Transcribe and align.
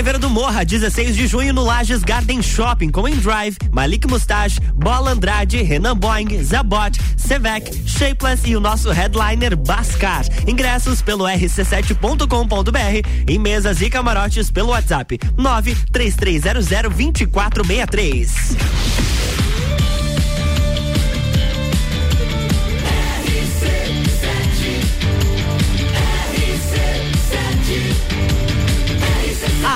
Entreveiro 0.00 0.18
do 0.18 0.30
Morra, 0.30 0.64
16 0.64 1.14
de 1.14 1.26
junho 1.26 1.52
no 1.52 1.62
Lages 1.62 2.02
Garden 2.02 2.40
Shopping, 2.40 2.90
com 2.90 3.02
Drive, 3.10 3.58
Malik 3.70 4.06
Mustache, 4.06 4.58
Bola 4.74 5.10
Andrade, 5.10 5.62
Renan 5.62 5.94
Boing, 5.96 6.42
Zabot, 6.42 6.98
Sevec, 7.16 7.70
Shapeless 7.86 8.48
e 8.48 8.56
o 8.56 8.60
nosso 8.60 8.90
headliner 8.90 9.54
Bascar. 9.56 10.24
Ingressos 10.46 11.02
pelo 11.02 11.24
rc7.com.br 11.24 13.08
em 13.28 13.38
mesas 13.38 13.82
e 13.82 13.90
camarotes 13.90 14.50
pelo 14.50 14.68
WhatsApp 14.70 15.18
93300 15.36 16.66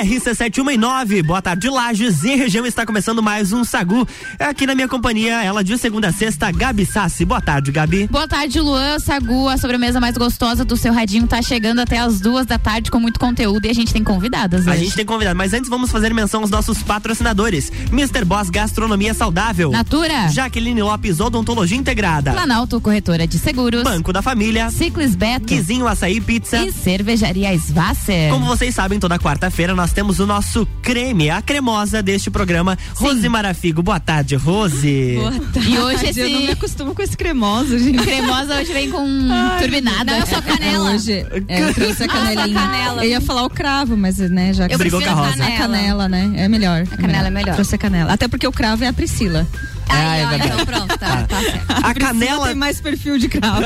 RC719, 0.00 1.22
boa 1.22 1.42
tarde, 1.42 1.68
Lages 1.68 2.24
e 2.24 2.34
região 2.34 2.64
está 2.64 2.86
começando 2.86 3.22
mais 3.22 3.52
um 3.52 3.64
Sagu. 3.64 4.08
Aqui 4.38 4.66
na 4.66 4.74
minha 4.74 4.88
companhia, 4.88 5.42
ela 5.42 5.62
de 5.62 5.76
segunda 5.76 6.08
a 6.08 6.12
sexta, 6.12 6.50
Gabi 6.50 6.86
Sassi. 6.86 7.26
Boa 7.26 7.40
tarde, 7.40 7.70
Gabi. 7.70 8.06
Boa 8.06 8.26
tarde, 8.26 8.58
Luan. 8.60 8.98
Sagu, 8.98 9.46
a 9.48 9.58
sobremesa 9.58 10.00
mais 10.00 10.16
gostosa 10.16 10.64
do 10.64 10.74
seu 10.74 10.94
radinho 10.94 11.26
tá 11.26 11.42
chegando 11.42 11.80
até 11.80 11.98
as 11.98 12.18
duas 12.18 12.46
da 12.46 12.58
tarde 12.58 12.90
com 12.90 12.98
muito 12.98 13.20
conteúdo 13.20 13.66
e 13.66 13.68
a 13.68 13.74
gente 13.74 13.92
tem 13.92 14.02
convidadas 14.02 14.62
hoje. 14.62 14.70
A 14.70 14.76
gente 14.76 14.96
tem 14.96 15.04
convidado, 15.04 15.36
mas 15.36 15.52
antes 15.52 15.68
vamos 15.68 15.90
fazer 15.90 16.14
menção 16.14 16.40
aos 16.40 16.50
nossos 16.50 16.82
patrocinadores. 16.82 17.70
Mr. 17.92 18.24
Boss 18.24 18.48
Gastronomia 18.48 19.12
Saudável. 19.12 19.70
Natura. 19.70 20.28
Jaqueline 20.28 20.82
Lopes 20.82 21.20
Odontologia 21.20 21.76
Integrada. 21.76 22.32
Planalto 22.32 22.80
Corretora 22.80 23.26
de 23.26 23.38
Seguros. 23.38 23.82
Banco 23.82 24.14
da 24.14 24.22
Família. 24.22 24.70
Ciclis 24.70 25.14
Beto. 25.14 25.44
Quizinho 25.44 25.86
Açaí 25.86 26.22
Pizza. 26.22 26.56
E 26.64 26.72
Cervejaria 26.72 27.52
Svasser. 27.54 28.30
Como 28.32 28.46
vocês 28.46 28.74
sabem, 28.74 28.98
toda 28.98 29.18
quarta-feira 29.18 29.74
nós 29.74 29.89
temos 29.92 30.18
o 30.20 30.26
nosso 30.26 30.66
creme, 30.82 31.30
a 31.30 31.40
cremosa 31.42 32.02
deste 32.02 32.30
programa, 32.30 32.76
Sim. 32.94 33.04
Rose 33.04 33.28
Marafigo. 33.28 33.82
Boa 33.82 34.00
tarde, 34.00 34.36
Rose. 34.36 35.16
Boa 35.16 35.32
tarde. 35.52 35.70
E 35.70 35.78
hoje 35.78 36.06
esse... 36.06 36.20
Eu 36.20 36.30
não 36.30 36.40
me 36.40 36.50
acostumo 36.50 36.94
com 36.94 37.02
esse 37.02 37.16
cremoso, 37.16 37.78
gente. 37.78 37.98
cremosa 37.98 38.56
hoje 38.56 38.72
vem 38.72 38.90
com 38.90 39.28
Ai, 39.30 39.60
turbinada. 39.60 40.12
Não, 40.12 40.18
eu 40.18 40.26
sou 40.26 40.42
canela. 40.42 40.90
Hoje, 40.92 41.26
é, 41.48 41.62
eu 41.62 41.74
trouxe 41.74 42.04
a 42.04 42.08
canelinha. 42.08 42.60
canela. 42.60 43.04
Eu 43.04 43.10
ia 43.10 43.20
falar 43.20 43.44
o 43.44 43.50
cravo, 43.50 43.96
mas, 43.96 44.18
né, 44.18 44.52
já 44.52 44.68
que... 44.68 44.74
Eu 44.74 44.78
Brigou 44.78 45.00
com 45.00 45.08
a 45.08 45.12
Rosa. 45.12 45.44
A 45.44 45.56
canela, 45.56 46.08
né, 46.08 46.32
é 46.36 46.48
melhor. 46.48 46.84
A 46.90 46.96
canela 46.96 47.28
é 47.28 47.30
melhor. 47.30 47.54
Trouxe 47.54 47.74
a 47.74 47.78
canela. 47.78 48.12
Até 48.12 48.28
porque 48.28 48.46
o 48.46 48.52
cravo 48.52 48.84
é 48.84 48.88
a 48.88 48.92
Priscila. 48.92 49.46
Ah, 49.90 50.16
é 50.16 50.26
verdade. 50.26 50.52
Então 50.52 50.66
pronto, 50.66 50.98
tá, 50.98 51.22
tá 51.24 51.40
certo. 51.40 51.64
A, 51.68 51.94
canela 51.94 52.46
tem 52.46 52.54
mais 52.54 52.80
perfil 52.80 53.18
de 53.18 53.28
cravo. 53.28 53.62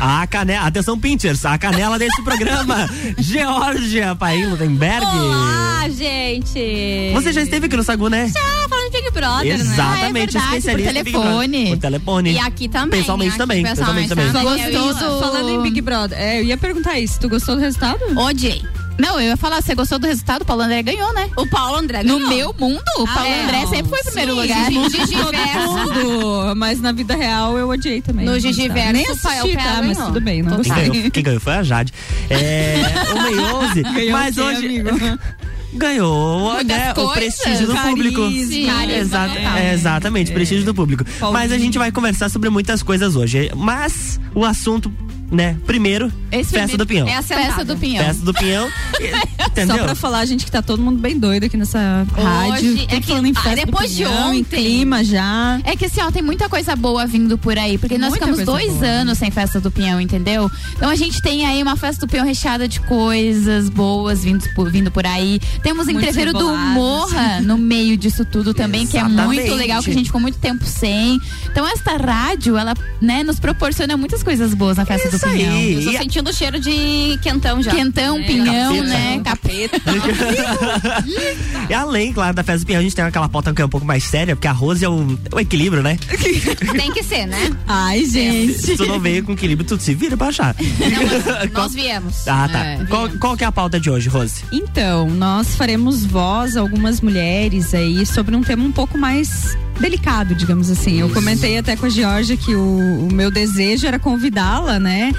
A 0.00 0.26
canela, 0.26 0.66
atenção 0.66 0.98
Pinchers, 0.98 1.44
a 1.44 1.56
canela 1.58 1.98
desse 1.98 2.22
programa, 2.22 2.88
Georgia 3.18 4.14
Paim 4.14 4.46
Ludenberg. 4.46 5.06
Olá, 5.06 5.88
gente. 5.88 7.12
Você 7.14 7.32
já 7.32 7.42
esteve 7.42 7.66
aqui 7.66 7.76
no 7.76 7.82
Sagu, 7.82 8.08
né? 8.08 8.28
Já, 8.28 8.68
falando 8.68 8.90
de 8.90 8.98
Big 8.98 9.10
Brother, 9.12 9.54
Exatamente, 9.54 10.34
né? 10.34 10.42
Ah, 10.42 10.54
é 10.54 10.58
especialista 10.58 10.94
por 10.94 11.04
telefone. 11.04 11.68
Por 11.68 11.78
telefone. 11.78 12.32
E 12.32 12.38
aqui 12.38 12.68
também. 12.68 13.00
Pessoalmente 13.00 13.30
aqui 13.30 13.38
também. 13.38 13.62
Pessoalmente, 13.62 14.08
também. 14.08 14.32
Gostou 14.32 14.94
do... 14.94 15.20
Falando 15.20 15.50
em 15.50 15.62
Big 15.62 15.80
Brother, 15.80 16.18
é, 16.18 16.40
eu 16.40 16.44
ia 16.44 16.56
perguntar 16.56 16.98
isso, 16.98 17.18
tu 17.20 17.28
gostou 17.28 17.54
do 17.54 17.60
resultado? 17.60 17.98
Odiei. 18.16 18.62
Não, 18.98 19.20
eu 19.20 19.28
ia 19.28 19.36
falar, 19.36 19.62
você 19.62 19.74
gostou 19.74 19.98
do 19.98 20.06
resultado? 20.06 20.42
O 20.42 20.44
Paulo 20.44 20.62
André 20.62 20.82
ganhou, 20.82 21.12
né? 21.14 21.30
O 21.36 21.46
Paulo 21.46 21.76
André 21.76 22.02
ganhou. 22.02 22.18
No 22.18 22.28
meu 22.28 22.54
mundo, 22.58 22.82
o 22.98 23.04
ah, 23.04 23.14
Paulo 23.14 23.28
é, 23.28 23.44
André 23.44 23.66
sempre 23.66 23.90
foi 23.90 24.00
em 24.00 24.04
primeiro 24.04 24.34
sim, 24.34 24.40
lugar. 24.40 24.70
No 24.78 24.90
Gigiverso. 24.90 26.54
Mas 26.56 26.80
na 26.80 26.92
vida 26.92 27.14
real 27.14 27.56
eu 27.56 27.68
odiei 27.68 28.02
também. 28.02 28.26
No 28.26 28.38
Gigiverso, 28.38 28.92
Nem 28.92 29.06
assisti, 29.06 29.56
tá, 29.56 29.82
mas 29.82 29.98
tudo 29.98 30.20
bem, 30.20 30.42
não 30.42 30.60
quem 30.60 30.72
ganhou, 30.72 31.10
quem 31.10 31.22
ganhou 31.22 31.40
foi 31.40 31.52
a 31.54 31.62
Jade. 31.62 31.92
É, 32.28 32.82
o 33.12 33.22
Meio 33.22 33.56
11, 33.56 33.82
ganhou 33.94 34.12
mas 34.12 34.38
hoje... 34.38 34.66
Amigo? 34.66 34.88
ganhou 35.74 36.64
né, 36.64 36.92
o 36.96 37.08
prestígio 37.10 37.66
do 37.66 37.76
público. 37.76 38.22
Exa 38.22 39.28
é, 39.58 39.72
exatamente, 39.74 40.30
é. 40.30 40.34
prestígio 40.34 40.64
do 40.64 40.74
público. 40.74 41.04
Paulinho. 41.04 41.32
Mas 41.32 41.52
a 41.52 41.58
gente 41.58 41.78
vai 41.78 41.92
conversar 41.92 42.28
sobre 42.30 42.48
muitas 42.48 42.82
coisas 42.82 43.14
hoje. 43.16 43.50
Mas 43.54 44.18
o 44.34 44.44
assunto 44.44 44.90
né? 45.30 45.56
Primeiro, 45.66 46.12
Esse 46.32 46.50
festa 46.52 46.76
do 46.76 46.86
pinhão. 46.86 47.06
É 47.06 47.16
a 47.16 47.22
festa 47.22 47.64
do 47.64 47.76
pinhão. 47.76 48.04
Festa 48.04 48.24
do 48.24 48.34
pinhão. 48.34 48.68
entendeu? 49.50 49.76
Só 49.76 49.84
pra 49.84 49.94
falar, 49.94 50.24
gente, 50.24 50.44
que 50.44 50.50
tá 50.50 50.62
todo 50.62 50.82
mundo 50.82 50.98
bem 50.98 51.18
doido 51.18 51.44
aqui 51.44 51.56
nessa 51.56 52.06
Hoje, 52.12 52.22
rádio. 52.22 52.86
É 52.88 53.00
que, 53.00 53.12
em 53.12 53.34
festa 53.34 53.50
ah, 53.50 53.54
depois 53.54 53.94
pinhão, 53.94 54.10
de 54.10 54.38
ontem. 54.38 54.38
Em 54.38 54.44
clima 54.44 55.04
já. 55.04 55.60
É 55.64 55.76
que 55.76 55.84
assim, 55.84 56.00
ó, 56.00 56.10
tem 56.10 56.22
muita 56.22 56.48
coisa 56.48 56.74
boa 56.74 57.06
vindo 57.06 57.36
por 57.36 57.58
aí. 57.58 57.76
Porque 57.76 57.98
muita 57.98 58.06
nós 58.06 58.18
ficamos 58.18 58.44
dois 58.44 58.72
boa. 58.74 58.86
anos 58.86 59.18
sem 59.18 59.30
festa 59.30 59.60
do 59.60 59.70
pinhão, 59.70 60.00
entendeu? 60.00 60.50
Então 60.76 60.88
a 60.88 60.94
gente 60.94 61.20
tem 61.20 61.44
aí 61.44 61.62
uma 61.62 61.76
festa 61.76 62.06
do 62.06 62.10
pinhão 62.10 62.24
recheada 62.24 62.66
de 62.66 62.80
coisas 62.80 63.68
boas 63.68 64.24
vindo 64.24 64.48
por, 64.54 64.70
vindo 64.70 64.90
por 64.90 65.06
aí. 65.06 65.40
Temos 65.62 65.88
entreveiro 65.88 66.32
do 66.32 66.56
Morra 66.56 67.40
no 67.40 67.58
meio 67.58 67.96
disso 67.96 68.24
tudo 68.24 68.54
também, 68.54 68.82
Exatamente. 68.82 69.14
que 69.14 69.20
é 69.20 69.24
muito 69.24 69.54
legal, 69.54 69.82
que 69.82 69.90
a 69.90 69.94
gente 69.94 70.06
ficou 70.06 70.20
muito 70.20 70.38
tempo 70.38 70.64
sem. 70.64 71.20
Então 71.50 71.66
esta 71.66 71.96
rádio, 71.96 72.56
ela, 72.56 72.74
né, 73.00 73.22
nos 73.22 73.38
proporciona 73.38 73.96
muitas 73.96 74.22
coisas 74.22 74.54
boas 74.54 74.76
na 74.76 74.86
festa 74.86 75.08
Isso 75.08 75.17
do 75.17 75.17
pinhão. 75.26 75.52
Aí. 75.56 75.74
Eu 75.74 75.82
tô 75.84 75.90
E 75.90 75.98
sentindo 75.98 76.30
o 76.30 76.32
cheiro 76.32 76.60
de 76.60 77.18
quentão 77.22 77.62
já. 77.62 77.70
Quentão, 77.74 78.18
É, 78.18 78.22
pinhão, 78.22 78.76
capeta. 78.76 78.88
né? 78.88 79.20
Capeta. 79.24 79.80
E 81.68 81.74
além, 81.74 82.12
claro, 82.12 82.34
da 82.34 82.42
festa 82.42 82.60
do 82.60 82.66
pinhão, 82.66 82.80
a 82.80 82.82
gente 82.82 82.94
tem 82.96 83.04
aquela 83.04 83.28
pauta 83.28 83.52
que 83.52 83.60
é 83.60 83.64
um 83.64 83.68
pouco 83.68 83.86
mais 83.86 84.02
séria, 84.04 84.34
porque 84.34 84.48
a 84.48 84.52
Rose 84.52 84.84
é 84.84 84.88
o, 84.88 85.18
o 85.32 85.40
equilíbrio, 85.40 85.82
né? 85.82 85.98
Tem 86.76 86.92
que 86.92 87.02
ser, 87.02 87.26
né? 87.26 87.50
Ai, 87.66 88.04
gente. 88.06 88.54
Se 88.54 88.76
tu 88.76 88.86
não 88.86 88.98
veio 88.98 89.22
com 89.24 89.32
equilíbrio, 89.32 89.66
tu 89.68 89.78
se 89.82 89.94
vira 89.94 90.16
pra 90.16 90.28
achar. 90.28 90.54
Não, 90.58 91.48
nós 91.52 91.74
viemos. 91.76 92.26
Ah, 92.26 92.48
tá. 92.50 92.64
É, 92.64 92.84
qual, 92.86 93.08
qual 93.18 93.36
que 93.36 93.44
é 93.44 93.46
a 93.46 93.52
pauta 93.52 93.78
de 93.78 93.90
hoje, 93.90 94.08
Rose? 94.08 94.42
Então, 94.50 95.08
nós 95.10 95.54
faremos 95.56 96.04
voz 96.06 96.56
a 96.56 96.60
algumas 96.60 97.00
mulheres 97.00 97.74
aí 97.74 98.04
sobre 98.06 98.34
um 98.34 98.42
tema 98.42 98.64
um 98.64 98.72
pouco 98.72 98.96
mais 98.96 99.56
delicado, 99.80 100.34
digamos 100.34 100.70
assim. 100.70 101.00
Eu 101.00 101.08
comentei 101.10 101.58
até 101.58 101.76
com 101.76 101.86
a 101.86 101.88
Georgia 101.88 102.36
que 102.36 102.54
o, 102.54 103.06
o 103.06 103.12
meu 103.12 103.30
desejo 103.30 103.86
era 103.86 103.98
convidá-la, 103.98 104.78
né? 104.78 105.12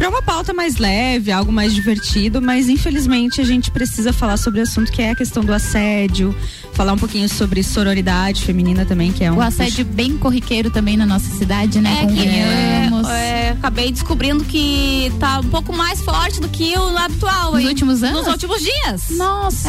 Para 0.00 0.08
uma 0.08 0.22
pauta 0.22 0.54
mais 0.54 0.78
leve, 0.78 1.30
algo 1.30 1.52
mais 1.52 1.74
divertido, 1.74 2.40
mas 2.40 2.70
infelizmente 2.70 3.38
a 3.38 3.44
gente 3.44 3.70
precisa 3.70 4.14
falar 4.14 4.38
sobre 4.38 4.60
o 4.60 4.62
assunto 4.62 4.90
que 4.90 5.02
é 5.02 5.10
a 5.10 5.14
questão 5.14 5.44
do 5.44 5.52
assédio, 5.52 6.34
falar 6.72 6.94
um 6.94 6.96
pouquinho 6.96 7.28
sobre 7.28 7.62
sororidade 7.62 8.42
feminina 8.42 8.86
também, 8.86 9.12
que 9.12 9.22
é 9.22 9.30
um. 9.30 9.36
O 9.36 9.42
assédio 9.42 9.84
bem 9.84 10.16
corriqueiro 10.16 10.70
também 10.70 10.96
na 10.96 11.04
nossa 11.04 11.28
cidade, 11.36 11.82
né? 11.82 11.98
É 12.02 12.06
que 12.06 12.26
é, 12.26 12.88
é, 13.14 13.50
acabei 13.50 13.92
descobrindo 13.92 14.42
que 14.42 15.12
tá 15.20 15.40
um 15.40 15.50
pouco 15.50 15.70
mais 15.70 16.00
forte 16.00 16.40
do 16.40 16.48
que 16.48 16.72
o 16.78 16.96
habitual. 16.96 17.52
Nos 17.52 17.60
hein? 17.60 17.68
últimos 17.68 18.02
anos? 18.02 18.20
Nos 18.22 18.28
últimos 18.28 18.62
dias. 18.62 19.10
Nossa. 19.10 19.68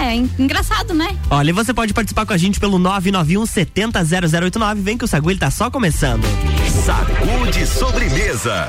É, 0.00 0.14
en- 0.14 0.30
engraçado, 0.38 0.94
né? 0.94 1.16
Olha, 1.28 1.50
e 1.50 1.52
você 1.52 1.74
pode 1.74 1.92
participar 1.92 2.24
com 2.24 2.32
a 2.32 2.38
gente 2.38 2.60
pelo 2.60 2.78
991 2.78 3.44
70 3.46 4.04
0089. 4.04 4.80
Vem 4.80 4.96
que 4.96 5.04
o 5.04 5.08
Sagu 5.08 5.28
ele 5.28 5.40
tá 5.40 5.50
só 5.50 5.68
começando. 5.68 6.22
Sacude 6.86 7.66
sobremesa. 7.66 8.68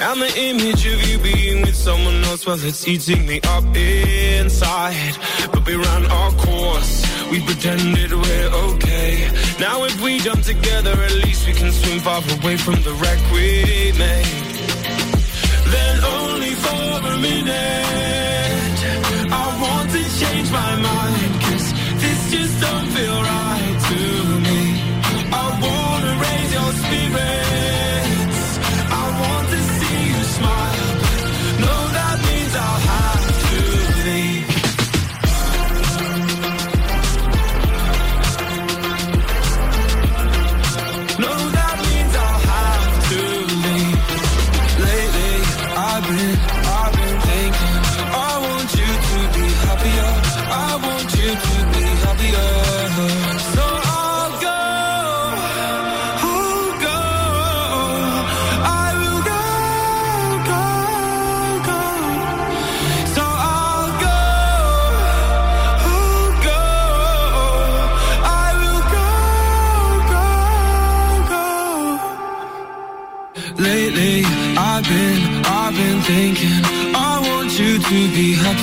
And 0.00 0.20
the 0.20 0.32
image 0.36 0.86
of 0.86 1.08
you 1.08 1.18
being 1.18 1.60
with 1.62 1.74
someone 1.74 2.24
else, 2.24 2.46
well, 2.46 2.58
it's 2.60 2.86
eating 2.86 3.26
me 3.26 3.40
up 3.44 3.64
inside. 3.76 5.16
But 5.52 5.66
we 5.66 5.76
ran 5.76 6.06
our 6.06 6.30
course. 6.32 7.04
We 7.30 7.40
pretended 7.40 8.12
we're 8.12 8.50
okay. 8.70 9.30
Now 9.60 9.84
if 9.84 10.00
we 10.00 10.18
jump 10.18 10.42
together, 10.42 10.92
at 10.92 11.12
least 11.12 11.46
we 11.46 11.52
can 11.52 11.72
swim 11.72 12.00
far 12.00 12.22
away 12.40 12.56
from 12.56 12.82
the 12.82 12.92
wreck 12.94 13.18
we 13.32 13.92
made. 13.98 14.53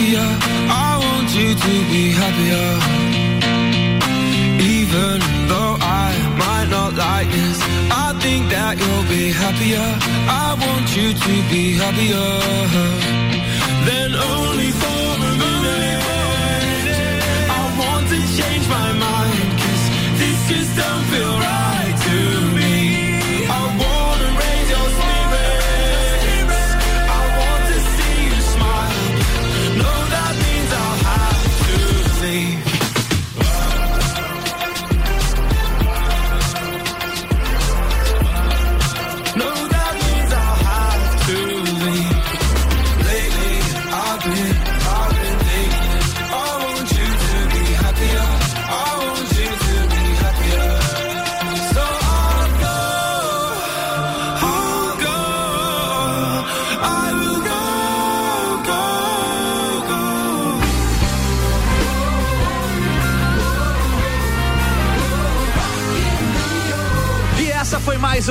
Happier. 0.01 0.30
I 0.69 0.98
want 0.98 1.30
you 1.36 1.53
to 1.53 1.74
be 1.92 2.12
happier. 2.12 2.69
Even 4.59 5.19
though 5.48 5.77
I 5.80 6.12
might 6.38 6.68
not 6.69 6.94
like 6.94 7.30
this, 7.30 7.59
I 7.92 8.13
think 8.19 8.50
that 8.50 8.77
you'll 8.80 9.09
be 9.09 9.31
happier. 9.31 9.88
I 10.27 10.56
want 10.59 10.95
you 10.95 11.13
to 11.13 11.33
be 11.50 11.77
happier. 11.77 13.00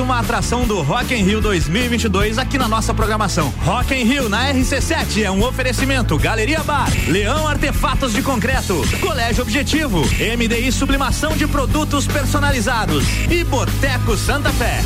Uma 0.01 0.19
atração 0.19 0.65
do 0.65 0.81
Rock 0.81 1.13
in 1.13 1.23
Rio 1.23 1.39
2022 1.39 2.37
aqui 2.37 2.57
na 2.57 2.67
nossa 2.67 2.93
programação. 2.93 3.53
Rock 3.59 3.93
in 3.93 4.03
Rio 4.03 4.27
na 4.27 4.51
RC7 4.51 5.23
é 5.23 5.31
um 5.31 5.43
oferecimento 5.43 6.17
Galeria 6.17 6.63
Bar, 6.63 6.89
Leão 7.07 7.47
Artefatos 7.47 8.13
de 8.13 8.21
Concreto, 8.21 8.81
Colégio 8.99 9.43
Objetivo, 9.43 10.01
MDI 10.01 10.71
Sublimação 10.71 11.37
de 11.37 11.47
Produtos 11.47 12.07
Personalizados 12.07 13.05
e 13.29 13.43
Boteco 13.43 14.17
Santa 14.17 14.51
Fé. 14.51 14.81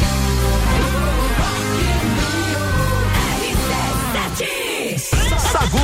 Sagu, 5.51 5.79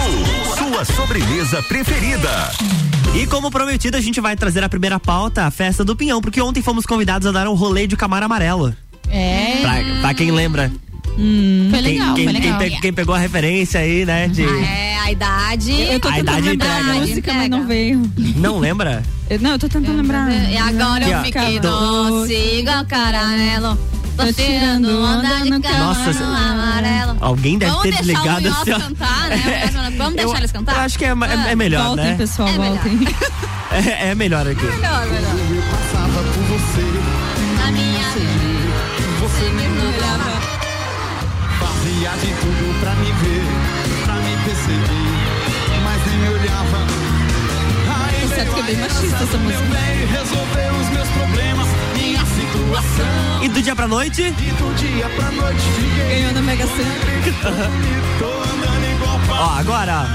sua 0.58 0.86
sobremesa 0.86 1.64
preferida. 1.64 2.52
E 3.16 3.28
como 3.28 3.52
prometido, 3.52 3.98
a 3.98 4.02
gente 4.02 4.22
vai 4.22 4.36
trazer 4.36 4.64
a 4.64 4.70
primeira 4.70 5.00
pauta, 5.00 5.46
a 5.46 5.52
festa 5.52 5.84
do 5.84 5.96
Pinhão, 5.96 6.22
porque 6.22 6.42
ontem 6.42 6.62
fomos 6.62 6.86
convidados 6.86 7.28
a 7.28 7.32
dar 7.32 7.48
um 7.48 7.54
rolê 7.54 7.88
de 7.88 7.98
Camaro 7.98 8.26
Amarelo. 8.26 8.76
É. 9.12 9.60
Pra, 9.62 10.02
pra 10.02 10.14
quem 10.14 10.32
lembra. 10.32 10.72
Foi 11.04 11.16
Quem, 11.18 11.82
legal, 11.82 12.16
quem, 12.16 12.24
foi 12.24 12.34
legal. 12.34 12.58
quem 12.60 12.70
pe- 12.72 12.82
quem 12.82 12.94
pegou 12.94 13.14
a 13.14 13.18
referência 13.20 13.82
aí, 13.82 14.06
né? 14.06 14.28
De, 14.30 14.44
É, 14.44 14.98
a 15.00 15.12
idade. 15.12 15.72
Eu 15.82 16.00
tô 16.00 16.08
A 16.08 16.20
idade 16.20 16.42
lembrar 16.50 16.80
entrega, 16.80 16.92
a 16.92 17.02
música, 17.02 17.34
mas 17.34 17.50
não 17.50 17.68
veio. 17.68 18.12
Não 18.38 18.60
lembra? 18.60 19.04
Eu- 19.30 19.40
não, 19.40 19.52
eu 19.52 19.60
tô 19.60 19.68
tentando 19.68 19.98
lembrar. 19.98 20.32
E 20.32 20.58
agora 20.58 21.06
eu 21.06 21.24
fiquei 21.26 21.60
Do- 21.60 21.70
doce, 21.70 22.34
igual 22.60 22.86
caramelo. 22.86 23.78
Tô 24.18 24.32
tirando 24.34 24.88
onda 25.04 25.42
de 25.42 25.50
Nossa, 25.50 26.24
amarelo. 26.24 27.18
Alguém 27.22 27.58
deve 27.58 27.72
Vamos 27.72 27.84
ter 27.90 27.96
desligado 27.98 28.48
o 28.48 28.52
ó. 28.52 28.66
cantar, 28.80 29.30
né? 29.30 29.70
Vamos 29.98 30.16
deixar 30.16 30.32
Eu- 30.32 30.38
eles 30.38 30.52
cantar? 30.52 30.76
Eu 30.76 30.82
acho 30.82 30.98
que 30.98 31.06
é, 31.06 31.10
é- 31.10 31.52
é 31.52 31.56
melhor, 31.56 31.88
voltem, 31.88 32.06
né? 32.06 32.16
pessoal, 32.16 32.48
É 32.50 32.52
melhor. 32.58 32.78
voltem. 32.78 33.00
É, 33.72 34.10
é 34.10 34.16
melhor 34.16 34.46
aqui. 34.46 34.66
Melhor, 34.66 35.08
melhor. 35.08 35.81
Pra 42.82 42.96
me 42.96 43.12
ver, 43.12 43.44
pra 44.04 44.16
me 44.16 44.36
perceber, 44.44 45.08
mas 45.84 46.06
nem 46.08 46.18
me 46.18 46.30
olhava. 46.30 46.78
Aí 47.94 48.28
certo 48.28 48.54
que 48.56 48.60
é 48.60 48.64
bem 48.64 48.78
machista 48.78 49.24
essa 49.24 49.38
música. 49.38 49.64
veio 49.64 50.08
resolver 50.08 50.82
os 50.82 50.90
meus 50.90 51.08
problemas, 51.10 51.68
minha 51.96 52.26
situação. 52.26 53.44
E 53.44 53.50
do 53.50 53.62
dia 53.62 53.76
pra 53.76 53.88
noite? 53.88 54.22
E 54.24 54.32
do 54.32 54.76
dia 54.76 55.10
pra 55.16 55.32
noite 55.32 55.62
fiquei 55.62 56.06
Ganhou 56.10 56.34
na 56.34 56.42
Mega 56.42 56.66
Sena. 56.66 57.70
tô 58.20 58.26
andando 58.26 58.96
igual 58.96 59.20
pra 59.28 59.36
Ó, 59.36 59.60
agora. 59.60 60.06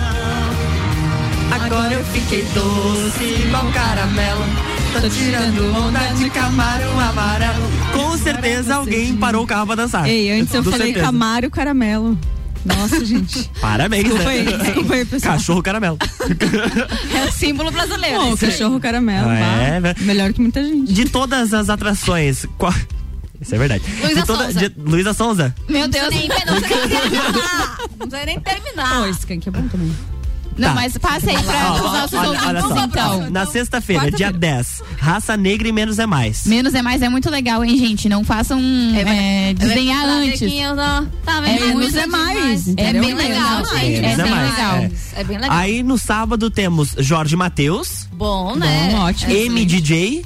Agora 1.52 1.94
eu 1.94 2.04
fiquei 2.06 2.44
doce 2.52 3.24
igual 3.46 3.70
caramelo. 3.72 4.44
Tô 4.92 5.08
tirando 5.08 5.76
onda 5.76 6.00
de 6.14 6.28
Camaro 6.30 6.98
amarelo. 6.98 7.70
Com 7.92 8.18
certeza 8.18 8.74
alguém 8.74 9.16
parou 9.16 9.44
o 9.44 9.46
carro 9.46 9.66
pra 9.66 9.76
dançar. 9.76 10.08
Ei, 10.08 10.30
antes 10.30 10.52
eu 10.52 10.64
Com 10.64 10.72
falei 10.72 10.86
certeza. 10.88 11.06
Camaro 11.06 11.50
Caramelo. 11.50 12.18
Nossa, 12.66 13.04
gente. 13.04 13.50
Parabéns, 13.60 14.04
Desculpa 14.04 14.28
aí, 14.30 14.44
né? 14.44 14.56
desculpa 14.58 14.94
aí, 14.94 15.04
pessoal. 15.04 15.32
Cachorro 15.34 15.62
caramelo. 15.62 15.98
É 17.14 17.24
o 17.28 17.32
símbolo 17.32 17.70
brasileiro. 17.70 18.20
Aí. 18.20 18.36
cachorro 18.36 18.80
caramelo. 18.80 19.30
É, 19.30 19.80
vá. 19.80 19.80
né? 19.88 19.94
Melhor 20.00 20.32
que 20.32 20.40
muita 20.40 20.62
gente. 20.62 20.92
De 20.92 21.04
todas 21.08 21.52
as 21.54 21.68
atrações, 21.70 22.46
qual... 22.58 22.72
Isso 23.40 23.54
é 23.54 23.58
verdade. 23.58 23.84
Luísa 24.02 24.24
toda... 24.24 24.44
Sonza. 24.46 24.68
de- 24.68 24.80
Luísa 24.80 25.12
Sonza. 25.14 25.54
Meu 25.68 25.86
Deus, 25.88 26.08
nem, 26.08 26.26
não 26.28 26.60
precisa 26.60 26.86
nem 26.86 26.88
terminar. 26.88 27.78
Não 27.98 28.08
precisa 28.08 28.26
nem 28.26 28.40
terminar. 28.40 29.02
Ô, 29.02 29.06
esse 29.06 29.32
é 29.32 29.50
bom 29.50 29.68
também. 29.68 29.92
Não, 30.56 30.68
Tá. 30.68 30.74
mas 30.74 30.96
passa 30.98 31.30
aí 31.30 31.42
pra 31.42 31.72
Ó, 31.72 31.74
os 31.76 31.80
nossos 31.82 32.12
olha, 32.18 32.28
ouvintes, 32.28 32.46
olha 32.48 32.60
só. 32.62 32.84
então. 32.84 33.30
Na 33.30 33.44
sexta-feira, 33.46 34.10
dia 34.10 34.32
10, 34.32 34.82
raça 34.98 35.36
negra 35.36 35.68
e 35.68 35.72
menos 35.72 35.98
é 35.98 36.06
mais. 36.06 36.46
Menos 36.46 36.74
é 36.74 36.80
mais 36.82 37.02
é 37.02 37.08
muito 37.08 37.30
legal, 37.30 37.62
hein, 37.64 37.76
gente? 37.76 38.08
Não 38.08 38.24
façam 38.24 38.58
é, 38.94 39.52
desenhar 39.54 40.02
Pra 40.04 40.20
ver 40.20 40.28
antes. 40.28 40.38
quem 40.38 40.62
eu 40.62 40.70
tô- 40.70 41.06
Tá 41.24 41.38
É 41.38 41.40
vendo? 41.58 41.78
menos 41.78 41.94
é 41.94 42.06
mais, 42.06 42.68
É 42.76 42.92
bem 42.92 43.14
legal, 43.14 43.60
é 43.60 43.64
gente. 43.80 43.96
É 43.96 44.00
Menos 44.00 44.18
é 44.18 44.22
bem 44.22 44.32
mais, 44.32 44.50
legal. 44.56 44.76
é. 44.76 44.90
É 45.16 45.24
bem 45.24 45.38
legal. 45.38 45.56
Aí 45.56 45.82
no 45.82 45.98
sábado 45.98 46.50
temos 46.50 46.94
Jorge 46.98 47.36
Matheus, 47.36 48.06
Bom, 48.12 48.54
né? 48.56 48.88
Bom, 48.92 48.98
ótimo. 49.02 49.32
MDJ 49.32 50.24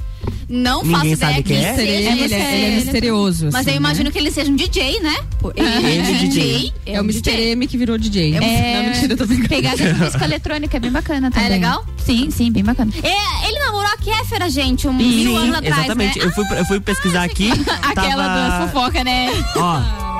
Não 0.51 0.83
Ninguém 0.83 0.91
faço 0.95 1.05
ideia 1.05 1.33
sabe 1.33 1.43
quem 1.43 1.65
é? 1.65 1.73
Ele, 1.81 2.21
ele 2.23 2.33
é, 2.33 2.55
ele 2.57 2.65
é 2.65 2.75
misterioso. 2.75 3.45
Mas 3.45 3.55
assim, 3.55 3.69
eu 3.71 3.75
imagino 3.77 4.05
né? 4.05 4.11
que 4.11 4.17
ele 4.17 4.31
seja 4.31 4.51
um 4.51 4.55
DJ, 4.55 4.99
né? 4.99 5.15
Ele 5.55 5.87
Ele 5.87 5.99
é 5.99 6.01
DJ. 6.01 6.27
DJ. 6.27 6.73
É 6.85 6.99
o 6.99 7.03
um 7.03 7.05
Mr. 7.05 7.21
DJ. 7.21 7.51
M 7.51 7.67
que 7.67 7.77
virou 7.77 7.97
DJ. 7.97 8.35
É, 8.35 8.83
Não, 8.83 8.89
mentira, 8.89 9.15
tô 9.15 9.25
brincando. 9.25 9.49
Pegada 9.49 9.77
de 9.77 9.93
música 9.93 10.25
eletrônica, 10.25 10.75
é 10.75 10.79
bem 10.79 10.91
bacana 10.91 11.31
também. 11.31 11.49
legal? 11.49 11.85
Sim, 12.05 12.29
sim, 12.31 12.51
bem 12.51 12.65
bacana. 12.65 12.91
É, 13.01 13.47
ele 13.47 13.59
namorou 13.59 13.89
a 13.89 13.97
Kéfera, 13.97 14.49
gente, 14.49 14.87
um 14.87 14.97
Sim, 14.97 15.23
mil 15.23 15.37
anos 15.37 15.55
atrás, 15.55 15.77
exatamente. 15.77 16.19
né? 16.19 16.25
Eu, 16.25 16.31
fui, 16.31 16.45
eu 16.57 16.65
fui 16.65 16.79
pesquisar 16.81 17.23
aqui. 17.23 17.49
Aquela 17.81 18.25
tava... 18.25 18.49
das 18.49 18.71
fofoca, 18.71 19.03
né? 19.05 19.29
Ó, 19.55 20.11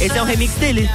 esse 0.00 0.16
é 0.16 0.22
o 0.22 0.24
remix 0.24 0.54
dele. 0.54 0.88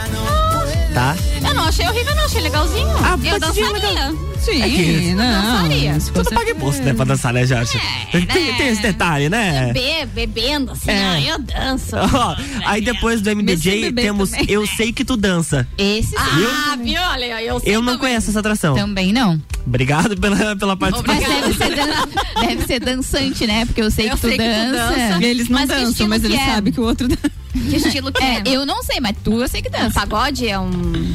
Tá? 0.96 1.14
Eu 1.46 1.54
não 1.54 1.66
achei 1.66 1.86
horrível, 1.90 2.16
não. 2.16 2.24
Achei 2.26 2.42
legalzinho. 2.42 2.88
Ah, 3.04 3.20
eu 3.22 3.40
pode 3.40 3.54
ser 3.54 3.70
dançaria. 3.70 4.14
Sim, 4.40 4.62
É 4.62 4.70
que- 4.70 5.14
não. 5.14 5.26
dançaria. 5.26 6.00
se 6.00 6.12
Tu 6.12 6.14
você- 6.24 6.34
não 6.34 6.40
paga 6.42 6.52
imposto, 6.52 6.82
né, 6.84 6.94
pra 6.94 7.04
dançar, 7.06 7.34
né, 7.34 7.46
Jorge? 7.46 7.82
tem, 8.12 8.26
tem 8.56 8.68
esse 8.70 8.82
detalhe, 8.82 9.28
né? 9.28 9.74
Be, 9.74 10.06
bebendo, 10.14 10.72
assim, 10.72 10.92
É. 10.92 11.32
eu 11.32 11.40
danço. 11.40 11.96
Ó, 12.00 12.36
aí 12.66 12.80
depois 12.82 13.20
do 13.22 13.30
MDJ 13.30 13.92
temos 13.92 14.30
também. 14.32 14.46
Eu 14.50 14.66
Sei 14.66 14.94
Que 14.94 15.04
Tu 15.04 15.18
Dança. 15.18 15.68
Esse 15.78 16.12
sim. 16.12 16.16
Ah, 16.18 16.78
viu? 16.82 17.02
Olha, 17.02 17.42
eu 17.44 17.60
sei 17.60 17.76
Eu 17.76 17.82
não 17.82 17.94
também. 17.96 18.00
conheço 18.00 18.30
essa 18.30 18.40
atração. 18.40 18.74
Também 18.76 19.12
não. 19.12 19.42
Obrigado 19.68 20.16
pela, 20.16 20.56
pela 20.56 20.78
Mas 20.80 20.92
participação. 21.02 21.42
deve 21.42 21.54
ser, 21.58 21.76
dan- 21.76 22.48
deve 22.48 22.66
ser 22.68 22.80
dançante, 22.80 23.48
né? 23.48 23.66
Porque 23.66 23.82
eu 23.82 23.92
sei 23.92 24.06
Eu 24.06 24.12
que 24.16 24.22
tu 24.22 24.28
sei 24.30 24.38
que 24.38 24.44
tu 24.44 24.72
dança. 24.72 25.18
Eles 25.26 25.50
não 25.50 25.60
Mas 25.60 25.68
dançam, 25.70 26.08
mas 26.08 26.24
eles 26.24 26.40
é? 26.40 26.46
sabem 26.46 26.72
que 26.72 26.80
o 26.80 26.84
outro 26.84 27.08
dança. 27.10 27.32
Que 27.70 27.76
estilo 27.78 28.12
que 28.12 28.24
é? 28.24 28.38
É, 28.38 28.42
eu 28.46 28.66
não 28.66 28.84
sei, 28.84 29.00
mas 29.00 29.16
tu 29.24 29.42
eu 29.42 29.48
sei 29.48 29.62
que 29.62 29.70
Um 29.70 29.72
dança. 29.72 30.00
pagode 30.02 30.48
é 30.48 30.60
um... 30.60 30.70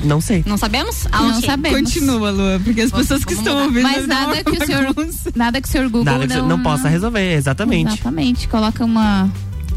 Não 0.05 0.21
sei. 0.21 0.43
Não 0.47 0.57
sabemos? 0.57 1.07
Ah, 1.13 1.23
Não 1.23 1.41
sabemos. 1.41 1.81
Continua, 1.93 2.31
Lua, 2.31 2.61
porque 2.65 2.81
as 2.81 2.91
pessoas 2.91 3.25
que 3.25 3.33
estão 3.35 3.53
mudar. 3.55 3.65
ouvindo. 3.67 3.83
Mas 3.83 4.07
nada 4.07 4.43
que 4.45 4.51
o 4.51 4.67
senhor, 4.67 4.95
nada 5.35 5.61
que 5.61 5.69
o 5.69 5.71
senhor 5.71 5.85
Google 5.89 6.05
Nada 6.05 6.27
que 6.27 6.35
não, 6.35 6.49
não 6.49 6.63
possa 6.63 6.89
resolver, 6.89 7.33
exatamente. 7.35 7.93
Exatamente. 7.93 8.49
Coloca 8.49 8.85
uma. 8.85 9.31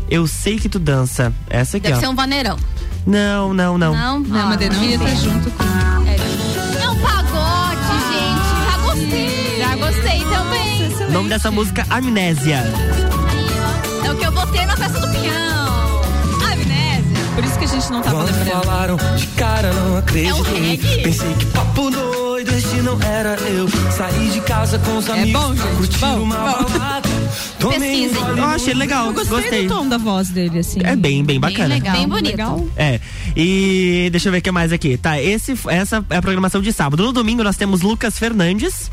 Eu 0.10 0.26
sei 0.28 0.58
que 0.60 0.70
tu 0.70 0.80
dança. 0.80 1.34
Essa 1.50 1.78
aqui, 1.78 1.88
Deve 1.88 1.98
ó. 1.98 2.00
ser 2.02 2.08
um 2.08 2.16
vaneirão. 2.16 2.58
Não, 3.06 3.54
não, 3.54 3.78
não. 3.78 3.94
Não? 3.94 4.20
Não, 4.20 4.40
Ah, 4.42 4.46
mas 4.48 4.58
devia 4.60 4.98
não 4.98 5.06
estar 5.08 5.20
sei. 5.20 5.30
junto 5.32 5.52
com. 5.52 5.64
É 5.64 6.90
um 6.90 7.00
pagode, 7.00 7.82
gente. 8.12 8.72
Já 8.72 8.78
gostei. 8.78 9.58
Já 9.60 9.76
gostei 9.76 10.20
também. 10.26 11.08
O 11.08 11.12
nome 11.12 11.30
dessa 11.30 11.52
música, 11.52 11.86
Amnésia. 11.90 12.64
É 14.06 14.12
o 14.12 14.16
que 14.18 14.26
eu 14.26 14.32
botei 14.32 14.66
na 14.66 14.76
festa 14.78 15.00
do 15.00 15.08
pinhão. 15.12 15.53
Por 17.36 17.44
isso 17.44 17.58
que 17.58 17.66
a 17.66 17.68
gente 17.68 17.90
não 17.92 18.02
tava 18.02 18.18
Quando 18.18 18.36
lembrando. 18.38 18.64
falaram 18.64 18.98
de 19.18 19.28
cara, 19.28 19.74
não 19.74 19.98
acreditei. 19.98 20.30
É 20.30 20.34
um? 21.00 21.04
Pensei 21.04 21.34
que 21.34 21.46
papo 21.48 21.90
doido, 21.90 22.52
esse 22.56 22.76
não 22.78 23.02
era 23.02 23.36
eu. 23.50 23.68
Saí 23.92 24.30
de 24.30 24.40
casa 24.42 24.78
com 24.80 24.98
os 24.98 25.10
amigos, 25.10 25.42
bom, 25.42 25.56
gente, 25.56 25.76
curtir 25.78 25.98
bom, 26.00 26.20
uma 26.22 26.36
bom. 26.38 26.64
balada. 26.70 27.10
Pesquisem. 27.64 28.22
Eu 28.38 28.44
achei 28.46 28.74
legal, 28.74 29.08
Eu 29.08 29.14
gostei, 29.14 29.36
gostei. 29.40 29.68
do 29.68 29.74
tom 29.74 29.88
da 29.88 29.98
voz 29.98 30.30
dele, 30.30 30.60
assim. 30.60 30.80
É 30.84 30.96
bem, 30.96 31.24
bem 31.24 31.40
bacana. 31.40 31.74
legal. 31.76 31.96
Bem 31.96 32.08
bonito. 32.08 32.28
Legal. 32.32 32.68
É. 32.76 33.00
E 33.36 34.10
deixa 34.12 34.28
eu 34.28 34.32
ver 34.34 34.40
o 34.40 34.42
que 34.42 34.52
mais 34.52 34.72
aqui. 34.74 34.98
Tá, 34.98 35.20
esse, 35.22 35.58
essa 35.70 36.06
é 36.10 36.18
a 36.18 36.22
programação 36.22 36.62
de 36.62 36.72
sábado. 36.74 37.04
No 37.04 37.12
domingo 37.14 37.44
nós 37.44 37.56
temos 37.56 37.82
Lucas 37.82 38.20
Fernandes. 38.20 38.92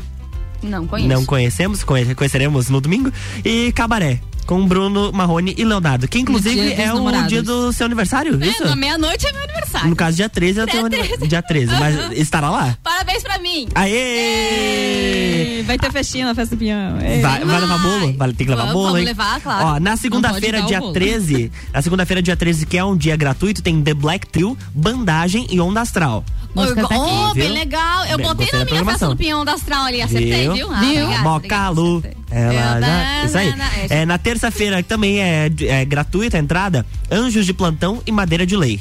Não 0.63 0.87
conheço. 0.87 1.09
Não 1.09 1.25
conhecemos, 1.25 1.83
conhe- 1.83 2.15
conheceremos 2.15 2.69
no 2.69 2.79
domingo. 2.79 3.11
E 3.43 3.71
Cabaré. 3.73 4.19
Com 4.51 4.67
Bruno 4.67 5.13
Marrone 5.13 5.55
e 5.57 5.63
Leonardo. 5.63 6.09
Que 6.09 6.19
inclusive 6.19 6.73
é 6.73 6.93
o 6.93 7.09
dia 7.25 7.41
do 7.41 7.71
seu 7.71 7.85
aniversário, 7.85 8.37
isso? 8.43 8.63
É, 8.63 8.67
na 8.67 8.75
meia-noite 8.75 9.25
é 9.25 9.31
meu 9.31 9.43
aniversário. 9.43 9.87
No 9.89 9.95
caso, 9.95 10.17
dia 10.17 10.27
13 10.27 10.59
é 10.59 10.63
o 10.65 10.67
teu 10.67 10.85
aniversário. 10.87 11.27
Dia 11.29 11.41
13, 11.41 11.73
mas 11.79 12.11
estará 12.19 12.49
lá? 12.49 12.77
Parabéns 12.83 13.23
pra 13.23 13.37
mim. 13.39 13.69
Aê! 13.73 15.63
Vai 15.65 15.77
ter 15.79 15.89
festinha 15.93 16.25
na 16.25 16.35
festa 16.35 16.53
do 16.53 16.59
Pinhão. 16.59 16.97
Vai, 17.21 17.45
vai 17.45 17.61
levar 17.61 17.77
bolo? 17.77 18.13
Vai 18.17 18.33
ter 18.33 18.43
que 18.43 18.49
levar 18.49 18.63
Vamos, 18.63 18.73
bolo, 18.73 18.85
vamos 18.87 18.99
hein? 18.99 19.05
levar, 19.05 19.39
claro. 19.39 19.65
Ó, 19.67 19.79
na 19.79 19.95
segunda-feira, 19.95 20.61
dia 20.63 20.79
o 20.79 20.81
bolo. 20.81 20.93
13, 20.95 21.49
na 21.73 21.81
segunda-feira, 21.81 22.21
dia 22.21 22.35
13, 22.35 22.65
que 22.65 22.77
é 22.77 22.83
um 22.83 22.97
dia 22.97 23.15
gratuito, 23.15 23.61
tem 23.63 23.81
The 23.81 23.93
Black 23.93 24.27
Trio, 24.27 24.57
Bandagem 24.75 25.47
e 25.49 25.61
Onda 25.61 25.79
Astral. 25.79 26.25
Música 26.53 26.85
tá 26.85 26.95
aqui, 26.95 27.03
oh, 27.07 27.33
bem 27.33 27.43
viu? 27.45 27.53
legal. 27.53 28.05
Eu 28.07 28.17
Bem, 28.17 28.27
botei 28.27 28.47
na 28.51 28.65
minha 28.65 28.83
festa 28.83 29.07
do 29.07 29.15
pinhão 29.15 29.45
da 29.45 29.53
Astral 29.53 29.85
ali. 29.85 30.01
Acertei, 30.01 30.41
Viu? 30.49 30.53
viu? 30.53 30.69
Ah, 30.73 30.79
Viu? 30.81 31.03
obrigada, 31.05 31.23
Mocalu. 31.29 32.03
Ela 32.29 33.19
Eu- 33.21 33.25
isso 33.25 33.37
aí. 33.37 33.49
na- 33.51 33.55
na- 33.57 33.71
É, 33.89 34.05
na 34.05 34.17
terça-feira, 34.41 34.81
também 34.81 35.21
é, 35.21 35.49
é 35.61 35.85
gratuita 35.85 36.37
a 36.37 36.39
entrada, 36.39 36.85
Anjos 37.11 37.45
de 37.45 37.53
Plantão 37.53 38.01
e 38.07 38.11
Madeira 38.11 38.45
de 38.45 38.57
Lei. 38.57 38.79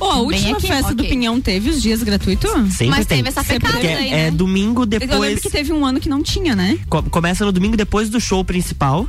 Ó, 0.00 0.10
a 0.10 0.20
última 0.20 0.56
aqui. 0.56 0.66
festa 0.66 0.94
do 0.94 1.02
Ok. 1.02 1.10
Pinhão 1.10 1.40
teve 1.40 1.70
os 1.70 1.80
dias 1.80 2.02
gratuitos? 2.02 2.50
Sempre 2.72 2.86
Mas 2.88 3.06
tem. 3.06 3.18
teve 3.18 3.28
essa 3.28 3.44
pecada 3.44 3.74
Porque 3.74 3.86
aí, 3.86 4.08
é 4.08 4.16
né? 4.24 4.30
domingo 4.30 4.82
Eu 4.82 4.86
depois. 4.86 5.20
lembro 5.20 5.40
que 5.42 5.50
teve 5.50 5.72
um 5.72 5.84
ano 5.86 6.00
que 6.00 6.08
não 6.08 6.22
tinha, 6.22 6.56
né? 6.56 6.78
Co- 6.88 7.02
Começa 7.04 7.44
no 7.44 7.52
domingo 7.52 7.76
depois 7.76 8.08
do 8.08 8.18
show 8.20 8.44
principal. 8.44 9.06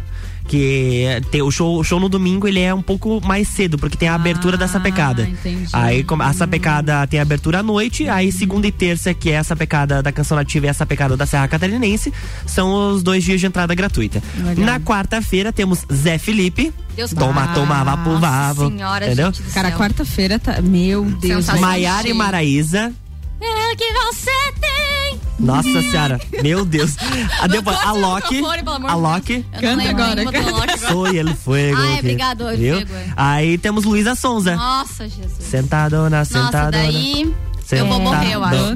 Que 0.48 1.22
tem 1.32 1.42
o 1.42 1.50
show, 1.50 1.80
o 1.80 1.84
show 1.84 2.00
no 2.00 2.10
domingo 2.10 2.48
ele 2.48 2.60
é 2.60 2.74
um 2.74 2.82
pouco 2.82 3.22
mais 3.26 3.48
cedo, 3.48 3.78
porque 3.78 3.98
tem 3.98 4.10
a 4.10 4.16
abertura 4.16 4.58
da 4.58 4.68
sapecada. 4.68 5.24
entendi. 5.24 5.68
Aí 5.72 6.06
a 6.20 6.34
sapecada 6.34 7.08
tem 7.08 7.20
a 7.20 7.24
abertura 7.24 7.60
à 7.60 7.64
noite, 7.64 8.08
aí 8.10 8.32
segunda 8.32 8.68
e 8.68 8.72
terça, 8.72 9.14
que 9.14 9.30
é 9.32 9.38
a 9.38 9.44
sapecada 9.44 10.04
da 10.04 10.12
canção 10.12 10.36
nativa 10.38 10.66
e 10.66 10.70
a 10.70 10.74
sapecada 10.74 11.16
da 11.16 11.26
Serra 11.26 11.48
Catarinense, 11.48 12.14
são 12.46 12.92
os 12.92 13.02
dois 13.02 13.24
dias 13.24 13.40
de 13.40 13.48
entrada 13.48 13.74
gratuita. 13.74 14.22
Legal. 14.38 14.66
Na 14.66 14.80
quarta-feira 14.80 15.52
temos 15.52 15.86
Zé 15.92 16.18
Felipe. 16.18 16.74
Deus 16.96 17.12
Toma, 17.12 17.46
pai. 17.48 17.56
toma, 17.56 17.84
vá 17.84 17.96
vavo. 17.96 18.68
senhora, 18.68 19.06
entendeu? 19.06 19.28
gente 19.28 19.42
do 19.42 19.52
Cara, 19.52 19.72
quarta-feira 19.72 20.38
tá. 20.38 20.62
Meu 20.62 21.04
Deus. 21.06 21.48
Maiara 21.48 22.08
e 22.08 22.14
Maraísa. 22.14 22.94
É 23.42 23.76
que 23.76 23.92
você 23.94 24.32
tem. 24.62 25.02
Nossa 25.44 25.82
senhora, 25.82 26.20
meu 26.42 26.66
Deus. 26.66 26.96
A, 27.42 27.48
depois, 27.48 27.78
a 27.78 27.92
Loki. 27.92 28.36
microfone, 28.36 28.64
pelo 28.64 28.76
amor 28.76 28.90
A 28.90 28.94
de 28.96 29.00
Loki. 29.02 29.46
Eu 29.62 29.62
não 29.78 29.84
Canta 29.84 29.84
lembro 29.84 30.04
agora, 30.04 30.24
canta. 30.24 30.40
Loki 30.40 30.50
agora. 30.50 30.78
Soy 30.78 31.18
el 31.18 31.36
fuego. 31.36 31.78
Ai, 31.82 32.00
obrigado, 32.00 32.46
viu? 32.58 32.76
fuego. 32.88 33.14
Aí 33.18 33.58
temos 33.58 33.84
Luísa 33.84 34.16
Sonza. 34.16 34.56
Nossa, 34.56 35.08
Jesus. 35.08 35.34
Sentadona, 35.40 36.20
Nossa, 36.20 36.34
sentadona. 36.46 36.72
daí 36.72 37.34
eu 37.72 37.88
vou 37.88 38.00
morrer, 38.00 38.34
eu 38.34 38.44
acho. 38.44 38.76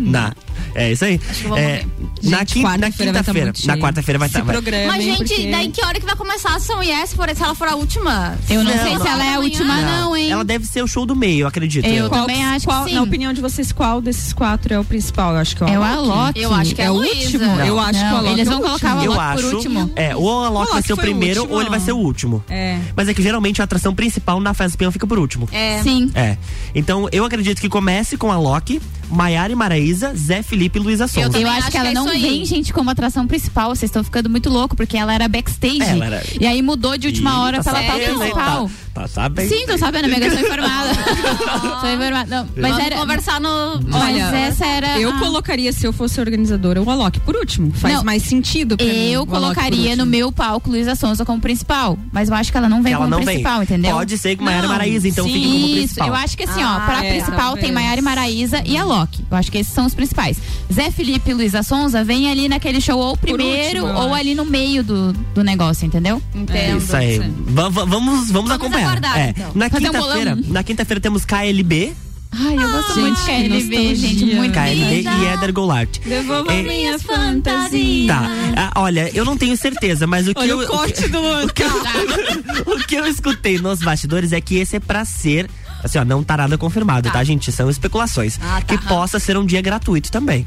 É 0.76 0.92
isso 0.92 1.06
aí. 1.06 1.20
Acho 1.30 1.40
que 1.40 1.46
eu 1.46 1.50
vou 1.50 1.58
É, 1.58 1.84
na 2.24 2.40
Gente, 2.40 2.62
na 2.62 2.78
tá 2.78 2.92
quinta-feira. 2.92 3.44
muito 3.46 3.68
na 3.68 3.78
quarta-feira 3.78 4.20
vai 4.20 4.28
estar. 4.28 4.44
vai- 4.44 4.54
programem, 4.56 4.88
Mas, 4.88 5.04
gente, 5.04 5.18
porque- 5.18 5.52
daí 5.52 5.70
que 5.70 5.84
hora 5.84 6.00
que 6.00 6.06
vai 6.06 6.16
começar 6.16 6.52
a 6.52 6.56
ação 6.56 6.82
Yes, 6.84 7.14
por 7.14 7.28
se 7.36 7.44
ela 7.44 7.56
for 7.56 7.68
a 7.68 7.76
última? 7.76 8.38
Eu 8.50 8.64
não, 8.64 8.72
Não, 8.76 8.84
sei 8.84 8.94
não. 8.96 9.02
se 9.02 9.08
ela 9.08 9.26
é 9.26 9.36
a 9.36 9.40
última, 9.40 9.82
não, 9.82 10.16
hein? 10.16 10.32
Ela 10.32 10.44
deve 10.44 10.66
ser 10.66 10.82
o 10.84 10.88
show 10.88 11.06
do 11.06 11.16
meio, 11.16 11.42
eu 11.42 11.48
acredito. 11.48 11.86
Eu 11.86 12.10
Qual- 12.10 12.22
também 12.22 12.44
acho 12.46 12.66
qual- 12.66 12.84
que 12.84 12.90
sim. 12.90 12.96
Na 12.96 13.04
opinião 13.04 13.34
de 13.34 13.42
vocês, 13.42 13.72
qual 13.72 14.02
desses 14.02 14.34
quatro 14.34 14.74
é 14.74 14.80
o 14.80 14.84
principal? 14.84 15.34
Eu 15.34 15.40
acho 15.40 15.56
que 15.56 15.64
é 15.64 15.66
o 15.66 15.70
É 15.70 15.80
o 15.80 15.84
Alok. 15.84 16.10
Alok. 16.12 16.40
Eu 16.42 16.54
acho 16.54 16.76
que 16.76 16.82
é, 16.82 16.86
É 16.86 16.92
o 16.92 16.96
último? 16.96 17.44
Eu 17.62 17.80
acho 17.80 18.00
que 18.00 18.06
o 18.06 18.10
Não, 18.10 18.18
Alok 18.18 18.34
eles 18.34 18.48
é 18.48 18.52
vão 18.52 18.62
colocar 18.62 18.94
o 18.94 18.96
último. 18.98 19.14
Eu 19.14 19.20
Alok 19.22 19.42
por 19.44 19.54
último. 19.56 19.92
É, 19.96 20.16
ou 20.16 20.24
o 20.26 20.44
Alok 20.46 20.64
vai 20.66 20.74
Alok 20.74 20.88
ser 20.88 20.94
o 20.94 20.98
primeiro 20.98 21.48
ou 21.50 21.60
ele 21.62 21.70
vai 21.70 21.80
ser 21.80 21.92
o 21.92 21.98
último. 21.98 22.44
É. 22.50 22.78
Mas 22.96 23.08
é 23.08 23.14
que 23.14 23.22
geralmente 23.22 23.62
a 23.62 23.66
atração 23.66 23.94
principal 23.94 24.40
na 24.40 24.54
festa 24.54 24.76
do 24.76 24.80
peão 24.80 24.92
fica 24.92 25.06
por 25.08 25.18
último. 25.20 25.48
É. 25.52 25.82
Sim. 25.84 26.12
É. 26.16 26.38
Então 26.76 27.08
eu 27.12 27.26
acredito 27.26 27.60
que 27.60 27.70
comece 27.70 28.18
com 28.18 28.32
a 28.32 28.38
Loki, 28.38 28.82
Maiara 29.10 29.52
e 29.52 29.56
Maraísa, 29.56 30.14
Zé 30.16 30.42
Felipe 30.44 30.80
e 30.80 30.82
Luísa 30.82 31.08
Sonza. 31.08 31.28
também 31.30 31.42
Eu 31.44 31.50
acho 31.50 31.60
acho 31.60 31.72
que 31.72 31.78
ela 31.78 31.90
é 31.90 31.94
não 31.94 32.06
vem, 32.08 32.46
gente, 32.46 32.74
como 32.74 32.90
atração 32.90 33.26
principal. 33.28 33.70
Vocês 33.70 33.90
estão 33.90 34.04
ficando 34.04 34.30
muito 34.30 34.50
louco, 34.50 34.76
porque 34.76 34.98
ela 34.98 35.14
era 35.14 35.28
backstage. 35.28 35.82
Ela 35.82 36.06
era- 36.06 36.24
E 36.40 36.46
aí 36.46 36.62
mudou 36.62 36.98
de 36.98 37.08
última 37.08 37.42
hora 37.42 37.64
tá 37.64 37.72
pra 37.72 37.82
ela 37.84 37.96
estar 37.96 38.12
hein? 38.12 38.18
principal. 38.18 38.72
Tá, 38.98 39.08
sabendo. 39.08 39.50
Sim, 39.50 39.66
tô 39.68 39.78
sabendo, 39.78 40.06
amiga, 40.06 40.26
eu 40.26 40.32
sou 40.32 40.40
informada. 40.42 40.90
sou 41.82 41.90
informada. 41.94 42.26
Não, 42.36 42.48
mas 42.58 42.72
Vamos 42.72 42.86
era. 42.86 42.96
conversar 42.98 43.40
no. 43.40 43.80
Mas 43.88 44.02
Olha, 44.04 44.36
essa 44.38 44.66
era. 44.66 45.00
Eu 45.00 45.10
a- 45.12 45.20
colocaria, 45.20 45.72
se 45.72 45.86
eu 45.86 45.94
fosse 45.94 46.20
organizadora, 46.20 46.82
o 46.82 46.90
Alok 46.90 47.20
por 47.20 47.36
último. 47.36 47.72
Faz 47.74 47.94
Não, 47.94 48.04
mais 48.04 48.24
sentido 48.24 48.76
pra 48.76 48.86
mim, 48.86 48.92
Eu 49.12 49.20
Alok 49.22 49.32
por 49.32 49.40
colocaria 49.42 49.96
no 49.96 50.06
meu 50.06 50.32
palco 50.32 50.70
Luísa 50.70 50.96
Sonza 50.96 51.24
como 51.26 51.40
principal. 51.40 51.98
Mas 52.12 52.30
eu 52.30 52.36
acho 52.36 52.52
que 52.52 52.58
ela 52.58 52.68
não 52.70 52.82
vem 52.82 52.94
ela 52.94 53.06
como 53.06 53.18
não 53.18 53.24
principal, 53.24 53.56
vem. 53.60 53.64
entendeu? 53.64 53.96
Pode 53.96 54.18
ser 54.18 54.36
que 54.36 54.44
Maiara 54.44 54.64
e 54.66 54.68
Não, 54.68 54.74
Maraísa, 54.76 55.08
então 55.08 55.26
sim. 55.26 55.34
fique 55.34 55.46
como 55.46 55.58
Isso, 55.66 55.76
principal. 55.76 56.08
eu 56.08 56.16
acho 56.16 56.38
que 56.38 56.44
assim, 56.44 56.62
Ah, 56.64 56.80
ó, 56.82 56.86
pra 56.86 57.06
é, 57.06 57.10
principal 57.12 57.38
talvez. 57.38 57.66
tem 57.66 57.72
Maiara 57.74 58.00
e 58.00 58.04
Maraísa 58.04 58.64
e 58.66 58.78
a 58.78 58.84
Loki. 58.84 59.24
Eu 59.30 59.38
acho 59.38 59.52
que 59.52 59.58
esses 59.60 59.72
são 59.74 59.86
os 59.86 59.94
principais. 59.94 60.38
Zé 60.74 60.90
Felipe 60.92 61.30
e 61.30 61.34
Luísa 61.34 61.62
Sonza 61.64 62.04
vem 62.04 62.30
ali 62.32 62.50
naquele 62.50 62.82
show 62.82 62.98
ou 63.00 63.16
primeiro 63.18 63.84
último, 63.84 64.00
ou 64.02 64.08
acho. 64.08 64.14
ali 64.22 64.34
no 64.36 64.46
meio 64.46 64.84
do, 64.84 65.14
do 65.36 65.44
negócio, 65.44 65.86
entendeu? 65.86 66.22
Entendo. 66.34 66.78
Isso 66.80 66.96
aí. 66.96 67.22
Sim. 67.22 67.34
Va- 67.48 67.70
va- 67.70 67.86
vamos, 67.86 68.32
vamos, 68.32 68.52
acompanhar. 68.52 68.87
Aguardar, 68.88 69.18
É. 69.20 69.30
então. 69.30 69.52
Na 69.56 69.70
Fazer 69.70 69.90
um 69.90 69.92
quinta-feira, 69.92 70.36
bolão. 70.36 70.52
na 70.54 70.64
quinta-feira 70.64 71.02
temos 71.02 71.26
KLB, 71.26 71.94
Ai, 72.40 72.56
eu 72.56 72.70
gosto 72.70 72.94
Gente, 72.94 73.00
muito 73.00 73.20
de 73.20 73.26
KLB, 73.26 73.96
gente, 73.96 74.26
muito 74.36 74.54
KLB 74.54 75.02
e 75.02 75.34
Eder 75.34 75.54
Goulart. 75.54 75.98
Devolva 76.00 76.52
É. 76.54 76.62
minha 76.62 77.00
fantasia. 77.00 78.08
Tá. 78.08 78.30
Ah, 78.58 78.82
olha, 78.82 79.10
eu 79.14 79.24
não 79.24 79.38
tenho 79.38 79.56
certeza, 79.56 80.06
mas 80.06 80.28
o 80.28 80.34
que 80.34 80.42
Olha 80.42 80.50
eu 80.52 80.60
o 80.60 80.68
corte 80.68 81.08
do 81.08 81.20
o 81.46 81.48
que, 81.54 81.64
eu, 81.64 81.70
o 82.76 82.80
que 82.86 82.96
eu 82.96 83.08
escutei 83.08 83.58
nos 83.60 83.80
bastidores 83.80 84.34
é 84.34 84.42
que 84.42 84.58
esse 84.58 84.76
é 84.76 84.80
pra 84.80 85.06
ser 85.06 85.50
assim, 85.84 86.00
ó, 86.00 86.06
não 86.06 86.22
tá 86.24 86.36
nada 86.38 86.58
confirmado, 86.58 87.10
tá, 87.10 87.24
gente? 87.24 87.50
São 87.52 87.70
especulações. 87.70 88.38
Ah, 88.44 88.62
tá. 88.62 88.78
Que 88.78 88.78
possa 88.88 89.20
ser 89.20 89.38
um 89.38 89.46
dia 89.46 89.62
gratuito 89.62 90.12
também. 90.12 90.46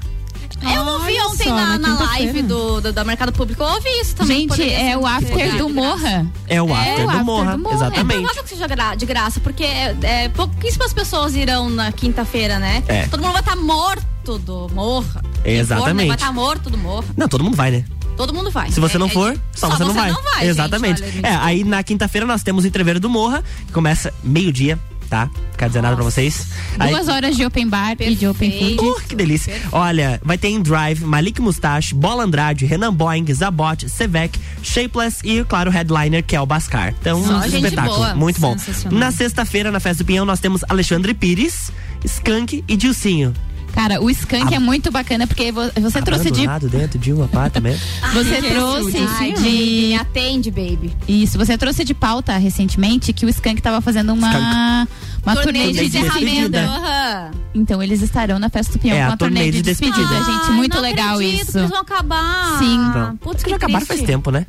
Eu 0.63 0.69
Olha 0.83 0.99
ontem 1.41 1.49
só, 1.49 1.55
na, 1.55 1.79
na 1.79 1.89
na 1.95 2.05
live 2.13 2.43
do, 2.43 2.81
do, 2.81 2.93
do 2.93 3.05
Mercado 3.05 3.33
Público. 3.33 3.63
Eu 3.63 3.69
ouvi 3.69 3.89
isso 4.01 4.17
também. 4.17 4.49
Gente, 4.49 4.73
é 4.73 4.97
o 4.97 5.07
after 5.07 5.57
do. 5.57 5.69
Morra. 5.71 6.27
É 6.47 6.61
o 6.61 6.75
after, 6.75 7.05
do, 7.05 7.11
after 7.11 7.25
Morra, 7.25 7.53
do 7.53 7.59
Morra. 7.59 7.75
É 7.75 7.77
exatamente. 7.77 8.19
provável 8.19 8.43
que 8.43 8.49
seja 8.49 8.67
de 8.97 9.07
graça, 9.07 9.41
porque 9.41 9.65
é, 9.65 9.97
é, 10.03 10.29
pouquíssimas 10.29 10.93
pessoas 10.93 11.35
irão 11.35 11.71
na 11.71 11.93
quinta-feira, 11.93 12.59
né? 12.59 12.83
É. 12.89 13.07
Todo 13.07 13.21
mundo 13.23 13.33
vai 13.33 13.41
estar 13.41 13.57
morto 13.57 14.11
morto 14.31 14.39
do 14.39 14.69
morra. 14.75 15.23
Exatamente. 15.45 16.09
vai 16.09 16.17
estar 16.17 16.27
tá 16.27 16.33
morto 16.33 16.71
do 16.71 16.79
morro. 16.79 17.05
Não, 17.17 17.29
todo 17.29 17.43
mundo 17.43 17.57
vai, 17.57 17.71
né? 17.71 17.85
Todo 18.17 18.35
mundo 18.35 18.51
vai. 18.51 18.71
Se 18.71 18.79
você 18.81 18.97
é, 18.97 18.99
não 18.99 19.07
é 19.07 19.11
for, 19.11 19.41
só, 19.53 19.71
só, 19.71 19.77
você, 19.77 19.85
não, 19.85 19.95
vai. 19.95 20.13
não 20.13 20.23
vai. 20.23 20.47
Exatamente. 20.47 21.01
Gente, 21.03 21.19
olha, 21.19 21.27
é, 21.27 21.37
aí 21.37 21.65
na 21.65 21.83
quinta-feira 21.83 22.27
nós 22.27 22.43
temos 22.43 22.65
o 22.65 22.67
Entreveiro 22.67 23.01
do 23.01 23.09
Morra, 23.09 23.43
que 23.67 23.73
começa 23.73 24.13
meio-dia, 24.23 24.79
tá? 25.11 25.29
Quer 25.59 25.67
dizer 25.69 25.83
nada 25.83 25.97
pra 25.97 26.05
vocês. 26.05 26.47
Duas 26.79 27.09
aí, 27.09 27.15
horas 27.15 27.37
de 27.37 27.45
open 27.45 27.69
bar 27.69 27.97
Perfeito. 27.97 28.13
e 28.13 28.17
de 28.17 28.27
open 28.29 28.51
food. 28.51 28.81
Uh, 28.81 29.03
que 29.09 29.15
delícia. 29.17 29.53
Perfeito. 29.53 29.77
Olha, 29.77 30.21
vai 30.25 30.39
ter 30.39 30.49
em 30.49 30.63
Drive, 30.63 31.05
Malik 31.05 31.41
Mustache, 31.43 31.95
Bola 31.95 32.25
Andrade, 32.25 32.65
Renan 32.65 32.95
Boeing, 32.95 33.27
Zabot, 33.35 33.89
Sevec, 33.89 34.39
Shapeless 34.63 35.19
e, 35.25 35.45
claro, 35.45 35.69
o 35.71 35.73
headliner 35.73 36.25
que 36.25 36.37
é 36.37 36.41
o 36.41 36.47
Bascar. 36.47 36.95
Então, 36.99 37.23
Só 37.25 37.39
um 37.39 37.45
espetáculo. 37.45 37.97
Boa. 37.97 38.15
Muito 38.15 38.41
bom. 38.41 38.57
Na 38.91 39.11
sexta-feira, 39.11 39.71
na 39.71 39.81
Festa 39.81 40.05
do 40.05 40.07
Pinhão, 40.07 40.25
nós 40.25 40.39
temos 40.39 40.63
Alexandre 40.69 41.13
Pires, 41.13 41.73
Skank 42.05 42.65
e 42.67 42.77
Dilcinho. 42.77 43.35
Cara, 43.73 44.01
o 44.01 44.11
Skank 44.11 44.55
é 44.55 44.59
muito 44.59 44.91
bacana 44.91 45.27
porque 45.27 45.53
você 45.53 46.03
trouxe 46.03 46.31
de. 46.31 46.47
dentro 46.69 46.99
de 46.99 47.13
um 47.13 47.25
apartamento. 47.25 47.81
você 48.13 48.43
trouxe 48.43 48.99
Ai, 48.99 49.33
de. 49.33 49.43
Me 49.43 49.95
atende, 49.95 50.51
baby. 50.51 50.95
Isso, 51.09 51.39
você 51.39 51.57
trouxe 51.57 51.85
de 51.85 51.95
pauta 51.95 52.37
recentemente 52.37 53.13
que 53.13 53.25
o 53.25 53.29
Skank 53.29 53.61
tava 53.63 53.81
fazendo 53.81 54.13
uma. 54.13 54.31
Skunk. 54.31 55.11
Uma 55.23 55.37
turnê, 55.37 55.65
turnê 55.65 55.73
de, 55.73 55.89
de 55.89 56.01
despedida. 56.01 56.61
Uhum. 56.61 57.41
Então 57.55 57.83
eles 57.83 58.01
estarão 58.01 58.39
na 58.39 58.49
festa 58.49 58.73
do 58.73 58.79
Pinhão 58.79 58.97
é, 58.97 59.07
com 59.07 59.13
a, 59.13 59.17
turnê, 59.17 59.41
turnê 59.41 59.51
de, 59.51 59.59
de 59.59 59.63
despedida, 59.63 59.99
despedida. 59.99 60.33
gente. 60.33 60.53
Muito 60.53 60.81
legal 60.81 61.17
acredito, 61.17 61.49
isso. 61.49 61.59
Eles 61.59 61.71
vão 61.71 61.81
acabar. 61.81 62.59
Sim. 62.59 62.87
Então, 62.89 63.17
Putz, 63.19 63.43
que 63.43 63.53
acabaram 63.53 63.85
faz 63.85 64.01
tempo, 64.03 64.31
né? 64.31 64.47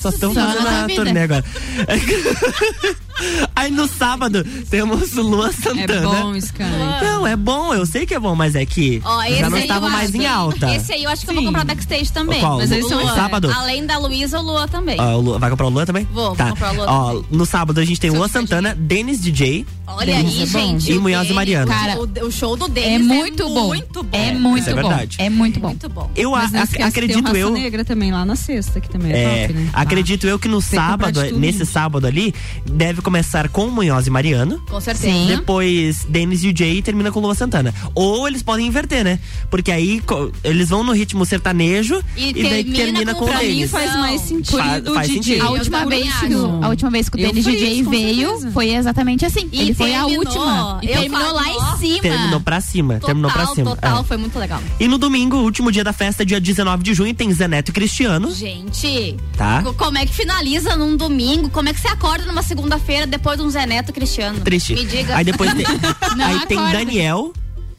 Só 0.00 0.10
estão 0.10 0.32
fazendo 0.32 0.68
a 0.68 0.86
turnê 0.94 1.20
agora. 1.22 1.44
Aí 3.54 3.70
no 3.70 3.88
sábado 3.88 4.44
temos 4.70 5.12
Lua 5.14 5.52
Santana. 5.52 6.18
É 6.18 6.22
bom, 6.22 6.36
Skank. 6.36 6.70
Não, 7.02 7.26
é 7.26 7.36
bom, 7.36 7.74
eu 7.74 7.84
sei 7.84 8.06
que 8.06 8.14
é 8.14 8.18
bom, 8.20 8.34
mas 8.34 8.54
é 8.54 8.64
que 8.64 9.00
Ó, 9.04 9.22
já 9.24 9.50
não 9.50 9.58
estava 9.58 9.88
mais 9.88 10.14
em 10.14 10.26
alta. 10.26 10.74
Esse 10.74 10.92
aí 10.92 11.04
eu 11.04 11.10
acho 11.10 11.22
que 11.22 11.28
Sim. 11.28 11.32
eu 11.32 11.42
vou 11.42 11.52
comprar 11.52 11.64
backstage 11.64 12.12
também. 12.12 12.40
Qual? 12.40 12.58
Mas 12.58 12.70
eles 12.70 12.88
são 12.88 13.00
Lua. 13.00 13.14
sábado. 13.14 13.50
Além 13.52 13.84
da 13.84 13.98
Luísa, 13.98 14.38
o 14.38 14.42
Lua 14.42 14.68
também. 14.68 14.98
Uh, 15.00 15.16
o 15.16 15.20
Lua, 15.20 15.38
vai 15.38 15.50
comprar 15.50 15.66
o 15.66 15.70
Lua 15.70 15.86
também? 15.86 16.06
Vou, 16.12 16.34
tá. 16.36 16.44
vou 16.44 16.52
comprar 16.54 16.72
o 16.72 16.76
Lua 16.76 16.86
Ó, 16.88 17.06
também. 17.08 17.24
No 17.30 17.46
sábado 17.46 17.80
a 17.80 17.84
gente 17.84 18.00
tem 18.00 18.10
Lua 18.10 18.28
Santana, 18.28 18.74
Denis 18.74 19.20
DJ. 19.20 19.66
Olha 19.86 20.16
aí, 20.16 20.46
gente. 20.46 20.92
E 20.92 20.98
Munhoz 20.98 21.28
e 21.30 21.32
Mariano. 21.32 21.70
Cara, 21.70 21.98
o, 21.98 22.26
o 22.26 22.30
show 22.30 22.56
do 22.56 22.68
Denis 22.68 23.00
é 23.00 23.14
muito 23.14 23.42
é 23.42 23.46
bom. 23.46 23.66
Muito 23.68 24.02
bom. 24.02 24.18
É 24.18 24.32
muito 24.32 24.60
Isso 24.60 24.70
é 24.70 24.74
bom. 24.74 24.88
verdade. 24.88 25.16
É 25.18 25.30
muito 25.30 25.60
bom. 25.60 25.68
Muito 25.68 25.88
bom. 25.88 26.10
Eu 26.14 26.34
a, 26.34 26.42
a, 26.42 26.86
acredito 26.86 27.36
eu. 27.36 27.50
Negra 27.50 27.84
também 27.84 28.12
lá 28.12 28.24
na 28.24 28.36
sexta, 28.36 28.80
que 28.80 28.88
também 28.88 29.12
é, 29.12 29.22
é 29.22 29.46
top, 29.46 29.58
né? 29.58 29.70
Acredito 29.72 30.26
eu 30.26 30.38
que 30.38 30.48
no 30.48 30.60
Tem 30.60 30.78
sábado, 30.78 31.22
tudo, 31.22 31.38
nesse 31.38 31.58
gente. 31.58 31.70
sábado 31.70 32.06
ali, 32.06 32.34
deve 32.64 33.00
começar 33.08 33.48
com 33.48 33.68
Munhoz 33.68 34.06
e 34.06 34.10
Mariano. 34.10 34.60
Com 34.68 34.78
certeza. 34.82 35.10
Sim. 35.10 35.26
Depois 35.28 36.04
Denis 36.06 36.44
e 36.44 36.48
o 36.50 36.56
Jay 36.56 36.76
e 36.78 36.82
termina 36.82 37.10
com 37.10 37.20
Lua 37.20 37.34
Santana. 37.34 37.74
Ou 37.94 38.28
eles 38.28 38.42
podem 38.42 38.66
inverter, 38.66 39.02
né? 39.02 39.18
Porque 39.50 39.72
aí 39.72 40.02
eles 40.44 40.68
vão 40.68 40.84
no 40.84 40.92
ritmo 40.92 41.24
sertanejo 41.24 42.02
E 42.14 42.28
e, 42.28 42.32
daí 42.34 42.64
termina 42.64 42.76
termina 42.76 43.14
com 43.14 43.20
com 43.20 43.24
o 43.24 43.28
pra 43.28 43.38
mim 43.38 43.46
Denis. 43.48 43.70
faz 43.70 43.94
mais 43.96 44.20
sentido 44.20 44.58
Faz- 44.58 44.84
faz 44.94 45.06
sentido. 45.10 45.42
A 45.46 45.50
última, 45.50 45.86
vez 45.86 46.14
que 46.20 46.34
o, 46.34 46.64
a 46.64 46.68
última 46.68 46.90
vez 46.90 47.08
que 47.08 47.16
o 47.16 47.18
Denis 47.18 47.44
DJ 47.44 47.84
com 47.84 47.90
veio 47.90 48.28
certeza. 48.28 48.50
foi 48.52 48.74
exatamente 48.74 49.24
assim. 49.24 49.48
E 49.50 49.60
Ele 49.62 49.74
foi 49.74 49.94
a 49.94 50.04
última. 50.04 50.80
Eu 50.82 51.00
terminou 51.00 51.32
lá 51.32 51.48
em 51.48 51.78
cima. 51.78 52.00
Terminou 52.02 52.40
pra 52.42 52.60
cima. 52.60 52.94
Total, 52.94 53.06
terminou 53.06 53.30
pra 53.30 53.46
cima. 53.46 53.70
total, 53.70 54.00
é. 54.00 54.04
foi 54.04 54.16
muito 54.18 54.38
legal. 54.38 54.60
E 54.78 54.86
no 54.86 54.98
domingo, 54.98 55.38
último 55.38 55.72
dia 55.72 55.82
da 55.82 55.94
festa, 55.94 56.26
dia 56.26 56.38
19 56.40 56.82
de 56.82 56.92
junho, 56.92 57.14
tem 57.14 57.32
Zé 57.32 57.48
Neto 57.48 57.70
e 57.70 57.72
Cristiano. 57.72 58.30
Gente, 58.34 59.16
Tá. 59.34 59.62
co- 59.62 59.72
como 59.72 59.96
é 59.96 60.04
que 60.04 60.12
finaliza 60.12 60.76
num 60.76 60.94
domingo? 60.94 61.48
Como 61.48 61.68
é 61.70 61.72
que 61.72 61.80
você 61.80 61.88
acorda 61.88 62.26
numa 62.26 62.42
segunda-feira 62.42 62.97
depois 63.06 63.38
de 63.38 63.44
um 63.44 63.50
Zé 63.50 63.66
Neto 63.66 63.92
Cristiano? 63.92 64.40
Triste. 64.40 64.74
Me 64.74 64.84
diga. 64.84 65.16
Aí 65.16 65.24
depois 65.24 65.52
tem, 65.54 65.64
Não 66.16 66.24
aí 66.26 66.46
tem 66.46 66.58
acorda. 66.58 66.78
Daniel 66.78 67.32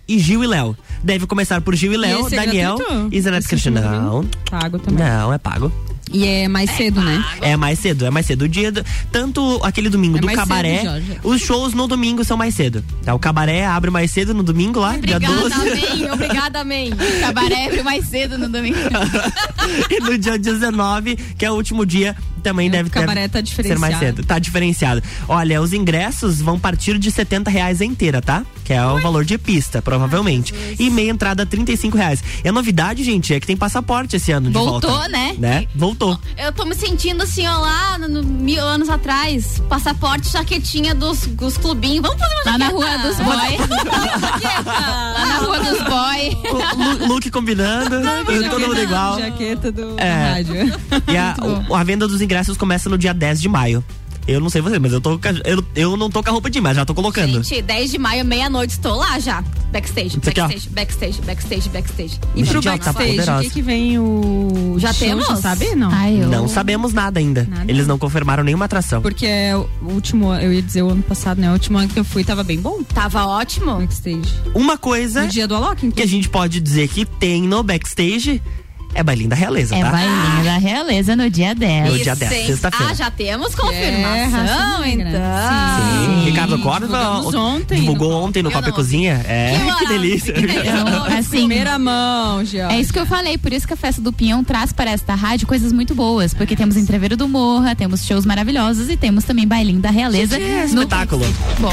e 0.08 0.20
Gil 0.20 0.44
e 0.44 0.48
Léo. 0.48 0.76
Deve 1.04 1.26
começar 1.26 1.62
por 1.62 1.76
Gil 1.76 1.94
e 1.94 1.98
Léo, 1.98 2.26
esse 2.28 2.36
é 2.36 2.46
Daniel 2.46 2.76
gratuito? 2.78 3.10
e 3.16 3.22
Zé 3.22 3.32
Neto 3.32 3.46
e 3.46 3.48
Cristiano. 3.48 3.80
último 3.80 4.02
Não, 4.02 4.26
Pago 4.60 4.80
também. 4.80 5.06
não, 5.06 5.34
é 5.34 5.38
pago. 5.38 5.72
E 6.12 6.26
é 6.26 6.48
mais 6.48 6.72
cedo, 6.72 7.00
né? 7.02 7.24
É 7.40 7.56
mais 7.56 7.78
cedo, 7.78 8.04
é 8.04 8.10
mais 8.10 8.26
cedo. 8.26 8.42
O 8.46 8.48
dia 8.50 8.72
do- 8.72 8.84
tanto 9.12 9.60
aquele 9.64 9.90
domingo 9.90 10.18
É 10.18 10.22
do 10.22 10.28
cabaré, 10.32 10.82
cedo, 10.82 11.20
os 11.24 11.40
shows 11.40 11.76
no 11.76 11.88
domingo 11.88 12.24
são 12.24 12.36
mais 12.36 12.56
cedo. 12.56 12.84
Tá? 13.04 13.14
O 13.14 13.20
cabaré 13.20 13.64
abre 13.64 13.92
mais 13.92 14.10
cedo 14.10 14.34
no 14.34 14.42
domingo 14.42 14.80
lá, 14.80 14.98
dia 14.98 15.18
Obrigada, 15.18 15.36
12. 15.50 15.54
amém. 15.54 16.12
Obrigada, 16.12 16.60
amém. 16.62 16.92
Cabaré 17.22 17.68
abre 17.68 17.84
mais 17.84 18.08
cedo 18.08 18.40
no 18.40 18.50
domingo. 18.50 18.76
e 19.92 20.00
no 20.00 20.18
dia 20.18 20.40
19, 20.40 21.16
que 21.16 21.46
é 21.46 21.52
o 21.52 21.54
último 21.54 21.86
dia, 21.86 22.16
também 22.40 22.68
O 22.70 22.72
deve, 22.72 22.90
deve 22.90 23.30
tá 23.30 23.42
ser 23.64 23.78
mais 23.80 23.98
cedo. 24.00 24.24
Tá 24.24 24.40
diferenciado. 24.40 25.02
Olha, 25.28 25.62
os 25.62 25.74
ingressos 25.74 26.42
vão 26.42 26.60
partir 26.60 26.98
de 26.98 27.12
70 27.12 27.50
reais 27.50 27.82
a 27.82 27.86
inteira, 27.86 28.22
tá? 28.22 28.44
Que 28.64 28.74
é 28.74 28.86
o 28.86 29.00
valor 29.02 29.26
de 29.26 29.38
pista, 29.38 29.82
provavelmente. 29.82 30.54
e 30.80 30.90
meia 30.90 31.10
entrada, 31.12 31.46
35 31.46 31.98
reais. 31.98 32.24
E 32.44 32.48
a 32.48 32.52
novidade, 32.52 33.04
gente, 33.04 33.34
é 33.34 33.40
que 33.40 33.48
tem 33.48 33.58
passaporte 33.58 34.16
esse 34.16 34.32
ano 34.32 34.48
de 34.48 34.54
Voltou, 34.54 34.90
volta. 34.92 35.08
né? 35.10 35.36
Né? 35.38 35.68
Voltou. 35.76 36.20
Eu 36.38 36.52
tô 36.52 36.66
me 36.66 36.76
sentindo 36.76 37.24
assim, 37.24 37.48
ó, 37.48 37.58
lá 37.60 37.98
no, 37.98 38.08
no- 38.08 38.24
mil 38.24 38.64
anos 38.64 38.90
atrás. 38.90 39.62
Passaporte, 39.68 40.30
jaquetinha 40.32 40.94
dos, 40.94 41.26
dos 41.28 41.58
clubinhos. 41.58 42.02
Vamos 42.02 42.20
fazer 42.20 42.34
uma 42.36 42.52
Lá 42.52 42.58
na 42.58 42.66
jaqueta? 42.66 42.98
rua 42.98 42.98
dos 43.00 43.18
boy. 43.18 43.58
Lá 44.66 45.26
na 45.26 45.38
rua 45.40 45.60
dos 45.60 45.82
boy. 45.84 46.38
O 46.74 46.84
Lu- 47.06 47.08
Look 47.14 47.30
combinando, 47.32 47.96
todo 48.50 48.60
mundo 48.68 48.80
igual. 48.82 49.20
Jaqueta 49.20 49.72
do 49.72 49.96
É. 50.00 50.32
rádio. 50.34 50.56
E 51.08 51.18
a, 51.18 51.36
a 51.76 51.84
venda 51.84 52.08
dos 52.08 52.22
ingressos 52.22 52.29
começa 52.58 52.90
no 52.90 52.98
dia 52.98 53.14
10 53.14 53.42
de 53.42 53.50
maio. 53.50 53.84
Eu 54.28 54.40
não 54.40 54.50
sei 54.50 54.62
você, 54.62 54.78
mas 54.78 54.94
eu 54.94 55.02
tô 55.02 55.18
com 55.18 55.28
a- 55.28 55.42
eu, 55.44 55.64
eu 55.76 55.98
não 55.98 56.08
tô 56.08 56.22
com 56.22 56.30
a 56.30 56.32
roupa 56.34 56.52
de 56.52 56.62
mas 56.62 56.76
já 56.76 56.86
tô 56.86 56.94
colocando. 56.94 57.42
Gente, 57.42 57.64
10 57.64 57.90
de 57.90 57.98
maio, 57.98 58.24
meia-noite, 58.24 58.74
estou 58.74 58.96
lá 58.96 59.18
já. 59.18 59.44
Backstage, 59.72 60.20
backstage, 60.20 60.70
backstage, 60.70 61.22
backstage, 61.22 61.70
backstage. 61.70 62.20
E 62.36 62.44
pro 62.44 62.62
Gente, 62.62 62.80
tá 62.84 62.94
backstage, 62.94 63.32
o 63.32 63.42
que, 63.42 63.50
que 63.50 63.62
vem 63.62 63.98
o. 63.98 64.76
Já 64.78 64.94
temos? 64.94 65.26
Já 65.28 65.36
sabe? 65.36 65.74
Não. 65.76 65.90
Ai, 65.92 66.22
eu... 66.22 66.28
Não 66.28 66.48
sabemos 66.48 66.94
nada 66.94 67.20
ainda. 67.20 67.48
Nada. 67.50 67.72
Eles 67.72 67.88
não 67.88 67.98
confirmaram 67.98 68.44
nenhuma 68.44 68.66
atração. 68.66 69.02
Porque 69.02 69.26
é 69.26 69.56
o 69.56 69.68
último, 69.82 70.32
eu 70.36 70.54
ia 70.54 70.62
dizer 70.62 70.84
o 70.84 70.90
ano 70.90 71.02
passado, 71.02 71.40
né? 71.42 71.50
O 71.50 71.54
último 71.54 71.80
ano 71.80 71.88
que 71.90 72.00
eu 72.00 72.04
fui 72.06 72.24
tava 72.24 72.44
bem 72.44 72.60
bom. 72.60 72.84
Tava 72.84 73.26
ótimo. 73.26 73.78
Backstage. 73.80 74.30
Uma 74.54 74.78
coisa 74.78 75.24
No 75.24 75.28
dia 75.28 75.48
do 75.48 75.56
Alok, 75.56 75.92
que 75.92 76.04
a 76.04 76.08
gente 76.08 76.30
pode 76.30 76.60
dizer 76.60 76.88
que 76.88 77.04
tem 77.04 77.44
no 77.44 77.64
backstage 77.64 78.42
é 78.94 79.04
bailinho 79.04 79.30
da 79.30 79.36
realeza, 79.36 79.76
É 79.76 79.82
tá? 79.84 79.92
bailinho 79.92 80.44
da 80.44 80.58
realeza 80.58 81.16
no 81.16 81.30
dia 81.30 81.54
10. 81.56 81.92
No 81.92 81.98
dia 82.00 82.16
10, 82.16 82.32
sem- 82.32 82.48
sexta-feira. 82.48 82.92
Ah, 82.92 82.96
já 82.96 83.12
temos 83.12 83.54
É, 83.54 83.58
confirmação, 83.58 84.82
negra. 84.82 85.10
então. 85.10 86.16
Sim. 86.20 86.26
Ricardo 86.26 86.60
Corva 86.60 86.88
Divulgamos 86.88 87.36
ontem 87.36 87.80
divulgou 87.80 88.10
no- 88.12 88.24
ontem 88.24 88.44
no 88.44 88.52
Copa 88.52 88.72
Cozinha. 88.72 89.24
É, 89.28 89.54
Que 89.58 89.76
que, 89.80 89.88
delícia. 89.88 90.34
que 90.34 90.42
delícia. 90.42 90.70
Então, 90.70 91.06
assim, 91.18 91.30
Primeira 91.40 91.78
mão, 91.80 92.44
George. 92.44 92.76
É 92.76 92.80
isso 92.80 92.92
que 92.92 93.00
eu 93.00 93.06
falei, 93.06 93.38
por 93.38 93.54
isso 93.54 93.66
que 93.68 93.74
a 93.74 93.78
festa 93.78 94.02
do 94.02 94.12
Pinhão 94.12 94.44
traz 94.44 94.74
para 94.74 94.92
esta 94.92 95.16
rádio 95.16 95.48
coisas 95.48 95.72
muito 95.72 95.94
boas, 95.96 96.34
porque 96.34 96.56
temos 96.56 96.76
entreveiro 96.76 97.16
do 97.16 97.28
Morra, 97.28 97.76
temos 97.76 98.06
shows 98.06 98.26
maravilhosos 98.26 98.90
e 98.90 98.98
temos 98.98 99.24
também 99.24 99.48
bailinho 99.48 99.80
da 99.80 99.90
realeza. 99.92 100.38
É 100.38 100.66
no- 100.68 100.82
espetáculo. 100.82 101.26
Bom, 101.60 101.72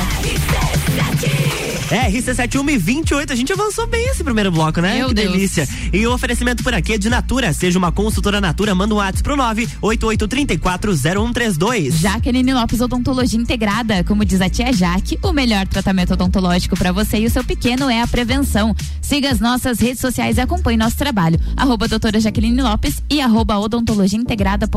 É, 1.91 2.09
RC71 2.11 2.69
e 2.69 2.79
28, 2.79 3.33
a 3.33 3.37
gente 3.37 3.53
avançou 3.53 3.87
bem 3.87 4.09
esse 4.09 4.25
primeiro 4.25 4.51
bloco, 4.51 4.81
né? 4.81 4.97
Meu 4.97 5.07
que 5.09 5.15
Deus. 5.15 5.33
delícia. 5.33 5.69
E 5.93 6.05
o 6.05 6.13
oferecimento 6.13 6.65
por 6.65 6.75
aqui 6.75 6.95
é 6.95 6.99
de 6.99 7.09
Natura. 7.09 7.53
Seja 7.53 7.79
uma 7.79 7.93
consultora 7.93 8.41
Natura, 8.41 8.75
manda 8.75 8.93
um 8.93 8.97
WhatsApp 8.99 9.23
pro 9.23 9.37
988340132. 9.37 11.93
Jaqueline 11.93 12.53
Lopes 12.53 12.81
Odontologia 12.81 13.39
Integrada, 13.39 14.03
como 14.03 14.25
diz 14.25 14.41
a 14.41 14.51
tia 14.51 14.73
Jaque, 14.73 15.17
o 15.23 15.33
melhor 15.33 15.65
tratamento 15.69 16.15
odontológico 16.15 16.77
para 16.77 16.91
você 16.91 17.19
e 17.19 17.27
o 17.27 17.31
seu 17.31 17.45
pequeno 17.45 17.89
é 17.89 18.03
a 18.03 18.07
prevenção. 18.07 18.75
Siga 19.01 19.31
as 19.31 19.39
nossas 19.39 19.79
redes 19.79 20.01
sociais 20.01 20.39
e 20.39 20.41
acompanhe 20.41 20.77
nosso 20.77 20.97
trabalho. 20.97 21.39
Arroba 21.57 21.87
doutora 21.87 22.19
Jaqueline 22.19 22.63
Lopes 22.63 23.01
e 23.09 23.21
arroba 23.21 23.57
odontologia 23.59 24.19
integrada. 24.19 24.69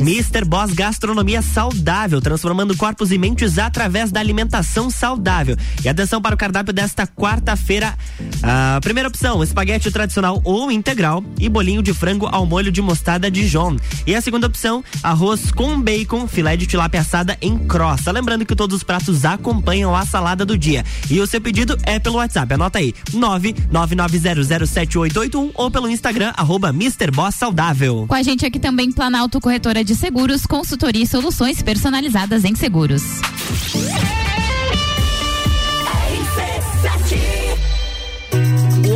Mr. 0.00 0.44
Boss 0.46 0.72
Gastronomia 0.72 1.42
Saudável, 1.42 2.20
transformando 2.20 2.76
corpos 2.76 3.10
e 3.12 3.18
mentes 3.18 3.58
através 3.58 4.10
da 4.10 4.20
alimentação 4.20 4.90
saudável. 4.90 5.56
E 5.84 5.88
atenção 5.88 6.22
para 6.22 6.34
o 6.34 6.38
cardápio 6.38 6.53
desta 6.62 7.06
quarta-feira. 7.06 7.94
A 8.42 8.78
primeira 8.80 9.08
opção, 9.08 9.42
espaguete 9.42 9.90
tradicional 9.90 10.40
ou 10.44 10.70
integral 10.70 11.24
e 11.40 11.48
bolinho 11.48 11.82
de 11.82 11.94
frango 11.94 12.28
ao 12.30 12.46
molho 12.46 12.70
de 12.70 12.82
mostarda 12.82 13.30
Dijon. 13.30 13.76
E 14.06 14.14
a 14.14 14.20
segunda 14.20 14.46
opção, 14.46 14.84
arroz 15.02 15.50
com 15.50 15.80
bacon, 15.80 16.28
filé 16.28 16.56
de 16.56 16.66
tilápia 16.66 17.00
assada 17.00 17.38
em 17.40 17.56
crosta. 17.58 18.12
Lembrando 18.12 18.44
que 18.44 18.54
todos 18.54 18.76
os 18.76 18.82
pratos 18.82 19.24
acompanham 19.24 19.94
a 19.94 20.04
salada 20.04 20.44
do 20.44 20.58
dia. 20.58 20.84
E 21.10 21.20
o 21.20 21.26
seu 21.26 21.40
pedido 21.40 21.78
é 21.84 21.98
pelo 21.98 22.16
WhatsApp, 22.16 22.52
anota 22.54 22.78
aí, 22.78 22.94
999007881 23.12 25.52
ou 25.54 25.70
pelo 25.70 25.88
Instagram, 25.88 26.32
arroba 26.36 26.68
Mr. 26.70 27.10
Boss 27.10 27.34
Saudável. 27.34 28.04
Com 28.08 28.14
a 28.14 28.22
gente 28.22 28.44
aqui 28.44 28.58
também 28.58 28.92
Planalto 28.92 29.40
Corretora 29.40 29.82
de 29.84 29.94
Seguros, 29.94 30.44
consultoria 30.46 31.04
e 31.04 31.06
soluções 31.06 31.62
personalizadas 31.62 32.44
em 32.44 32.54
seguros. 32.54 33.02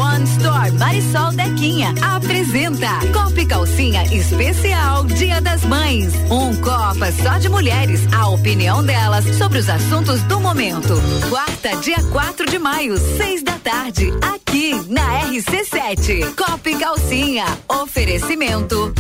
One 0.09 0.25
Store 0.25 0.71
Marisol 0.73 1.33
Dequinha 1.33 1.93
apresenta 2.01 2.99
Copa 3.13 3.41
e 3.41 3.47
Calcinha 3.47 4.05
Especial 4.05 5.05
Dia 5.05 5.39
das 5.41 5.63
Mães. 5.65 6.15
Um 6.31 6.57
Copa 6.57 7.13
só 7.13 7.37
de 7.39 7.49
mulheres, 7.51 8.01
a 8.13 8.29
opinião 8.29 8.83
delas 8.83 9.25
sobre 9.37 9.59
os 9.59 9.69
assuntos 9.69 10.23
do 10.23 10.41
momento. 10.41 10.95
Quarta, 11.29 11.77
dia 11.77 12.03
4 12.11 12.47
de 12.47 12.59
maio, 12.59 12.97
seis 13.19 13.43
da 13.43 13.59
tarde, 13.59 14.11
aqui 14.23 14.75
na 14.89 15.27
RC7. 15.27 16.35
Copa 16.35 16.71
e 16.71 16.77
Calcinha. 16.77 17.45
Oferecimento. 17.69 18.95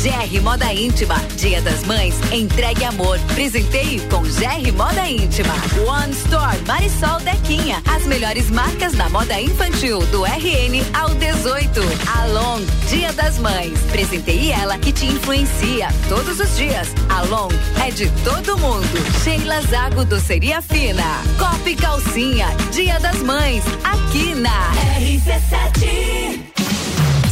GR 0.00 0.40
Moda 0.40 0.72
Íntima, 0.72 1.16
Dia 1.36 1.60
das 1.60 1.84
Mães, 1.84 2.14
entregue 2.32 2.84
amor. 2.84 3.18
Presenteie 3.34 4.00
com 4.08 4.22
GR 4.22 4.72
Moda 4.74 5.06
Íntima. 5.06 5.52
One 5.86 6.10
Store, 6.12 6.56
Marisol 6.66 7.20
Dequinha. 7.20 7.82
As 7.86 8.06
melhores 8.06 8.48
marcas 8.48 8.94
da 8.94 9.10
moda 9.10 9.38
infantil, 9.38 9.98
do 10.06 10.24
RN 10.24 10.82
ao 10.94 11.10
18. 11.10 11.82
Along, 12.18 12.64
Dia 12.88 13.12
das 13.12 13.38
Mães. 13.38 13.78
Presenteie 13.90 14.52
ela 14.52 14.78
que 14.78 14.90
te 14.90 15.04
influencia 15.04 15.88
todos 16.08 16.40
os 16.40 16.56
dias. 16.56 16.88
Along 17.10 17.50
é 17.86 17.90
de 17.90 18.08
todo 18.24 18.56
mundo. 18.56 19.22
Sheila 19.22 19.60
Zago 19.60 20.06
Doceria 20.06 20.62
Fina. 20.62 21.20
Copa 21.38 21.68
e 21.68 21.76
Calcinha, 21.76 22.46
Dia 22.72 22.98
das 23.00 23.18
Mães, 23.18 23.64
aqui 23.84 24.34
na 24.34 24.72
RC7. 24.98 26.79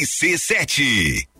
RC7. 0.00 1.39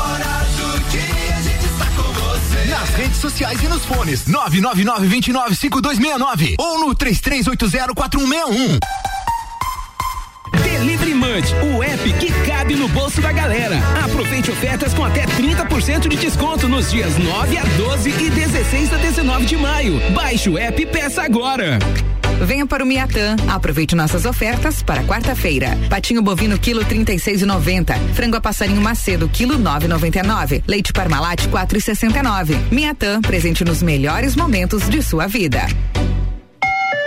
Nas 2.81 2.89
redes 2.95 3.17
sociais 3.17 3.61
e 3.61 3.67
nos 3.67 3.85
fones 3.85 4.25
999 4.25 5.07
29 5.07 5.55
5269 5.55 6.55
ou 6.57 6.79
no 6.79 6.95
33804161. 6.95 8.79
Delivery 10.63 11.13
Munch, 11.13 11.53
o 11.75 11.83
app 11.83 12.13
que 12.13 12.31
cabe 12.43 12.75
no 12.75 12.87
bolso 12.87 13.21
da 13.21 13.31
galera. 13.31 13.77
Aproveite 14.03 14.49
ofertas 14.49 14.95
com 14.95 15.05
até 15.05 15.27
30% 15.27 16.07
de 16.07 16.17
desconto 16.17 16.67
nos 16.67 16.89
dias 16.89 17.15
9 17.19 17.57
a 17.59 17.63
12 17.63 18.09
e 18.09 18.29
16 18.31 18.93
a 18.93 18.97
19 18.97 19.45
de 19.45 19.57
maio. 19.57 19.99
Baixe 20.15 20.49
o 20.49 20.57
app 20.57 20.81
e 20.81 20.85
peça 20.87 21.21
agora. 21.21 21.77
Venha 22.41 22.65
para 22.65 22.83
o 22.83 22.87
Miatã. 22.87 23.35
Aproveite 23.47 23.95
nossas 23.95 24.25
ofertas 24.25 24.81
para 24.81 25.03
quarta-feira. 25.03 25.77
Patinho 25.89 26.21
bovino 26.21 26.57
quilo 26.57 26.83
36,90. 26.83 27.95
Frango 28.13 28.37
a 28.37 28.41
passarinho 28.41 28.81
macedo 28.81 29.29
quilo 29.29 29.57
9,99. 29.59 30.63
Leite 30.67 30.91
Parmalat 30.91 31.47
4,69. 31.47 32.55
Miatã, 32.71 33.21
presente 33.21 33.63
nos 33.63 33.81
melhores 33.81 34.35
momentos 34.35 34.89
de 34.89 35.01
sua 35.01 35.27
vida. 35.27 35.65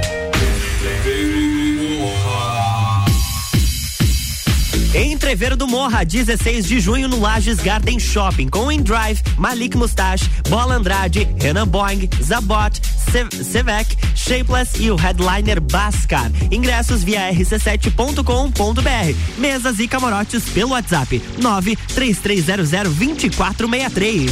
Entreveiro 4.99 5.57
do 5.57 5.69
Morra, 5.69 6.05
16 6.05 6.67
de 6.67 6.81
junho 6.81 7.07
no 7.07 7.21
Lages 7.21 7.61
Garden 7.61 8.01
Shopping, 8.01 8.49
com 8.49 8.71
Endrive, 8.71 9.23
Malik 9.37 9.77
Mustache, 9.77 10.29
Bola 10.49 10.75
Andrade, 10.75 11.29
Renan 11.41 11.69
Boing, 11.69 12.11
Zabot, 12.21 12.81
Sevec, 13.45 13.97
Shapeless 14.19 14.83
e 14.83 14.91
o 14.91 14.97
headliner 14.97 15.61
Bascar. 15.61 16.33
Ingressos 16.51 17.05
via 17.05 17.33
rc7.com.br. 17.33 19.39
Mesas 19.39 19.79
e 19.79 19.87
camarotes 19.87 20.49
pelo 20.51 20.73
WhatsApp 20.73 21.23
933002463. 21.41 24.29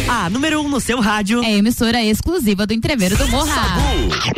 A 0.09 0.31
número 0.31 0.61
1 0.61 0.64
um 0.64 0.68
no 0.68 0.81
seu 0.81 1.01
rádio. 1.01 1.42
É 1.42 1.53
emissora 1.53 2.03
exclusiva 2.03 2.66
do 2.66 2.72
Entreveiro 2.72 3.16
do 3.16 3.29
Morra. 3.29 3.55
Sagu. 3.55 4.37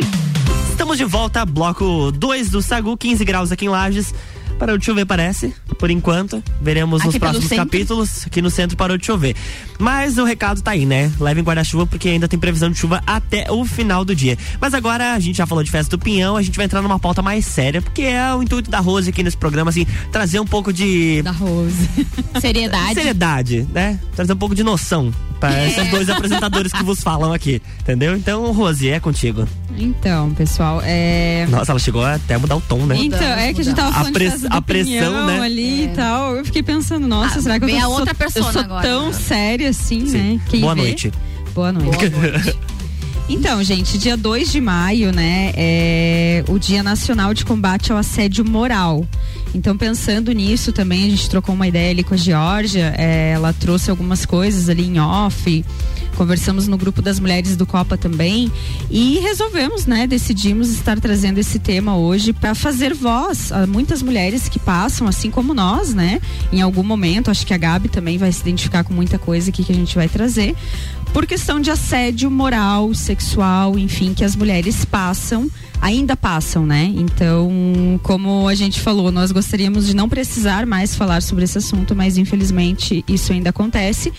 Estamos 0.71 0.97
de 0.97 1.05
volta, 1.05 1.45
bloco 1.45 2.11
2 2.11 2.49
do 2.49 2.61
Sagu, 2.61 2.97
15 2.97 3.23
graus 3.23 3.51
aqui 3.51 3.65
em 3.65 3.69
Lages. 3.69 4.13
Parou 4.59 4.77
de 4.77 4.85
chover, 4.85 5.05
parece, 5.05 5.53
por 5.77 5.89
enquanto. 5.89 6.43
Veremos 6.61 6.99
aqui 6.99 7.07
nos 7.07 7.17
próximos 7.17 7.49
capítulos. 7.49 8.27
Aqui 8.27 8.41
no 8.41 8.49
centro 8.49 8.75
parou 8.75 8.97
de 8.97 9.05
chover. 9.05 9.33
Mas 9.79 10.17
o 10.17 10.25
recado 10.25 10.61
tá 10.61 10.71
aí, 10.71 10.85
né? 10.85 11.09
Levem 11.17 11.41
guarda-chuva 11.41 11.87
porque 11.87 12.09
ainda 12.09 12.27
tem 12.27 12.37
previsão 12.37 12.69
de 12.69 12.77
chuva 12.77 13.01
até 13.07 13.49
o 13.49 13.63
final 13.63 14.03
do 14.03 14.13
dia. 14.13 14.37
Mas 14.59 14.73
agora 14.73 15.13
a 15.13 15.19
gente 15.19 15.37
já 15.37 15.45
falou 15.45 15.63
de 15.63 15.71
festa 15.71 15.95
do 15.95 16.03
Pinhão, 16.03 16.35
a 16.35 16.41
gente 16.41 16.57
vai 16.57 16.65
entrar 16.65 16.81
numa 16.81 16.99
pauta 16.99 17.21
mais 17.21 17.45
séria, 17.45 17.81
porque 17.81 18.01
é 18.01 18.35
o 18.35 18.43
intuito 18.43 18.69
da 18.69 18.79
Rose 18.79 19.09
aqui 19.09 19.23
nesse 19.23 19.37
programa, 19.37 19.69
assim, 19.69 19.87
trazer 20.11 20.41
um 20.41 20.45
pouco 20.45 20.73
de. 20.73 21.21
Da 21.21 21.31
Rose. 21.31 21.89
Seriedade. 22.41 22.95
Seriedade, 22.95 23.67
né? 23.73 23.97
Trazer 24.13 24.33
um 24.33 24.37
pouco 24.37 24.53
de 24.53 24.63
noção 24.63 25.13
para 25.39 25.53
é. 25.57 25.69
esses 25.69 25.89
dois 25.89 26.09
apresentadores 26.09 26.71
que 26.71 26.83
vos 26.83 27.01
falam 27.01 27.31
aqui, 27.31 27.61
entendeu? 27.79 28.15
Então, 28.15 28.51
Rose, 28.51 28.89
é 28.89 28.99
contigo. 28.99 29.47
Então, 29.77 30.33
pessoal, 30.33 30.81
é. 30.83 31.47
Nossa, 31.49 31.71
ela 31.71 31.79
chegou 31.79 32.03
até 32.03 32.35
a 32.35 32.39
mudar 32.39 32.57
o 32.57 32.61
tom, 32.61 32.85
né? 32.85 32.97
Então, 32.97 33.19
é 33.19 33.53
que 33.53 33.61
a 33.61 33.63
gente 33.63 33.75
tava 33.75 33.93
falando 33.93 34.17
a, 34.48 34.48
a 34.49 34.61
pressão, 34.61 35.27
né? 35.27 35.39
ali 35.39 35.81
é. 35.81 35.85
e 35.85 35.87
tal. 35.89 36.35
Eu 36.35 36.45
fiquei 36.45 36.63
pensando, 36.63 37.07
nossa, 37.07 37.39
ah, 37.39 37.41
será 37.41 37.59
que 37.59 37.65
eu, 37.65 37.69
tô, 37.69 37.77
a 37.77 37.87
outra 37.87 38.15
sou, 38.29 38.41
eu 38.41 38.51
sou 38.51 38.61
agora, 38.61 38.87
tão 38.87 39.07
né? 39.07 39.13
séria 39.13 39.69
assim, 39.69 40.05
Sim. 40.05 40.17
né? 40.17 40.41
Quem 40.49 40.61
Boa 40.61 40.75
vê? 40.75 40.81
noite. 40.81 41.11
Boa 41.53 41.71
noite. 41.71 42.09
Boa 42.09 42.31
noite. 42.31 42.57
Então, 43.29 43.63
gente, 43.63 43.95
dia 43.99 44.17
2 44.17 44.51
de 44.51 44.59
maio, 44.59 45.11
né, 45.13 45.51
é 45.55 46.43
o 46.49 46.57
Dia 46.57 46.81
Nacional 46.81 47.31
de 47.31 47.45
Combate 47.45 47.91
ao 47.91 47.97
Assédio 47.99 48.43
Moral. 48.43 49.07
Então, 49.53 49.77
pensando 49.77 50.31
nisso 50.31 50.73
também, 50.73 51.05
a 51.05 51.09
gente 51.11 51.29
trocou 51.29 51.53
uma 51.53 51.67
ideia 51.67 51.91
ali 51.91 52.03
com 52.03 52.15
a 52.15 52.17
Georgia, 52.17 52.93
é, 52.97 53.31
ela 53.35 53.53
trouxe 53.53 53.91
algumas 53.91 54.25
coisas 54.25 54.67
ali 54.67 54.87
em 54.87 54.99
off, 54.99 55.63
conversamos 56.15 56.67
no 56.67 56.77
grupo 56.77 57.01
das 57.01 57.19
mulheres 57.19 57.55
do 57.55 57.65
Copa 57.65 57.97
também 57.97 58.51
e 58.89 59.19
resolvemos, 59.19 59.85
né, 59.85 60.05
decidimos 60.05 60.69
estar 60.69 60.99
trazendo 60.99 61.37
esse 61.37 61.59
tema 61.59 61.95
hoje 61.95 62.33
para 62.33 62.53
fazer 62.53 62.93
voz 62.93 63.51
a 63.51 63.65
muitas 63.65 64.01
mulheres 64.01 64.49
que 64.49 64.59
passam, 64.59 65.07
assim 65.07 65.31
como 65.31 65.53
nós, 65.53 65.93
né, 65.93 66.19
em 66.51 66.61
algum 66.61 66.83
momento, 66.83 67.31
acho 67.31 67.45
que 67.45 67.53
a 67.53 67.57
Gabi 67.57 67.89
também 67.89 68.17
vai 68.17 68.31
se 68.31 68.41
identificar 68.41 68.83
com 68.83 68.93
muita 68.93 69.17
coisa 69.17 69.49
aqui 69.49 69.63
que 69.63 69.71
a 69.71 69.75
gente 69.75 69.95
vai 69.95 70.09
trazer, 70.09 70.55
por 71.13 71.25
questão 71.25 71.59
de 71.59 71.71
assédio 71.71 72.29
moral, 72.29 72.93
sexual, 72.93 73.77
enfim, 73.77 74.13
que 74.13 74.23
as 74.23 74.35
mulheres 74.35 74.85
passam 74.85 75.49
ainda 75.81 76.15
passam, 76.15 76.65
né? 76.65 76.91
Então, 76.95 77.99
como 78.03 78.47
a 78.47 78.55
gente 78.55 78.79
falou, 78.79 79.11
nós 79.11 79.31
gostaríamos 79.31 79.87
de 79.87 79.95
não 79.95 80.09
precisar 80.09 80.65
mais 80.65 80.95
falar 80.95 81.21
sobre 81.21 81.45
esse 81.45 81.57
assunto, 81.57 81.95
mas 81.95 82.17
infelizmente 82.17 83.03
isso 83.07 83.31
ainda 83.31 83.49
acontece. 83.49 84.11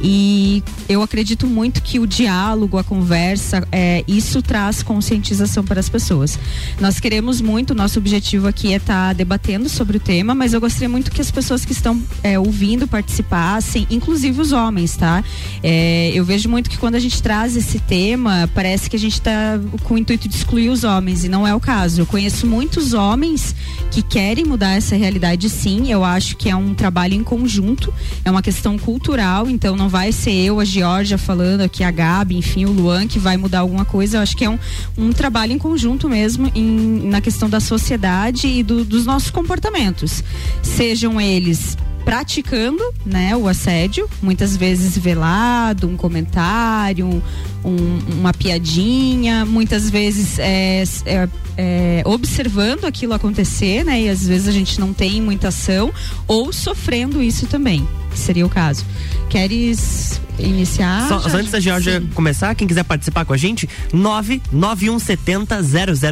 E 0.00 0.62
eu 0.88 1.02
acredito 1.02 1.46
muito 1.46 1.82
que 1.82 1.98
o 1.98 2.06
diálogo, 2.06 2.78
a 2.78 2.84
conversa, 2.84 3.66
é, 3.72 4.04
isso 4.06 4.42
traz 4.42 4.82
conscientização 4.82 5.64
para 5.64 5.80
as 5.80 5.88
pessoas. 5.88 6.38
Nós 6.80 7.00
queremos 7.00 7.40
muito, 7.40 7.74
nosso 7.74 7.98
objetivo 7.98 8.46
aqui 8.46 8.72
é 8.72 8.76
estar 8.76 9.08
tá 9.08 9.12
debatendo 9.12 9.68
sobre 9.68 9.96
o 9.96 10.00
tema, 10.00 10.34
mas 10.34 10.52
eu 10.52 10.60
gostaria 10.60 10.88
muito 10.88 11.10
que 11.10 11.20
as 11.20 11.30
pessoas 11.30 11.64
que 11.64 11.72
estão 11.72 12.00
é, 12.22 12.38
ouvindo 12.38 12.86
participassem, 12.86 13.86
inclusive 13.90 14.40
os 14.40 14.52
homens, 14.52 14.96
tá? 14.96 15.24
É, 15.62 16.10
eu 16.14 16.24
vejo 16.24 16.48
muito 16.48 16.68
que 16.68 16.76
quando 16.76 16.94
a 16.94 17.00
gente 17.00 17.22
traz 17.22 17.56
esse 17.56 17.78
tema, 17.78 18.48
parece 18.54 18.90
que 18.90 18.96
a 18.96 18.98
gente 18.98 19.14
está 19.14 19.58
com 19.84 19.94
o 19.94 19.98
intuito 19.98 20.28
de 20.28 20.36
excluir 20.36 20.68
os 20.68 20.84
homens 20.84 21.05
homens 21.06 21.22
e 21.22 21.28
não 21.28 21.46
é 21.46 21.54
o 21.54 21.60
caso. 21.60 22.00
Eu 22.00 22.06
conheço 22.06 22.48
muitos 22.48 22.92
homens 22.92 23.54
que 23.92 24.02
querem 24.02 24.44
mudar 24.44 24.72
essa 24.72 24.96
realidade 24.96 25.48
sim. 25.48 25.88
Eu 25.88 26.04
acho 26.04 26.36
que 26.36 26.50
é 26.50 26.56
um 26.56 26.74
trabalho 26.74 27.14
em 27.14 27.22
conjunto, 27.22 27.94
é 28.24 28.30
uma 28.30 28.42
questão 28.42 28.76
cultural, 28.76 29.48
então 29.48 29.76
não 29.76 29.88
vai 29.88 30.10
ser 30.10 30.32
eu, 30.32 30.58
a 30.58 30.64
Georgia 30.64 31.16
falando 31.16 31.60
aqui, 31.60 31.84
a 31.84 31.92
Gabi, 31.92 32.36
enfim, 32.36 32.64
o 32.64 32.72
Luan 32.72 33.06
que 33.06 33.20
vai 33.20 33.36
mudar 33.36 33.60
alguma 33.60 33.84
coisa. 33.84 34.16
Eu 34.16 34.22
acho 34.22 34.36
que 34.36 34.44
é 34.44 34.50
um, 34.50 34.58
um 34.98 35.12
trabalho 35.12 35.52
em 35.52 35.58
conjunto 35.58 36.08
mesmo 36.08 36.50
em, 36.56 37.08
na 37.08 37.20
questão 37.20 37.48
da 37.48 37.60
sociedade 37.60 38.48
e 38.48 38.64
do, 38.64 38.84
dos 38.84 39.06
nossos 39.06 39.30
comportamentos. 39.30 40.24
Sejam 40.60 41.20
eles 41.20 41.76
praticando, 42.06 42.80
né, 43.04 43.36
o 43.36 43.48
assédio, 43.48 44.08
muitas 44.22 44.56
vezes 44.56 44.96
velado, 44.96 45.88
um 45.88 45.96
comentário, 45.96 47.20
um, 47.64 47.98
uma 48.20 48.32
piadinha, 48.32 49.44
muitas 49.44 49.90
vezes 49.90 50.38
é, 50.38 50.84
é, 51.04 51.28
é, 51.56 52.02
observando 52.06 52.84
aquilo 52.84 53.12
acontecer, 53.12 53.84
né, 53.84 54.02
e 54.02 54.08
às 54.08 54.24
vezes 54.24 54.46
a 54.46 54.52
gente 54.52 54.78
não 54.78 54.92
tem 54.92 55.20
muita 55.20 55.48
ação, 55.48 55.92
ou 56.28 56.52
sofrendo 56.52 57.20
isso 57.20 57.48
também, 57.48 57.84
que 58.12 58.18
seria 58.20 58.46
o 58.46 58.48
caso. 58.48 58.84
Queres 59.28 60.20
iniciar? 60.38 61.08
Só, 61.08 61.16
antes 61.36 61.50
da 61.50 61.58
Georgia 61.58 62.00
começar, 62.14 62.54
quem 62.54 62.68
quiser 62.68 62.84
participar 62.84 63.24
com 63.24 63.32
a 63.32 63.36
gente, 63.36 63.68
99170 63.92 65.60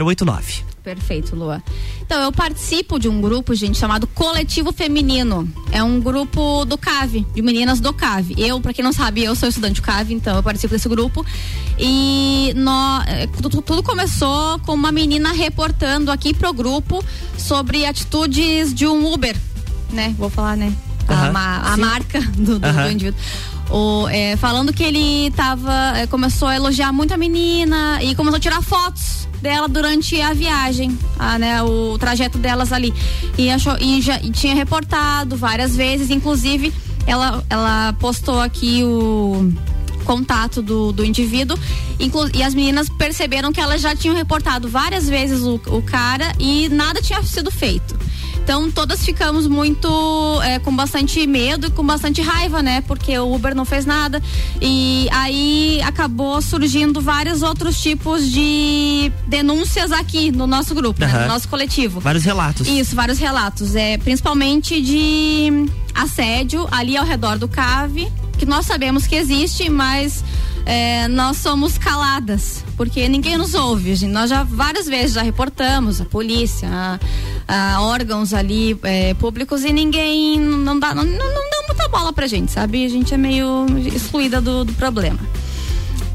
0089. 0.04 0.73
Perfeito, 0.84 1.34
Lua. 1.34 1.62
Então, 2.02 2.22
eu 2.22 2.30
participo 2.30 2.98
de 2.98 3.08
um 3.08 3.18
grupo, 3.18 3.54
gente, 3.54 3.78
chamado 3.78 4.06
Coletivo 4.06 4.70
Feminino. 4.70 5.50
É 5.72 5.82
um 5.82 5.98
grupo 5.98 6.66
do 6.66 6.76
CAV, 6.76 7.24
de 7.34 7.40
meninas 7.40 7.80
do 7.80 7.90
CAV. 7.90 8.34
Eu, 8.36 8.60
para 8.60 8.74
quem 8.74 8.84
não 8.84 8.92
sabe, 8.92 9.24
eu 9.24 9.34
sou 9.34 9.48
estudante 9.48 9.80
do 9.80 9.82
CAV, 9.82 10.12
então 10.12 10.36
eu 10.36 10.42
participo 10.42 10.74
desse 10.74 10.86
grupo. 10.86 11.24
E 11.78 12.52
no, 12.54 13.02
é, 13.06 13.26
tudo, 13.28 13.62
tudo, 13.62 13.82
começou 13.82 14.58
com 14.58 14.74
uma 14.74 14.92
menina 14.92 15.32
reportando 15.32 16.10
aqui 16.10 16.34
pro 16.34 16.52
grupo 16.52 17.02
sobre 17.38 17.86
atitudes 17.86 18.74
de 18.74 18.86
um 18.86 19.10
Uber, 19.10 19.34
né? 19.90 20.14
Vou 20.18 20.28
falar, 20.28 20.54
né? 20.54 20.70
a, 21.08 21.72
a 21.72 21.76
marca 21.76 22.20
do, 22.20 22.58
do, 22.58 22.72
do 22.72 22.90
indivíduo. 22.90 23.20
O, 23.70 24.08
é, 24.08 24.36
falando 24.36 24.72
que 24.72 24.82
ele 24.82 25.30
tava. 25.32 25.98
É, 25.98 26.06
começou 26.06 26.48
a 26.48 26.56
elogiar 26.56 26.92
muito 26.92 27.14
a 27.14 27.16
menina 27.16 28.02
e 28.02 28.14
começou 28.14 28.36
a 28.36 28.40
tirar 28.40 28.62
fotos 28.62 29.28
dela 29.40 29.68
durante 29.68 30.20
a 30.20 30.32
viagem, 30.32 30.98
a, 31.18 31.38
né, 31.38 31.62
o 31.62 31.98
trajeto 31.98 32.38
delas 32.38 32.72
ali. 32.72 32.94
E, 33.36 33.50
achou, 33.50 33.76
e 33.78 34.00
já 34.00 34.18
e 34.20 34.30
tinha 34.30 34.54
reportado 34.54 35.36
várias 35.36 35.76
vezes, 35.76 36.10
inclusive 36.10 36.72
ela, 37.06 37.44
ela 37.50 37.92
postou 37.94 38.40
aqui 38.40 38.82
o 38.82 39.52
contato 40.04 40.62
do, 40.62 40.92
do 40.92 41.04
indivíduo 41.04 41.58
inclu, 41.98 42.28
e 42.34 42.42
as 42.42 42.54
meninas 42.54 42.88
perceberam 42.88 43.52
que 43.52 43.60
elas 43.60 43.80
já 43.80 43.94
tinham 43.94 44.14
reportado 44.14 44.68
várias 44.68 45.08
vezes 45.08 45.42
o, 45.42 45.60
o 45.66 45.82
cara 45.82 46.32
e 46.38 46.68
nada 46.68 47.00
tinha 47.00 47.22
sido 47.22 47.50
feito. 47.50 47.96
Então 48.44 48.70
todas 48.70 49.02
ficamos 49.02 49.46
muito 49.46 49.88
é, 50.42 50.58
com 50.58 50.74
bastante 50.74 51.26
medo 51.26 51.68
e 51.68 51.70
com 51.70 51.82
bastante 51.82 52.20
raiva, 52.20 52.62
né? 52.62 52.82
Porque 52.82 53.18
o 53.18 53.34
Uber 53.34 53.54
não 53.54 53.64
fez 53.64 53.86
nada. 53.86 54.22
E 54.60 55.08
aí 55.10 55.80
acabou 55.82 56.42
surgindo 56.42 57.00
vários 57.00 57.42
outros 57.42 57.80
tipos 57.80 58.30
de 58.30 59.10
denúncias 59.26 59.90
aqui 59.90 60.30
no 60.30 60.46
nosso 60.46 60.74
grupo, 60.74 61.00
né? 61.00 61.06
Aham. 61.06 61.22
no 61.22 61.28
nosso 61.28 61.48
coletivo. 61.48 62.00
Vários 62.00 62.22
relatos. 62.22 62.68
Isso, 62.68 62.94
vários 62.94 63.18
relatos. 63.18 63.74
É, 63.74 63.96
principalmente 63.96 64.78
de 64.80 65.66
assédio 65.94 66.68
ali 66.70 66.98
ao 66.98 67.04
redor 67.06 67.38
do 67.38 67.48
CAV, 67.48 68.12
que 68.36 68.44
nós 68.44 68.66
sabemos 68.66 69.06
que 69.06 69.14
existe, 69.14 69.70
mas 69.70 70.22
é, 70.66 71.08
nós 71.08 71.36
somos 71.38 71.78
caladas, 71.78 72.64
porque 72.76 73.08
ninguém 73.08 73.36
nos 73.36 73.54
ouve. 73.54 73.94
gente. 73.94 74.12
Nós 74.12 74.30
já 74.30 74.42
várias 74.42 74.86
vezes 74.86 75.14
já 75.14 75.22
reportamos 75.22 76.00
a 76.00 76.04
polícia, 76.04 76.68
a, 76.70 76.98
a 77.46 77.80
órgãos 77.82 78.32
ali 78.32 78.78
é, 78.82 79.14
públicos 79.14 79.64
e 79.64 79.72
ninguém 79.72 80.38
não 80.38 80.78
dá, 80.78 80.94
não, 80.94 81.04
não, 81.04 81.12
não 81.12 81.50
dá 81.50 81.66
muita 81.68 81.88
bola 81.88 82.12
pra 82.12 82.26
gente, 82.26 82.50
sabe? 82.52 82.84
A 82.84 82.88
gente 82.88 83.12
é 83.12 83.16
meio 83.16 83.66
excluída 83.94 84.40
do, 84.40 84.64
do 84.64 84.72
problema. 84.74 85.18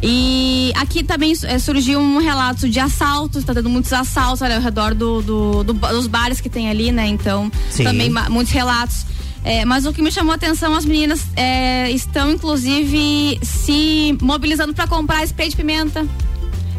E 0.02 0.72
aqui 0.78 1.04
também 1.04 1.34
eh, 1.44 1.60
surgiu 1.60 2.00
um 2.00 2.20
relato 2.20 2.70
de 2.70 2.80
assaltos, 2.80 3.44
tá 3.44 3.54
tendo 3.54 3.70
muitos 3.70 3.92
assaltos 3.92 4.42
ali 4.42 4.54
ao 4.54 4.62
redor 4.62 4.94
do, 4.96 5.22
do- 5.22 5.64
do- 5.64 5.74
dos 5.74 6.08
bares 6.08 6.40
que 6.40 6.50
tem 6.50 6.70
ali, 6.70 6.90
né? 6.92 7.06
Então, 7.08 7.52
Sim. 7.70 7.84
também 7.84 8.10
muitos 8.30 8.54
relatos. 8.54 9.06
É, 9.44 9.66
mas 9.66 9.86
o 9.86 9.92
que 9.94 10.02
me 10.02 10.12
chamou 10.12 10.32
a 10.32 10.36
atenção, 10.36 10.74
as 10.74 10.86
meninas 10.86 11.22
é, 11.36 11.90
estão 11.92 12.32
inclusive 12.32 13.40
se 13.42 14.18
mobilizando 14.22 14.74
para 14.74 14.88
comprar 14.88 15.24
spray 15.26 15.50
de 15.50 15.56
pimenta, 15.56 16.06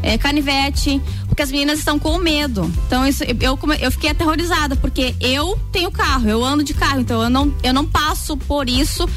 é, 0.02 0.16
canivete, 0.16 1.00
porque 1.30 1.42
as 1.42 1.50
meninas 1.50 1.78
estão 1.78 1.98
com 1.98 2.18
medo. 2.18 2.70
Então 2.86 3.06
isso, 3.06 3.24
eu, 3.24 3.58
eu 3.80 3.90
fiquei 3.90 4.10
aterrorizada, 4.10 4.76
porque 4.76 5.14
eu 5.20 5.58
tenho 5.72 5.90
carro, 5.90 6.28
eu 6.28 6.44
ando 6.44 6.62
de 6.62 6.74
carro, 6.74 7.00
então 7.00 7.22
eu 7.22 7.30
não, 7.30 7.54
eu 7.62 7.72
não 7.72 7.86
passo 7.86 8.36
por 8.36 8.68
isso 8.68 9.08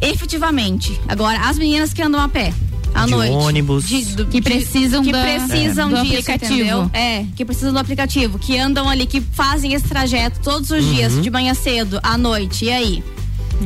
efetivamente. 0.00 0.98
Agora, 1.08 1.40
as 1.48 1.58
meninas 1.58 1.92
que 1.92 2.02
andam 2.02 2.20
a 2.20 2.28
pé. 2.28 2.52
À 2.92 3.04
De 3.04 3.12
noite. 3.12 3.32
ônibus. 3.32 3.84
do- 4.16 4.26
Que 4.26 4.42
precisam 4.42 5.02
que 5.04 5.12
da- 5.12 5.22
precisam 5.22 5.88
é, 5.88 5.90
do 5.94 6.02
disso, 6.02 6.12
aplicativo. 6.14 6.54
entendeu? 6.54 6.90
É, 6.92 7.24
que 7.36 7.44
precisam 7.44 7.72
do 7.72 7.78
aplicativo, 7.78 8.36
que 8.38 8.58
andam 8.58 8.88
ali, 8.88 9.06
que 9.06 9.20
fazem 9.20 9.74
esse 9.74 9.86
trajeto 9.86 10.40
todos 10.42 10.70
os 10.70 10.84
Uhum. 10.84 10.92
dias, 10.94 11.22
de 11.22 11.30
manhã 11.30 11.54
cedo, 11.54 12.00
à 12.02 12.18
noite. 12.18 12.64
E 12.64 12.70
aí? 12.72 13.04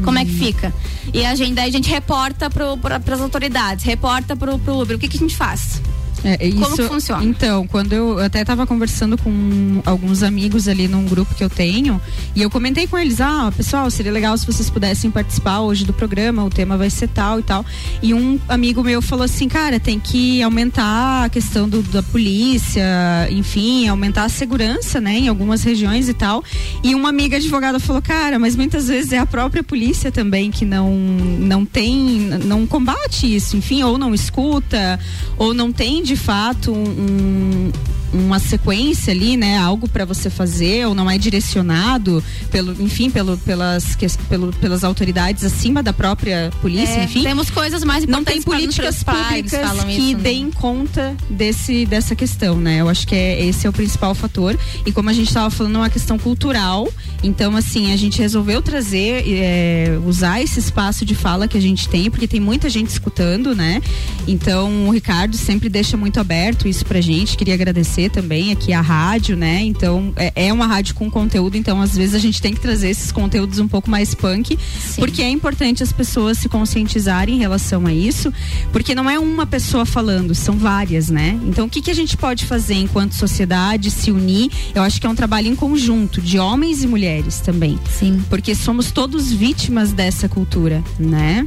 Como 0.04 0.18
é 0.18 0.24
que 0.26 0.32
fica? 0.32 0.74
E 1.12 1.24
a 1.24 1.34
gente, 1.36 1.54
daí 1.54 1.68
a 1.68 1.72
gente 1.72 1.88
reporta 1.88 2.50
pro, 2.50 2.76
pra, 2.76 2.98
pras 3.00 3.20
autoridades, 3.20 3.84
reporta 3.84 4.34
pro, 4.36 4.58
pro 4.58 4.78
Uber. 4.82 4.96
O 4.96 4.98
que, 4.98 5.08
que 5.08 5.16
a 5.16 5.20
gente 5.20 5.36
faz? 5.36 5.80
É, 6.24 6.46
isso, 6.46 6.58
Como 6.58 6.88
funciona? 6.88 7.22
Então, 7.22 7.66
quando 7.66 7.92
eu 7.92 8.18
até 8.18 8.40
estava 8.40 8.66
conversando 8.66 9.18
com 9.18 9.82
alguns 9.84 10.22
amigos 10.22 10.66
ali 10.66 10.88
num 10.88 11.04
grupo 11.04 11.34
que 11.34 11.44
eu 11.44 11.50
tenho, 11.50 12.00
e 12.34 12.40
eu 12.40 12.48
comentei 12.50 12.86
com 12.86 12.98
eles: 12.98 13.20
ah, 13.20 13.52
pessoal, 13.54 13.90
seria 13.90 14.10
legal 14.10 14.36
se 14.38 14.46
vocês 14.46 14.70
pudessem 14.70 15.10
participar 15.10 15.60
hoje 15.60 15.84
do 15.84 15.92
programa, 15.92 16.42
o 16.42 16.48
tema 16.48 16.78
vai 16.78 16.88
ser 16.88 17.08
tal 17.08 17.40
e 17.40 17.42
tal. 17.42 17.64
E 18.02 18.14
um 18.14 18.40
amigo 18.48 18.82
meu 18.82 19.02
falou 19.02 19.24
assim: 19.24 19.48
cara, 19.48 19.78
tem 19.78 20.00
que 20.00 20.42
aumentar 20.42 21.24
a 21.24 21.28
questão 21.28 21.68
do, 21.68 21.82
da 21.82 22.02
polícia, 22.02 22.82
enfim, 23.30 23.86
aumentar 23.88 24.24
a 24.24 24.28
segurança, 24.30 25.00
né, 25.02 25.18
em 25.18 25.28
algumas 25.28 25.62
regiões 25.62 26.08
e 26.08 26.14
tal. 26.14 26.42
E 26.82 26.94
uma 26.94 27.10
amiga 27.10 27.36
advogada 27.36 27.78
falou: 27.78 28.00
cara, 28.00 28.38
mas 28.38 28.56
muitas 28.56 28.88
vezes 28.88 29.12
é 29.12 29.18
a 29.18 29.26
própria 29.26 29.62
polícia 29.62 30.10
também 30.10 30.50
que 30.50 30.64
não, 30.64 30.90
não 30.94 31.66
tem, 31.66 31.98
não 32.44 32.66
combate 32.66 33.34
isso, 33.34 33.58
enfim, 33.58 33.82
ou 33.82 33.98
não 33.98 34.14
escuta, 34.14 34.98
ou 35.36 35.52
não 35.52 35.70
tem 35.70 36.02
de 36.02 36.13
fato 36.16 36.72
um- 36.72 37.70
uma 38.14 38.38
sequência 38.38 39.12
ali, 39.12 39.36
né, 39.36 39.58
algo 39.58 39.88
para 39.88 40.04
você 40.04 40.30
fazer, 40.30 40.86
ou 40.86 40.94
não 40.94 41.10
é 41.10 41.18
direcionado 41.18 42.22
pelo, 42.50 42.80
enfim, 42.82 43.10
pelo, 43.10 43.36
pelas, 43.38 43.94
que- 43.96 44.06
pelo, 44.28 44.52
pelas 44.54 44.84
autoridades 44.84 45.42
acima 45.44 45.82
da 45.82 45.92
própria 45.92 46.50
polícia, 46.62 46.94
É, 47.00 47.04
enfim. 47.04 47.22
temos 47.22 47.50
coisas 47.50 47.82
mais 47.82 48.06
não 48.06 48.22
tem 48.22 48.38
importantes 48.38 48.76
para 48.76 48.86
nos 48.86 49.02
políticas 49.02 49.02
públicas 49.02 49.84
que 49.84 49.92
isso, 50.10 50.16
né? 50.16 50.22
deem 50.22 50.50
conta 50.50 51.16
desse 51.28 51.84
dessa 51.86 52.14
questão, 52.14 52.56
né? 52.56 52.80
Eu 52.80 52.88
acho 52.88 53.06
que 53.06 53.14
é, 53.14 53.44
esse 53.44 53.66
é 53.66 53.70
o 53.70 53.72
principal 53.72 54.14
fator. 54.14 54.56
E 54.86 54.92
como 54.92 55.10
a 55.10 55.12
gente 55.12 55.28
estava 55.28 55.50
falando, 55.50 55.74
é 55.76 55.78
uma 55.78 55.90
questão 55.90 56.16
cultural. 56.18 56.88
Então, 57.22 57.56
assim, 57.56 57.92
a 57.92 57.96
gente 57.96 58.18
resolveu 58.20 58.62
trazer, 58.62 59.24
é, 59.26 59.98
usar 60.06 60.40
esse 60.42 60.58
espaço 60.60 61.04
de 61.04 61.14
fala 61.14 61.48
que 61.48 61.56
a 61.58 61.60
gente 61.60 61.88
tem, 61.88 62.10
porque 62.10 62.28
tem 62.28 62.38
muita 62.40 62.68
gente 62.70 62.88
escutando, 62.88 63.54
né? 63.54 63.82
Então, 64.28 64.86
o 64.86 64.90
Ricardo 64.90 65.36
sempre 65.36 65.68
deixa 65.68 65.96
muito 65.96 66.20
aberto 66.20 66.68
isso 66.68 66.84
pra 66.84 67.00
gente. 67.00 67.36
Queria 67.36 67.54
agradecer 67.54 68.03
também 68.10 68.52
aqui 68.52 68.72
a 68.72 68.80
rádio, 68.80 69.36
né? 69.36 69.62
Então, 69.62 70.12
é, 70.16 70.46
é 70.46 70.52
uma 70.52 70.66
rádio 70.66 70.94
com 70.94 71.10
conteúdo, 71.10 71.56
então 71.56 71.80
às 71.80 71.96
vezes 71.96 72.14
a 72.14 72.18
gente 72.18 72.40
tem 72.40 72.54
que 72.54 72.60
trazer 72.60 72.90
esses 72.90 73.10
conteúdos 73.12 73.58
um 73.58 73.68
pouco 73.68 73.90
mais 73.90 74.14
punk, 74.14 74.58
porque 74.96 75.22
é 75.22 75.30
importante 75.30 75.82
as 75.82 75.92
pessoas 75.92 76.38
se 76.38 76.48
conscientizarem 76.48 77.36
em 77.36 77.38
relação 77.38 77.86
a 77.86 77.92
isso, 77.92 78.32
porque 78.72 78.94
não 78.94 79.08
é 79.08 79.18
uma 79.18 79.46
pessoa 79.46 79.84
falando, 79.84 80.34
são 80.34 80.56
várias, 80.56 81.08
né? 81.08 81.38
Então, 81.46 81.66
o 81.66 81.70
que, 81.70 81.80
que 81.80 81.90
a 81.90 81.94
gente 81.94 82.16
pode 82.16 82.44
fazer 82.44 82.74
enquanto 82.74 83.12
sociedade, 83.12 83.90
se 83.90 84.10
unir? 84.10 84.50
Eu 84.74 84.82
acho 84.82 85.00
que 85.00 85.06
é 85.06 85.10
um 85.10 85.14
trabalho 85.14 85.48
em 85.48 85.56
conjunto, 85.56 86.20
de 86.20 86.38
homens 86.38 86.82
e 86.82 86.86
mulheres 86.86 87.40
também. 87.40 87.78
Sim. 87.90 88.22
Porque 88.28 88.54
somos 88.54 88.90
todos 88.90 89.32
vítimas 89.32 89.92
dessa 89.92 90.28
cultura, 90.28 90.82
né? 90.98 91.46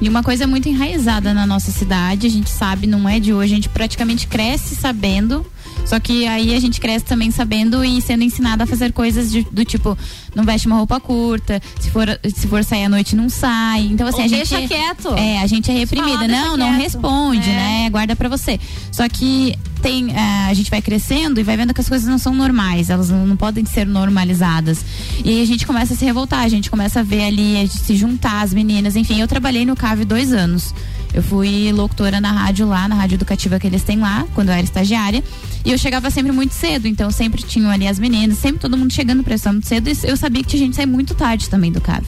E 0.00 0.08
uma 0.08 0.22
coisa 0.22 0.46
muito 0.46 0.68
enraizada 0.68 1.32
na 1.32 1.46
nossa 1.46 1.70
cidade, 1.70 2.26
a 2.26 2.30
gente 2.30 2.50
sabe, 2.50 2.86
não 2.86 3.08
é 3.08 3.20
de 3.20 3.32
hoje, 3.32 3.52
a 3.52 3.56
gente 3.56 3.68
praticamente 3.68 4.26
cresce 4.26 4.74
sabendo. 4.74 5.46
Só 5.84 6.00
que 6.00 6.26
aí 6.26 6.54
a 6.54 6.60
gente 6.60 6.80
cresce 6.80 7.04
também 7.04 7.30
sabendo 7.30 7.84
e 7.84 8.00
sendo 8.00 8.24
ensinada 8.24 8.64
a 8.64 8.66
fazer 8.66 8.92
coisas 8.92 9.30
de- 9.30 9.46
do 9.52 9.64
tipo, 9.64 9.96
não 10.34 10.42
veste 10.44 10.66
uma 10.66 10.76
roupa 10.76 10.98
curta, 10.98 11.60
se 11.78 11.90
for, 11.90 12.06
se 12.34 12.46
for 12.48 12.64
sair 12.64 12.84
à 12.84 12.88
noite, 12.88 13.14
não 13.14 13.28
sai. 13.28 13.82
Então, 13.92 14.06
assim, 14.06 14.18
Ou 14.20 14.24
a 14.24 14.28
gente. 14.28 14.48
deixa 14.48 14.60
é- 14.60 14.66
quieto. 14.68 15.08
É, 15.14 15.38
a 15.40 15.46
gente 15.46 15.70
é 15.70 15.74
reprimida. 15.74 16.14
Fala, 16.14 16.26
deixa 16.26 16.42
não, 16.42 16.56
não 16.56 16.68
quieto. 16.70 16.82
responde, 16.82 17.50
É. 17.50 17.54
né? 17.54 17.90
Guarda 17.90 18.16
pra 18.16 18.28
você. 18.28 18.58
Só 18.90 19.08
que 19.08 19.54
tem. 19.82 20.14
ah, 20.16 20.46
a 20.48 20.54
gente 20.54 20.70
vai 20.70 20.80
crescendo 20.80 21.38
e 21.38 21.42
vai 21.42 21.56
vendo 21.56 21.74
que 21.74 21.80
as 21.80 21.88
coisas 21.88 22.08
não 22.08 22.16
são 22.18 22.34
normais, 22.34 22.88
elas 22.88 23.10
não, 23.10 23.26
não 23.26 23.36
podem 23.36 23.64
ser 23.66 23.86
normalizadas. 23.86 24.82
E 25.22 25.28
aí 25.28 25.42
a 25.42 25.46
gente 25.46 25.66
começa 25.66 25.92
a 25.92 25.96
se 25.96 26.04
revoltar, 26.04 26.40
a 26.40 26.48
gente 26.48 26.70
começa 26.70 27.00
a 27.00 27.02
ver 27.02 27.24
ali, 27.24 27.56
a 27.56 27.60
gente 27.60 27.78
se 27.80 27.94
juntar, 27.94 28.40
as 28.42 28.54
meninas. 28.54 28.96
Enfim, 28.96 29.20
eu 29.20 29.28
trabalhei 29.28 29.66
no 29.66 29.76
CAV 29.76 30.04
dois 30.06 30.32
anos. 30.32 30.74
Eu 31.14 31.22
fui 31.22 31.70
locutora 31.72 32.20
na 32.20 32.32
rádio 32.32 32.66
lá, 32.66 32.88
na 32.88 32.96
rádio 32.96 33.14
educativa 33.14 33.58
que 33.60 33.66
eles 33.66 33.82
têm 33.84 33.98
lá, 34.00 34.26
quando 34.34 34.48
eu 34.48 34.54
era 34.54 34.62
estagiária. 34.64 35.22
E 35.64 35.70
eu 35.70 35.78
chegava 35.78 36.10
sempre 36.10 36.32
muito 36.32 36.52
cedo, 36.52 36.88
então 36.88 37.10
sempre 37.10 37.42
tinham 37.42 37.70
ali 37.70 37.86
as 37.86 37.98
meninas, 37.98 38.36
sempre 38.38 38.60
todo 38.60 38.76
mundo 38.76 38.92
chegando 38.92 39.22
pra 39.22 39.34
estar 39.34 39.52
muito 39.52 39.66
cedo. 39.68 39.88
E 39.88 39.96
eu 40.02 40.16
sabia 40.16 40.42
que 40.42 40.48
tinha 40.50 40.60
gente 40.64 40.76
sair 40.76 40.86
muito 40.86 41.14
tarde 41.14 41.48
também 41.48 41.70
do 41.70 41.80
CAV. 41.80 42.04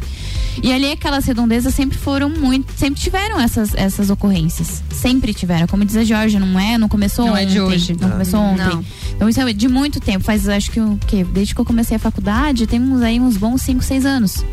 E 0.63 0.73
ali 0.73 0.91
aquelas 0.91 1.25
redondezas 1.27 1.75
sempre 1.75 1.97
foram 1.99 2.29
muito, 2.31 2.73
sempre 2.77 3.01
tiveram 3.01 3.39
essas, 3.39 3.75
essas 3.75 4.11
ocorrências. 4.11 4.83
Sempre 4.91 5.33
tiveram. 5.33 5.67
Como 5.67 5.85
diz 5.85 5.97
a 5.97 6.03
Jorge, 6.05 6.39
não 6.39 6.59
é? 6.59 6.77
Não 6.79 6.89
começou 6.89 7.27
Não 7.27 7.33
ontem. 7.35 7.43
é 7.43 7.47
de 7.47 7.61
hoje. 7.61 7.93
Não 7.93 8.09
Não. 8.09 8.11
começou 8.13 8.41
ontem. 8.41 8.65
Não. 8.65 8.85
Então 9.15 9.29
isso 9.29 9.41
é 9.41 9.53
de 9.53 9.69
muito 9.69 10.01
tempo. 10.01 10.25
Faz 10.25 10.49
acho 10.49 10.71
que 10.71 10.81
o 10.81 10.99
quê? 11.07 11.25
Desde 11.25 11.55
que 11.55 11.61
eu 11.61 11.65
comecei 11.65 11.97
a 11.97 12.01
faculdade, 12.01 12.67
tem 12.67 12.81
uns 12.81 13.03
aí 13.03 13.21
uns 13.21 13.37
bons 13.37 13.63
5, 13.63 13.83
6 13.83 14.05
anos. 14.07 14.45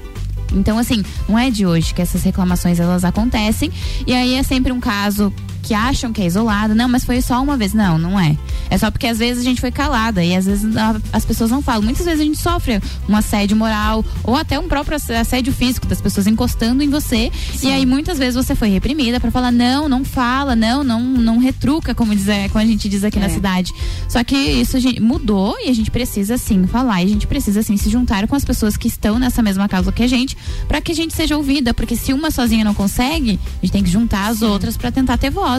Então, 0.54 0.78
assim, 0.78 1.04
não 1.28 1.38
é 1.38 1.50
de 1.50 1.66
hoje 1.66 1.94
que 1.94 2.02
essas 2.02 2.24
reclamações 2.24 2.80
elas 2.80 3.04
acontecem. 3.04 3.72
E 4.06 4.13
aí 4.13 4.36
é 4.36 4.44
sempre 4.44 4.72
um 4.72 4.80
caso 4.80 5.34
que 5.63 5.73
acham 5.73 6.12
que 6.13 6.21
é 6.21 6.26
isolado. 6.26 6.76
Não, 6.76 6.88
mas 6.88 7.04
foi 7.06 7.21
só 7.21 7.41
uma 7.41 7.58
vez. 7.58 7.73
Não, 7.73 7.97
não 7.97 8.19
é. 8.19 8.38
É 8.69 8.78
só 8.78 8.91
porque 8.91 9.08
às 9.08 9.17
vezes 9.17 9.41
a 9.41 9.45
gente 9.45 9.62
foi 9.62 9.71
calada 9.71 10.23
e 10.23 10.36
às 10.36 10.45
vezes 10.45 10.76
a- 10.78 10.99
as 11.12 11.26
pessoas 11.26 11.49
não 11.49 11.62
falam. 11.62 11.82
Muitas 11.84 12.06
vezes 12.06 12.19
a 12.21 12.23
gente 12.23 12.38
sofre 12.38 12.82
um 13.10 13.15
assédio 13.15 13.56
moral 13.58 14.04
ou 14.23 14.36
até 14.36 14.60
um 14.60 14.67
próprio 14.67 14.95
ass- 14.97 15.10
assédio 15.10 15.54
físico 15.54 15.88
das 15.88 16.02
pessoas 16.02 16.28
encostando 16.28 16.84
em 16.84 16.89
você. 16.89 17.32
E 17.63 17.69
aí 17.71 17.86
muitas 17.86 18.17
vezes 18.19 18.36
você 18.36 18.54
foi 18.56 18.67
reprimida 18.69 19.19
pra 19.19 19.32
falar 19.32 19.52
não, 19.52 19.88
não 19.88 20.04
fala, 20.04 20.56
não, 20.56 20.84
não, 20.84 20.99
não 21.02 21.38
retruca, 21.38 21.95
como, 21.95 22.13
diz, 22.13 22.28
é, 22.28 22.49
como 22.49 22.62
a 22.63 22.67
gente 22.67 22.89
diz 22.89 23.04
aqui 23.04 23.17
na 23.19 23.28
É. 23.28 23.30
cidade. 23.30 23.73
Só 24.10 24.21
que 24.23 24.36
isso 24.36 24.78
gente 24.80 24.99
mudou 25.02 25.56
e 25.63 25.69
a 25.69 25.73
gente 25.73 25.89
precisa 25.89 26.38
sim 26.38 26.67
falar 26.67 27.02
e 27.02 27.06
a 27.06 27.10
gente 27.10 27.26
precisa 27.28 27.62
sim 27.63 27.78
se 27.78 27.89
juntar 27.89 28.28
com 28.28 28.36
as 28.36 28.43
pessoas 28.43 28.76
que 28.76 28.88
estão 28.89 29.17
nessa 29.17 29.41
mesma 29.41 29.69
causa 29.69 29.91
que 29.91 30.04
a 30.04 30.08
gente, 30.08 30.36
pra 30.67 30.82
que 30.82 30.91
a 30.91 30.95
gente 30.95 31.13
seja 31.13 31.38
ouvida, 31.38 31.73
porque 31.73 31.95
se 31.95 32.12
uma 32.12 32.32
sozinha 32.32 32.65
não 32.65 32.73
consegue, 32.73 33.39
a 33.62 33.65
gente 33.65 33.71
tem 33.71 33.84
que 33.84 33.89
juntar 33.89 34.28
as 34.28 34.41
outras 34.41 34.76
pra 34.76 34.91
tentar 34.91 35.17
ter 35.17 35.30
voz. 35.30 35.53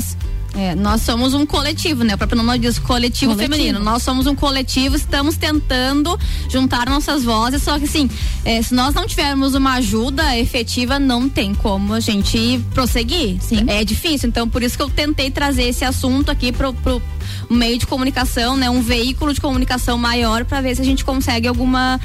É, 0.57 0.74
nós 0.74 1.02
somos 1.02 1.35
um 1.35 1.44
coletivo, 1.44 2.04
né? 2.04 2.14
O 2.14 2.18
próprio 2.18 2.40
nome 2.40 2.58
diz 2.60 2.79
coletivo, 2.79 3.33
Coletivo. 3.33 3.56
feminino. 3.56 3.81
Nós 3.81 4.04
somos 4.04 4.27
um 4.27 4.37
coletivo, 4.37 4.94
estamos 4.94 5.37
tentando 5.37 6.16
juntar 6.48 6.88
nossas 6.88 7.25
vozes, 7.25 7.62
só 7.62 7.77
que 7.77 7.87
assim, 7.87 8.08
é, 8.44 8.62
se 8.62 8.73
nós 8.73 8.94
não 8.94 9.04
tivermos 9.04 9.54
uma 9.54 9.75
ajuda 9.75 10.38
efetiva, 10.38 10.98
não 10.98 11.29
tem 11.29 11.54
como 11.54 11.92
a 11.92 11.98
gente 11.98 12.64
prosseguir. 12.73 13.37
Sim. 13.40 13.64
É 13.66 13.85
difícil, 13.85 14.29
então 14.29 14.48
por 14.48 14.62
isso 14.62 14.77
que 14.77 14.83
eu 14.83 14.88
tentei 14.88 15.29
trazer 15.29 15.64
esse 15.64 15.85
assunto 15.85 16.31
aqui 16.31 16.52
pro, 16.52 16.73
pro 16.73 17.02
meio 17.50 17.77
de 17.77 17.87
comunicação, 17.87 18.56
né? 18.56 18.71
Um 18.71 18.81
veículo 18.81 19.35
de 19.35 19.40
comunicação 19.40 19.98
maior 19.98 20.44
para 20.44 20.60
ver 20.60 20.77
se 20.77 20.83
a 20.83 20.85
gente 20.85 21.04
consegue 21.04 21.48
alguma 21.48 22.00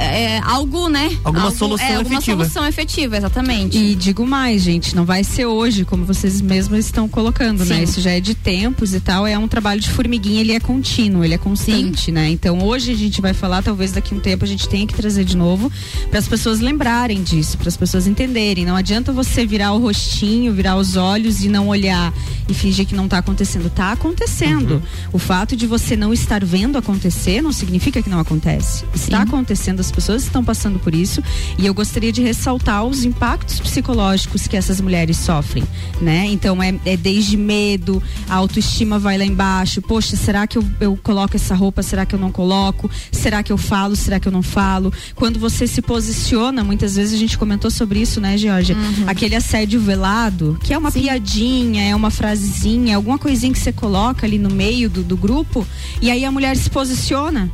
é, 0.00 0.38
algo, 0.40 0.88
né? 0.88 1.16
Alguma 1.24 1.46
algo, 1.46 1.56
solução 1.56 1.86
é, 1.86 1.96
alguma 1.96 2.16
efetiva. 2.16 2.44
solução 2.44 2.66
efetiva, 2.66 3.16
exatamente. 3.16 3.76
E 3.76 3.94
digo 3.94 4.26
mais, 4.26 4.62
gente, 4.62 4.94
não 4.96 5.04
vai 5.04 5.22
ser 5.24 5.46
hoje, 5.46 5.84
como 5.84 6.04
vocês 6.04 6.40
mesmos 6.40 6.78
estão 6.78 7.08
colocando, 7.08 7.64
né? 7.64 7.76
Sim. 7.76 7.82
Isso 7.82 8.00
já 8.00 8.10
é 8.10 8.20
de 8.20 8.34
tempos 8.34 8.94
e 8.94 9.00
tal, 9.00 9.26
é 9.26 9.38
um 9.38 9.48
trabalho 9.48 9.80
de 9.80 9.90
formiguinha, 9.90 10.40
ele 10.40 10.52
é 10.52 10.60
contínuo, 10.60 11.24
ele 11.24 11.34
é 11.34 11.38
constante, 11.38 12.10
né? 12.10 12.28
Então 12.30 12.62
hoje 12.64 12.92
a 12.92 12.96
gente 12.96 13.20
vai 13.20 13.34
falar, 13.34 13.62
talvez 13.62 13.92
daqui 13.92 14.14
a 14.14 14.16
um 14.16 14.20
tempo 14.20 14.44
a 14.44 14.48
gente 14.48 14.68
tenha 14.68 14.86
que 14.86 14.94
trazer 14.94 15.24
de 15.24 15.36
novo 15.36 15.70
para 16.08 16.18
as 16.18 16.28
pessoas 16.28 16.60
lembrarem 16.60 17.22
disso, 17.22 17.58
para 17.58 17.68
as 17.68 17.76
pessoas 17.76 18.06
entenderem. 18.06 18.64
Não 18.64 18.76
adianta 18.76 19.12
você 19.12 19.46
virar 19.46 19.72
o 19.72 19.78
rostinho, 19.78 20.52
virar 20.52 20.76
os 20.76 20.96
olhos 20.96 21.42
e 21.42 21.48
não 21.48 21.68
olhar 21.68 22.12
e 22.48 22.54
fingir 22.54 22.86
que 22.86 22.94
não 22.94 23.08
tá 23.08 23.18
acontecendo. 23.18 23.70
Tá 23.70 23.92
acontecendo. 23.92 24.82
O 25.12 25.18
fato 25.18 25.56
de 25.56 25.66
você 25.66 25.96
não 25.96 26.12
estar 26.12 26.44
vendo 26.44 26.76
acontecer 26.78 27.40
não 27.42 27.52
significa 27.52 28.02
que 28.02 28.10
não 28.10 28.18
acontece. 28.18 28.84
Está 28.94 29.22
acontecendo, 29.22 29.80
as 29.80 29.89
pessoas 29.90 30.22
estão 30.22 30.44
passando 30.44 30.78
por 30.78 30.94
isso 30.94 31.22
e 31.58 31.66
eu 31.66 31.74
gostaria 31.74 32.12
de 32.12 32.22
ressaltar 32.22 32.84
os 32.84 33.04
impactos 33.04 33.60
psicológicos 33.60 34.46
que 34.46 34.56
essas 34.56 34.80
mulheres 34.80 35.16
sofrem, 35.16 35.64
né? 36.00 36.26
Então 36.26 36.62
é, 36.62 36.74
é 36.84 36.96
desde 36.96 37.36
medo, 37.36 38.02
a 38.28 38.34
autoestima 38.34 38.98
vai 38.98 39.18
lá 39.18 39.24
embaixo. 39.24 39.82
Poxa, 39.82 40.16
será 40.16 40.46
que 40.46 40.58
eu, 40.58 40.64
eu 40.80 40.98
coloco 41.02 41.36
essa 41.36 41.54
roupa? 41.54 41.82
Será 41.82 42.04
que 42.06 42.14
eu 42.14 42.18
não 42.18 42.30
coloco? 42.30 42.90
Será 43.10 43.42
que 43.42 43.52
eu 43.52 43.58
falo? 43.58 43.96
Será 43.96 44.20
que 44.20 44.28
eu 44.28 44.32
não 44.32 44.42
falo? 44.42 44.92
Quando 45.14 45.38
você 45.38 45.66
se 45.66 45.82
posiciona, 45.82 46.62
muitas 46.64 46.96
vezes 46.96 47.14
a 47.14 47.18
gente 47.18 47.36
comentou 47.38 47.70
sobre 47.70 48.00
isso, 48.00 48.20
né, 48.20 48.36
Georgia? 48.36 48.76
Aquele 49.06 49.34
assédio 49.34 49.80
velado, 49.80 50.58
que 50.62 50.72
é 50.72 50.78
uma 50.78 50.90
piadinha, 50.92 51.84
é 51.88 51.94
uma 51.94 52.10
frasezinha, 52.10 52.96
alguma 52.96 53.18
coisinha 53.18 53.52
que 53.52 53.58
você 53.58 53.72
coloca 53.72 54.26
ali 54.26 54.38
no 54.38 54.50
meio 54.50 54.88
do, 54.88 55.02
do 55.02 55.16
grupo, 55.16 55.66
e 56.00 56.10
aí 56.10 56.24
a 56.24 56.30
mulher 56.30 56.56
se 56.56 56.70
posiciona. 56.70 57.50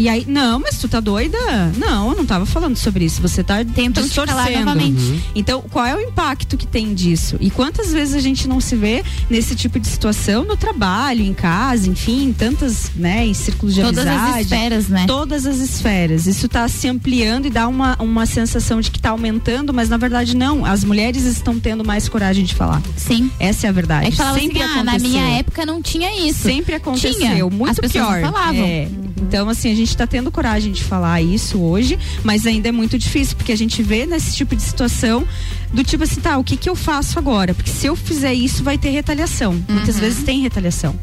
E 0.00 0.08
aí, 0.08 0.24
não, 0.26 0.58
mas 0.58 0.78
tu 0.78 0.88
tá 0.88 0.98
doida? 0.98 1.36
Não, 1.76 2.08
eu 2.12 2.16
não 2.16 2.24
tava 2.24 2.46
falando 2.46 2.74
sobre 2.74 3.04
isso. 3.04 3.20
Você 3.20 3.44
tá 3.44 3.62
Tentam 3.62 4.02
te 4.02 4.06
distorcendo. 4.06 4.60
novamente. 4.60 4.98
Uhum. 4.98 5.20
Então, 5.34 5.62
qual 5.70 5.84
é 5.84 5.94
o 5.94 6.00
impacto 6.00 6.56
que 6.56 6.66
tem 6.66 6.94
disso? 6.94 7.36
E 7.38 7.50
quantas 7.50 7.92
vezes 7.92 8.14
a 8.14 8.18
gente 8.18 8.48
não 8.48 8.62
se 8.62 8.74
vê 8.76 9.04
nesse 9.28 9.54
tipo 9.54 9.78
de 9.78 9.86
situação 9.86 10.42
no 10.42 10.56
trabalho, 10.56 11.22
em 11.22 11.34
casa, 11.34 11.86
enfim, 11.86 12.24
em 12.28 12.32
tantas, 12.32 12.90
né, 12.96 13.26
em 13.26 13.34
círculos 13.34 13.74
de 13.74 13.82
Todas 13.82 14.06
as 14.06 14.16
amizade. 14.16 14.40
esferas, 14.44 14.88
né? 14.88 15.04
Todas 15.06 15.44
as 15.44 15.58
esferas. 15.58 16.26
Isso 16.26 16.48
tá 16.48 16.66
se 16.66 16.88
ampliando 16.88 17.44
e 17.44 17.50
dá 17.50 17.68
uma, 17.68 17.94
uma 18.00 18.24
sensação 18.24 18.80
de 18.80 18.90
que 18.90 18.98
tá 18.98 19.10
aumentando, 19.10 19.74
mas 19.74 19.90
na 19.90 19.98
verdade 19.98 20.34
não. 20.34 20.64
As 20.64 20.82
mulheres 20.82 21.24
estão 21.24 21.60
tendo 21.60 21.84
mais 21.84 22.08
coragem 22.08 22.42
de 22.46 22.54
falar. 22.54 22.80
Sim. 22.96 23.30
Essa 23.38 23.66
é 23.66 23.68
a 23.68 23.72
verdade. 23.72 24.06
É 24.06 24.10
que 24.12 24.16
falava 24.16 24.38
Sempre 24.40 24.62
assim, 24.62 24.78
ah, 24.78 24.82
na 24.82 24.98
minha 24.98 25.28
época 25.38 25.66
não 25.66 25.82
tinha 25.82 26.26
isso. 26.26 26.40
Sempre 26.40 26.76
aconteceu, 26.76 27.12
Tinha. 27.12 27.44
muito 27.50 27.68
As 27.70 27.78
pessoas 27.78 28.06
pior. 28.06 28.22
não 28.22 28.32
falavam. 28.32 28.64
É. 28.64 28.88
Então, 29.22 29.48
assim, 29.48 29.70
a 29.70 29.74
gente 29.76 29.89
tá 29.96 30.06
tendo 30.06 30.30
coragem 30.30 30.72
de 30.72 30.82
falar 30.84 31.20
isso 31.22 31.58
hoje, 31.60 31.98
mas 32.24 32.46
ainda 32.46 32.68
é 32.68 32.72
muito 32.72 32.98
difícil, 32.98 33.36
porque 33.36 33.52
a 33.52 33.56
gente 33.56 33.82
vê 33.82 34.06
nesse 34.06 34.34
tipo 34.36 34.54
de 34.56 34.62
situação 34.62 35.26
do 35.72 35.84
tipo 35.84 36.02
assim, 36.04 36.20
tá, 36.20 36.36
o 36.38 36.44
que 36.44 36.56
que 36.56 36.68
eu 36.68 36.74
faço 36.74 37.18
agora? 37.18 37.54
Porque 37.54 37.70
se 37.70 37.86
eu 37.86 37.94
fizer 37.94 38.34
isso, 38.34 38.62
vai 38.64 38.76
ter 38.76 38.90
retaliação. 38.90 39.52
Muitas 39.68 39.94
Uhum. 39.96 40.00
vezes 40.00 40.24
tem 40.24 40.40
retaliação. 40.40 40.98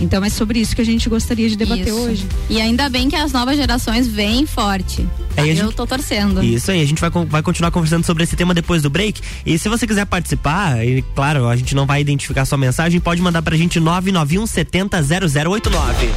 Então 0.00 0.22
é 0.24 0.28
sobre 0.28 0.58
isso 0.58 0.74
que 0.76 0.82
a 0.82 0.84
gente 0.84 1.08
gostaria 1.08 1.48
de 1.48 1.56
debater 1.56 1.88
Isso. 1.88 1.96
hoje. 1.96 2.26
E 2.50 2.60
ainda 2.60 2.86
bem 2.88 3.08
que 3.08 3.16
as 3.16 3.32
novas 3.32 3.56
gerações 3.56 4.06
vêm 4.06 4.44
forte. 4.44 5.06
É, 5.36 5.40
e 5.40 5.44
a 5.44 5.46
Eu 5.52 5.56
gente- 5.66 5.74
tô 5.74 5.86
torcendo. 5.86 6.42
Isso 6.44 6.70
aí, 6.70 6.82
a 6.82 6.86
gente 6.86 7.00
vai, 7.00 7.10
vai 7.26 7.42
continuar 7.42 7.70
conversando 7.70 8.04
sobre 8.04 8.22
esse 8.22 8.36
tema 8.36 8.52
depois 8.52 8.82
do 8.82 8.90
break. 8.90 9.20
E 9.44 9.58
se 9.58 9.68
você 9.70 9.86
quiser 9.86 10.04
participar, 10.04 10.84
e 10.86 11.02
claro, 11.14 11.48
a 11.48 11.56
gente 11.56 11.74
não 11.74 11.86
vai 11.86 12.00
identificar 12.02 12.44
sua 12.44 12.58
mensagem, 12.58 13.00
pode 13.00 13.22
mandar 13.22 13.40
pra 13.40 13.56
gente 13.56 13.80
991 13.80 14.46
70 14.46 15.02
0089. 15.02 16.10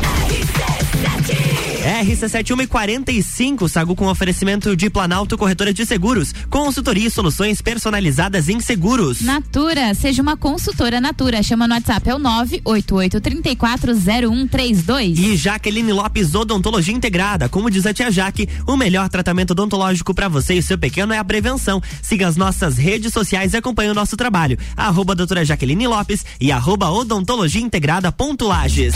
RC71 1.80 2.64
e 2.64 2.68
45, 2.68 3.70
Sagu 3.70 3.96
com 3.96 4.08
oferecimento 4.08 4.76
de 4.76 4.90
Planalto 4.90 5.38
Corretora 5.38 5.74
de 5.74 5.86
Seguros, 5.86 6.34
consultoria 6.50 7.08
e 7.08 7.12
soluções 7.12 7.62
personalizadas 7.62 8.50
em 8.50 8.60
seguros. 8.60 9.22
Natura, 9.22 9.94
seja 9.94 10.22
uma 10.22 10.36
consultora 10.36 11.00
Natura. 11.00 11.42
Chama 11.42 11.66
no 11.68 11.76
WhatsApp, 11.76 12.10
é 12.10 12.16
o 12.16 12.20
988340132. 12.20 15.18
E 15.18 15.38
Jaqueline 15.38 15.94
Lopes 15.94 16.36
Odontologia 16.36 16.94
Integrada. 16.94 17.48
Como 17.48 17.72
diz 17.72 17.86
a 17.86 17.94
tia 17.94 18.12
Jaque, 18.12 18.50
o 18.68 18.76
melhor 18.76 19.08
tratamento 19.08 19.52
odontológico 19.52 20.14
para 20.14 20.28
você 20.28 20.56
e 20.56 20.62
seu 20.62 20.78
pequeno 20.78 21.14
é 21.14 21.18
a 21.18 21.24
prevenção. 21.24 21.82
Siga 22.02 22.28
as 22.28 22.36
nossas 22.36 22.78
redes 22.78 23.14
sociais 23.14 23.54
e 23.54 23.58
acompanhe 23.58 23.90
o 23.90 23.96
nosso 23.96 24.18
trabalho. 24.18 24.60
Arroba 24.76 25.16
doutora 25.16 25.46
Jaqueline 25.46 25.88
Lopes 25.88 26.26
e 26.42 26.52
arroba 26.52 26.90
odontologia 26.90 27.62
integrada 27.62 28.12
ponto 28.12 28.46
Lages. 28.48 28.96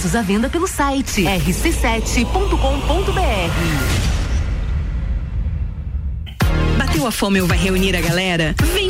Ingressos 0.00 0.16
à 0.16 0.22
venda 0.22 0.48
pelo 0.48 0.66
site 0.66 1.24
rc7.com.br 1.24 2.30
Bateu 6.78 7.06
a 7.06 7.10
fome 7.10 7.42
ou 7.42 7.46
vai 7.46 7.58
reunir 7.58 7.94
a 7.94 8.00
galera? 8.00 8.54
Vem 8.72 8.89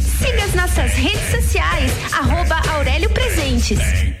Siga 0.21 0.43
as 0.43 0.53
nossas 0.53 0.93
redes 0.93 1.31
sociais, 1.31 1.91
arroba 2.13 2.61
Aurélio 2.75 3.09
Presentes. 3.09 4.20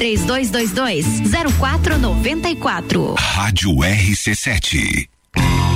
3222 0.00 1.04
0494. 1.60 3.14
Rádio 3.18 3.70
RC7. 3.72 5.06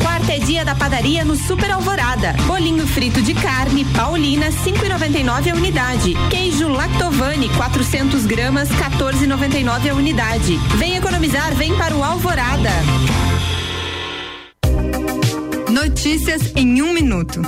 Quarta 0.01 0.33
é 0.33 0.39
dia 0.39 0.65
da 0.65 0.75
padaria 0.75 1.27
no 1.27 1.37
Super 1.37 1.71
Alvorada. 1.71 2.33
Bolinho 2.47 2.87
frito 2.87 3.21
de 3.21 3.35
carne, 3.35 3.85
Paulina, 3.95 4.47
5,99 4.47 5.53
a 5.53 5.55
unidade. 5.55 6.15
Queijo 6.31 6.69
Lactovani, 6.69 7.51
400 7.51 8.25
gramas, 8.25 8.71
14,99 8.71 9.91
a 9.91 9.95
unidade. 9.95 10.57
Vem 10.79 10.97
economizar, 10.97 11.55
vem 11.55 11.77
para 11.77 11.95
o 11.95 12.03
Alvorada. 12.03 12.71
Notícias 15.71 16.51
em 16.57 16.81
um 16.81 16.95
minuto. 16.95 17.43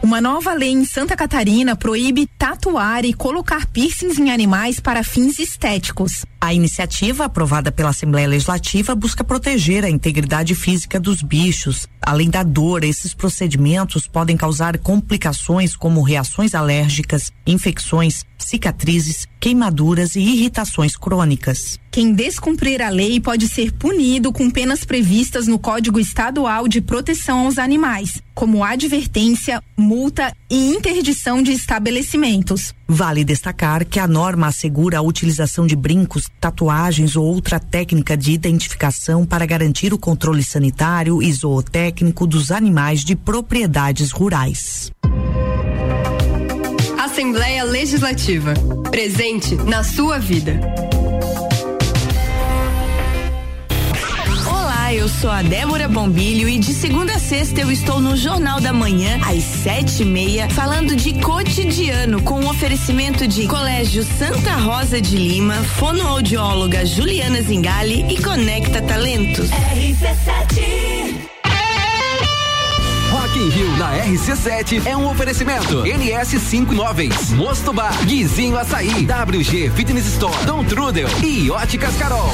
Uma 0.00 0.20
nova 0.20 0.54
lei 0.54 0.70
em 0.70 0.84
Santa 0.84 1.16
Catarina 1.16 1.74
proíbe 1.74 2.28
tatuar 2.38 3.04
e 3.04 3.12
colocar 3.12 3.66
piercings 3.66 4.16
em 4.16 4.30
animais 4.30 4.78
para 4.78 5.02
fins 5.02 5.40
estéticos. 5.40 6.24
A 6.40 6.54
iniciativa, 6.54 7.24
aprovada 7.24 7.72
pela 7.72 7.90
Assembleia 7.90 8.28
Legislativa, 8.28 8.94
busca 8.94 9.24
proteger 9.24 9.84
a 9.84 9.90
integridade 9.90 10.54
física 10.54 11.00
dos 11.00 11.20
bichos. 11.20 11.88
Além 12.00 12.30
da 12.30 12.44
dor, 12.44 12.84
esses 12.84 13.12
procedimentos 13.12 14.06
podem 14.06 14.36
causar 14.36 14.78
complicações 14.78 15.74
como 15.74 16.00
reações 16.00 16.54
alérgicas, 16.54 17.32
infecções, 17.44 18.24
cicatrizes, 18.38 19.26
queimaduras 19.40 20.14
e 20.14 20.20
irritações 20.20 20.96
crônicas. 20.96 21.80
Quem 21.90 22.12
descumprir 22.12 22.82
a 22.82 22.90
lei 22.90 23.20
pode 23.20 23.48
ser 23.48 23.72
punido 23.72 24.32
com 24.32 24.50
penas 24.50 24.84
previstas 24.84 25.46
no 25.46 25.58
Código 25.58 25.98
Estadual 25.98 26.68
de 26.68 26.80
Proteção 26.80 27.46
aos 27.46 27.58
Animais, 27.58 28.22
como 28.34 28.62
advertência, 28.62 29.62
multa 29.76 30.32
e 30.50 30.68
interdição 30.68 31.42
de 31.42 31.52
estabelecimentos. 31.52 32.74
Vale 32.86 33.24
destacar 33.24 33.84
que 33.84 33.98
a 33.98 34.06
norma 34.06 34.48
assegura 34.48 34.98
a 34.98 35.02
utilização 35.02 35.66
de 35.66 35.74
brincos, 35.74 36.28
tatuagens 36.40 37.16
ou 37.16 37.24
outra 37.24 37.58
técnica 37.58 38.16
de 38.16 38.32
identificação 38.32 39.24
para 39.26 39.46
garantir 39.46 39.92
o 39.92 39.98
controle 39.98 40.42
sanitário 40.42 41.22
e 41.22 41.32
zootécnico 41.32 42.26
dos 42.26 42.50
animais 42.50 43.02
de 43.02 43.16
propriedades 43.16 44.10
rurais. 44.10 44.92
Assembleia 46.98 47.64
Legislativa. 47.64 48.54
Presente 48.90 49.56
na 49.56 49.82
sua 49.82 50.18
vida. 50.18 50.87
Olá, 54.88 54.94
eu 54.94 55.06
sou 55.06 55.30
a 55.30 55.42
Débora 55.42 55.86
Bombilho 55.86 56.48
e 56.48 56.58
de 56.58 56.72
segunda 56.72 57.12
a 57.12 57.18
sexta 57.18 57.60
eu 57.60 57.70
estou 57.70 58.00
no 58.00 58.16
Jornal 58.16 58.58
da 58.58 58.72
Manhã, 58.72 59.20
às 59.22 59.44
sete 59.44 60.00
e 60.00 60.04
meia, 60.06 60.48
falando 60.48 60.96
de 60.96 61.12
cotidiano, 61.20 62.22
com 62.22 62.40
o 62.40 62.48
oferecimento 62.48 63.28
de 63.28 63.46
Colégio 63.46 64.02
Santa 64.02 64.54
Rosa 64.54 64.98
de 64.98 65.18
Lima, 65.18 65.56
fonoaudióloga 65.56 66.86
Juliana 66.86 67.42
Zingali 67.42 68.06
e 68.08 68.22
Conecta 68.22 68.80
Talentos. 68.80 69.50
RC7 69.50 71.28
Rock 73.10 73.38
in 73.38 73.48
Rio 73.50 73.76
na 73.76 73.94
RC7 74.06 74.86
é 74.86 74.96
um 74.96 75.06
oferecimento. 75.10 75.82
NS5 75.82 76.72
Imóveis, 76.72 77.30
Mosto 77.34 77.74
Bar, 77.74 78.06
Guizinho 78.06 78.56
Açaí, 78.56 79.06
WG 79.06 79.70
Fitness 79.70 80.06
Store, 80.06 80.46
Dom 80.46 80.64
Trudel 80.64 81.08
e 81.22 81.50
Óticas 81.50 81.94
Carol. 81.98 82.32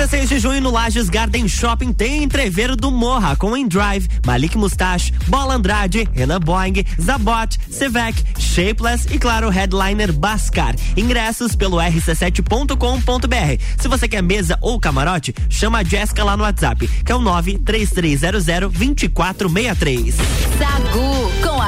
16 0.00 0.28
de 0.28 0.38
junho 0.38 0.60
no 0.60 0.70
Lages 0.70 1.10
Garden 1.10 1.46
Shopping 1.46 1.92
tem 1.92 2.22
entreveiro 2.22 2.74
do 2.74 2.90
Morra 2.90 3.36
com 3.36 3.56
Endrive, 3.56 4.08
Malik 4.24 4.56
Mustache, 4.56 5.12
Bola 5.26 5.54
Andrade, 5.54 6.08
Renan 6.12 6.40
Boing, 6.40 6.84
Zabot, 7.00 7.58
Sevec, 7.70 8.24
Shapeless 8.38 9.06
e 9.14 9.18
claro, 9.18 9.50
headliner 9.50 10.12
Bascar. 10.12 10.74
Ingressos 10.96 11.54
pelo 11.54 11.76
rc7.com.br. 11.76 13.62
Se 13.78 13.88
você 13.88 14.08
quer 14.08 14.22
mesa 14.22 14.58
ou 14.60 14.80
camarote, 14.80 15.34
chama 15.48 15.78
a 15.78 15.84
Jéssica 15.84 16.24
lá 16.24 16.36
no 16.36 16.44
WhatsApp, 16.44 16.88
que 16.88 17.12
é 17.12 17.14
o 17.14 17.20
93300 17.20 18.44
2463. 18.46 20.14
Sagu 20.58 21.09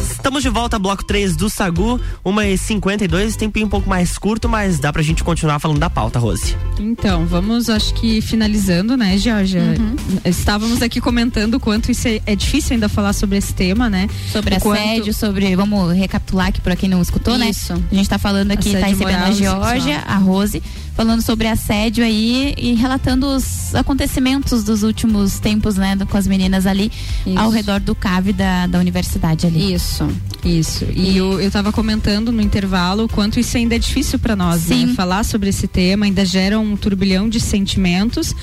Estamos 0.00 0.42
de 0.42 0.48
volta, 0.50 0.78
bloco 0.78 1.02
3 1.04 1.34
do 1.34 1.48
Sagu, 1.48 1.98
1h52, 2.24 3.36
tempinho 3.36 3.66
um 3.66 3.70
pouco 3.70 3.88
mais 3.88 4.18
curto, 4.18 4.48
mas 4.48 4.78
dá 4.78 4.92
pra 4.92 5.02
gente 5.02 5.24
continuar 5.24 5.58
falando 5.58 5.78
da 5.78 5.88
pauta, 5.88 6.18
Rose. 6.18 6.56
Então, 6.78 7.24
vamos, 7.24 7.70
acho 7.70 7.94
que 7.94 8.20
finalizando, 8.20 8.98
né, 8.98 9.16
Georgia? 9.16 9.62
Uhum. 9.62 9.96
Estávamos 10.24 10.82
aqui 10.82 11.00
comentando 11.00 11.54
o 11.54 11.60
quanto 11.60 11.90
isso 11.90 12.06
é, 12.06 12.20
é, 12.26 12.36
difícil 12.36 12.74
ainda 12.74 12.88
falar 12.88 13.14
sobre 13.14 13.38
esse 13.38 13.54
tema, 13.54 13.88
né? 13.88 14.08
Sobre 14.30 14.54
o 14.54 14.56
assédio, 14.58 15.04
quanto... 15.04 15.14
sobre. 15.14 15.56
Vamos 15.56 15.96
recapitular 15.96 16.48
aqui 16.48 16.60
para 16.60 16.76
quem 16.76 16.88
não 16.88 17.00
escutou, 17.00 17.38
né? 17.38 17.48
isso. 17.48 17.74
né? 17.74 17.82
A 17.90 17.94
gente 17.94 18.08
tá 18.08 18.18
falando 18.18 18.50
aqui, 18.50 18.76
assédio 18.76 18.80
tá 18.80 18.86
recebendo 18.86 19.24
a 19.24 19.32
Georgia, 19.32 19.98
a 20.06 20.16
Rose 20.16 20.62
falando 21.00 21.22
sobre 21.22 21.48
assédio 21.48 22.04
aí 22.04 22.54
e 22.58 22.74
relatando 22.74 23.26
os 23.26 23.74
acontecimentos 23.74 24.62
dos 24.62 24.82
últimos 24.82 25.38
tempos, 25.38 25.76
né, 25.76 25.96
com 26.06 26.14
as 26.18 26.26
meninas 26.26 26.66
ali 26.66 26.92
isso. 27.26 27.38
ao 27.38 27.48
redor 27.48 27.80
do 27.80 27.94
CAV 27.94 28.34
da, 28.34 28.66
da 28.66 28.78
universidade 28.78 29.46
ali. 29.46 29.72
Isso, 29.72 30.06
isso. 30.44 30.84
E, 30.94 31.12
e 31.12 31.16
eu, 31.16 31.40
eu 31.40 31.50
tava 31.50 31.72
comentando 31.72 32.30
no 32.30 32.42
intervalo 32.42 33.04
o 33.04 33.08
quanto 33.08 33.40
isso 33.40 33.56
ainda 33.56 33.76
é 33.76 33.78
difícil 33.78 34.18
para 34.18 34.36
nós, 34.36 34.66
né? 34.66 34.76
Sim. 34.76 34.86
né? 34.88 34.94
Falar 34.94 35.24
sobre 35.24 35.48
esse 35.48 35.66
tema 35.66 36.04
ainda 36.04 36.22
gera 36.22 36.60
um 36.60 36.76
turbilhão 36.76 37.30
de 37.30 37.40
sentimentos, 37.40 38.34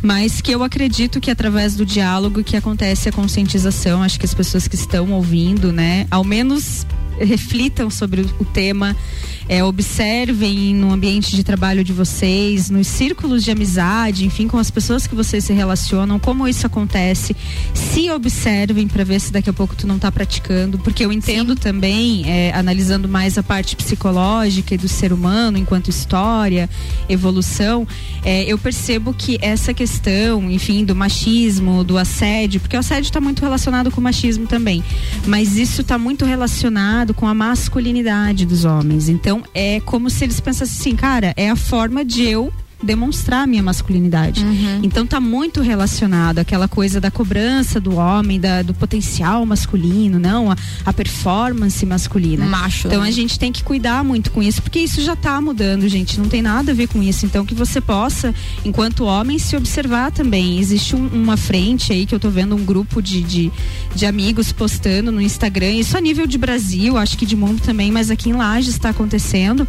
mas 0.00 0.40
que 0.40 0.52
eu 0.52 0.62
acredito 0.62 1.20
que 1.20 1.32
através 1.32 1.74
do 1.74 1.84
diálogo 1.84 2.44
que 2.44 2.56
acontece 2.56 3.08
a 3.08 3.12
conscientização, 3.12 4.04
acho 4.04 4.20
que 4.20 4.26
as 4.26 4.34
pessoas 4.34 4.68
que 4.68 4.76
estão 4.76 5.10
ouvindo, 5.10 5.72
né, 5.72 6.06
ao 6.12 6.22
menos 6.22 6.86
reflitam 7.18 7.90
sobre 7.90 8.22
o 8.22 8.44
tema 8.44 8.96
é, 9.48 9.62
observem 9.62 10.74
no 10.74 10.92
ambiente 10.92 11.36
de 11.36 11.44
trabalho 11.44 11.84
de 11.84 11.92
vocês, 11.92 12.70
nos 12.70 12.86
círculos 12.86 13.44
de 13.44 13.50
amizade, 13.50 14.24
enfim, 14.24 14.48
com 14.48 14.58
as 14.58 14.70
pessoas 14.70 15.06
que 15.06 15.14
vocês 15.14 15.44
se 15.44 15.52
relacionam, 15.52 16.18
como 16.18 16.48
isso 16.48 16.66
acontece. 16.66 17.36
Se 17.74 18.10
observem 18.10 18.88
para 18.88 19.04
ver 19.04 19.20
se 19.20 19.32
daqui 19.32 19.50
a 19.50 19.52
pouco 19.52 19.76
tu 19.76 19.86
não 19.86 19.96
está 19.96 20.10
praticando, 20.10 20.78
porque 20.78 21.04
eu 21.04 21.12
entendo 21.12 21.50
Sim. 21.50 21.58
também, 21.58 22.30
é, 22.30 22.52
analisando 22.54 23.08
mais 23.08 23.36
a 23.36 23.42
parte 23.42 23.76
psicológica 23.76 24.74
e 24.74 24.78
do 24.78 24.88
ser 24.88 25.12
humano 25.12 25.58
enquanto 25.58 25.88
história, 25.88 26.68
evolução, 27.08 27.86
é, 28.24 28.44
eu 28.44 28.56
percebo 28.56 29.12
que 29.12 29.38
essa 29.42 29.74
questão, 29.74 30.50
enfim, 30.50 30.84
do 30.84 30.94
machismo, 30.94 31.84
do 31.84 31.98
assédio, 31.98 32.60
porque 32.60 32.76
o 32.76 32.80
assédio 32.80 33.08
está 33.08 33.20
muito 33.20 33.42
relacionado 33.42 33.90
com 33.90 34.00
o 34.00 34.04
machismo 34.04 34.46
também, 34.46 34.82
mas 35.26 35.56
isso 35.56 35.82
está 35.82 35.98
muito 35.98 36.24
relacionado 36.24 37.03
com 37.12 37.26
a 37.26 37.34
masculinidade 37.34 38.46
dos 38.46 38.64
homens. 38.64 39.08
Então 39.08 39.42
é 39.52 39.80
como 39.80 40.08
se 40.08 40.24
eles 40.24 40.40
pensassem 40.40 40.78
assim, 40.78 40.96
cara, 40.96 41.34
é 41.36 41.50
a 41.50 41.56
forma 41.56 42.04
de 42.04 42.22
eu 42.22 42.52
demonstrar 42.84 43.44
a 43.44 43.46
minha 43.46 43.62
masculinidade. 43.62 44.44
Uhum. 44.44 44.80
Então 44.82 45.06
tá 45.06 45.18
muito 45.20 45.60
relacionado 45.60 46.38
aquela 46.38 46.68
coisa 46.68 47.00
da 47.00 47.10
cobrança 47.10 47.80
do 47.80 47.96
homem, 47.96 48.38
da, 48.38 48.62
do 48.62 48.74
potencial 48.74 49.44
masculino, 49.46 50.18
não, 50.18 50.50
a, 50.50 50.56
a 50.84 50.92
performance 50.92 51.84
masculina. 51.86 52.44
Macho. 52.44 52.86
Então 52.86 53.02
né? 53.02 53.08
a 53.08 53.10
gente 53.10 53.38
tem 53.38 53.50
que 53.50 53.62
cuidar 53.62 54.04
muito 54.04 54.30
com 54.30 54.42
isso, 54.42 54.62
porque 54.62 54.78
isso 54.78 55.00
já 55.00 55.16
tá 55.16 55.40
mudando, 55.40 55.88
gente. 55.88 56.18
Não 56.18 56.28
tem 56.28 56.42
nada 56.42 56.72
a 56.72 56.74
ver 56.74 56.88
com 56.88 57.02
isso. 57.02 57.26
Então 57.26 57.44
que 57.44 57.54
você 57.54 57.80
possa, 57.80 58.34
enquanto 58.64 59.04
homem, 59.04 59.38
se 59.38 59.56
observar 59.56 60.12
também. 60.12 60.58
Existe 60.58 60.94
um, 60.94 61.06
uma 61.08 61.36
frente 61.36 61.92
aí 61.92 62.06
que 62.06 62.14
eu 62.14 62.20
tô 62.20 62.30
vendo 62.30 62.54
um 62.54 62.64
grupo 62.64 63.00
de, 63.00 63.22
de, 63.22 63.52
de 63.94 64.06
amigos 64.06 64.52
postando 64.52 65.10
no 65.10 65.20
Instagram, 65.20 65.72
isso 65.72 65.96
a 65.96 66.00
nível 66.00 66.26
de 66.26 66.38
Brasil, 66.38 66.96
acho 66.96 67.16
que 67.16 67.26
de 67.26 67.36
mundo 67.36 67.60
também, 67.62 67.90
mas 67.90 68.10
aqui 68.10 68.30
em 68.30 68.32
Lages 68.32 68.74
está 68.74 68.90
acontecendo, 68.90 69.66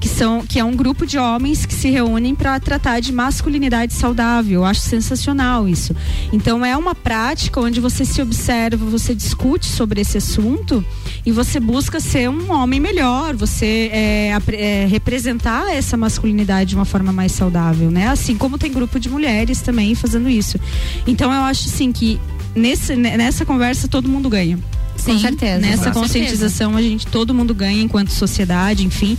que 0.00 0.08
são 0.08 0.44
que 0.46 0.58
é 0.58 0.64
um 0.64 0.74
grupo 0.74 1.06
de 1.06 1.18
homens 1.18 1.66
que 1.66 1.74
se 1.74 1.88
reúnem 1.88 2.34
para 2.34 2.55
tratar 2.60 3.00
de 3.00 3.12
masculinidade 3.12 3.94
saudável. 3.94 4.60
Eu 4.60 4.64
acho 4.64 4.80
sensacional 4.80 5.68
isso. 5.68 5.94
Então 6.32 6.64
é 6.64 6.76
uma 6.76 6.94
prática 6.94 7.60
onde 7.60 7.80
você 7.80 8.04
se 8.04 8.20
observa, 8.20 8.84
você 8.84 9.14
discute 9.14 9.66
sobre 9.66 10.00
esse 10.00 10.18
assunto 10.18 10.84
e 11.24 11.32
você 11.32 11.58
busca 11.60 12.00
ser 12.00 12.28
um 12.28 12.52
homem 12.52 12.80
melhor, 12.80 13.34
você 13.34 13.90
é, 13.92 14.38
é, 14.52 14.86
representar 14.86 15.74
essa 15.74 15.96
masculinidade 15.96 16.70
de 16.70 16.76
uma 16.76 16.84
forma 16.84 17.12
mais 17.12 17.32
saudável, 17.32 17.90
né? 17.90 18.08
Assim 18.08 18.36
como 18.36 18.58
tem 18.58 18.72
grupo 18.72 18.98
de 18.98 19.08
mulheres 19.08 19.60
também 19.60 19.94
fazendo 19.94 20.28
isso. 20.28 20.58
Então 21.06 21.32
eu 21.32 21.42
acho 21.42 21.68
assim 21.68 21.92
que 21.92 22.20
nesse, 22.54 22.96
nessa 22.96 23.44
conversa 23.44 23.88
todo 23.88 24.08
mundo 24.08 24.28
ganha. 24.28 24.58
Sim, 24.96 25.12
com 25.12 25.18
certeza. 25.18 25.58
Nessa 25.58 25.90
com 25.90 26.00
conscientização 26.00 26.72
certeza. 26.72 26.78
a 26.78 26.82
gente 26.82 27.06
todo 27.06 27.34
mundo 27.34 27.54
ganha 27.54 27.82
enquanto 27.82 28.10
sociedade, 28.10 28.84
enfim. 28.84 29.16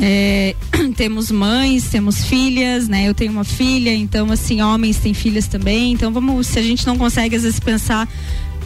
É, 0.00 0.54
temos 0.96 1.30
mães, 1.30 1.88
temos 1.88 2.24
filhas, 2.24 2.88
né? 2.88 3.08
Eu 3.08 3.14
tenho 3.14 3.32
uma 3.32 3.44
filha, 3.44 3.94
então 3.94 4.30
assim, 4.30 4.62
homens 4.62 4.98
têm 4.98 5.14
filhas 5.14 5.46
também. 5.46 5.92
Então 5.92 6.12
vamos, 6.12 6.46
se 6.46 6.58
a 6.58 6.62
gente 6.62 6.86
não 6.86 6.96
consegue 6.96 7.36
às 7.36 7.42
vezes 7.42 7.60
pensar 7.60 8.08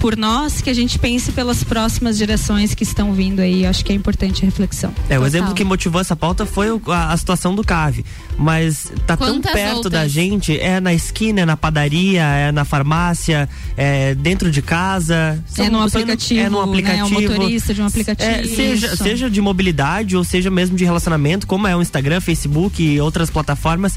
por 0.03 0.16
nós, 0.16 0.61
que 0.61 0.68
a 0.68 0.74
gente 0.74 0.98
pense 0.98 1.30
pelas 1.30 1.62
próximas 1.62 2.18
gerações 2.18 2.74
que 2.74 2.82
estão 2.82 3.12
vindo 3.12 3.38
aí. 3.38 3.64
Acho 3.64 3.84
que 3.84 3.92
é 3.92 3.94
importante 3.94 4.42
a 4.42 4.46
reflexão. 4.46 4.92
É, 5.09 5.16
o 5.16 5.24
exemplo 5.24 5.55
que 5.55 5.62
motivou 5.62 6.00
essa 6.00 6.16
pauta 6.16 6.44
foi 6.44 6.66
a, 6.88 7.12
a 7.12 7.16
situação 7.16 7.55
do 7.55 7.62
CAV. 7.62 8.05
Mas 8.36 8.90
tá 9.07 9.16
Quantas 9.16 9.53
tão 9.53 9.53
perto 9.53 9.76
outras? 9.76 9.92
da 9.92 10.09
gente, 10.09 10.59
é 10.59 10.80
na 10.80 10.92
esquina, 10.92 11.42
é 11.42 11.46
na 11.46 11.57
padaria, 11.57 12.24
é 12.24 12.50
na 12.50 12.64
farmácia, 12.64 13.48
é 13.76 14.12
dentro 14.16 14.50
de 14.50 14.61
casa. 14.61 15.40
é 15.57 15.70
no 15.70 15.80
aplicativo. 15.80 16.40
É 16.40 16.50
no 16.50 16.61
aplicativo. 16.61 17.20
Né? 17.20 17.24
É 17.24 17.28
um 17.28 17.30
motorista 17.30 17.72
de 17.72 17.80
um 17.80 17.86
aplicativo. 17.86 18.28
É, 18.28 18.42
seja, 18.42 18.96
seja 18.96 19.30
de 19.30 19.40
mobilidade 19.40 20.16
ou 20.16 20.24
seja 20.24 20.50
mesmo 20.50 20.76
de 20.76 20.84
relacionamento, 20.84 21.46
como 21.46 21.68
é 21.68 21.76
o 21.76 21.80
Instagram, 21.80 22.20
Facebook 22.20 22.82
e 22.82 23.00
outras 23.00 23.30
plataformas 23.30 23.96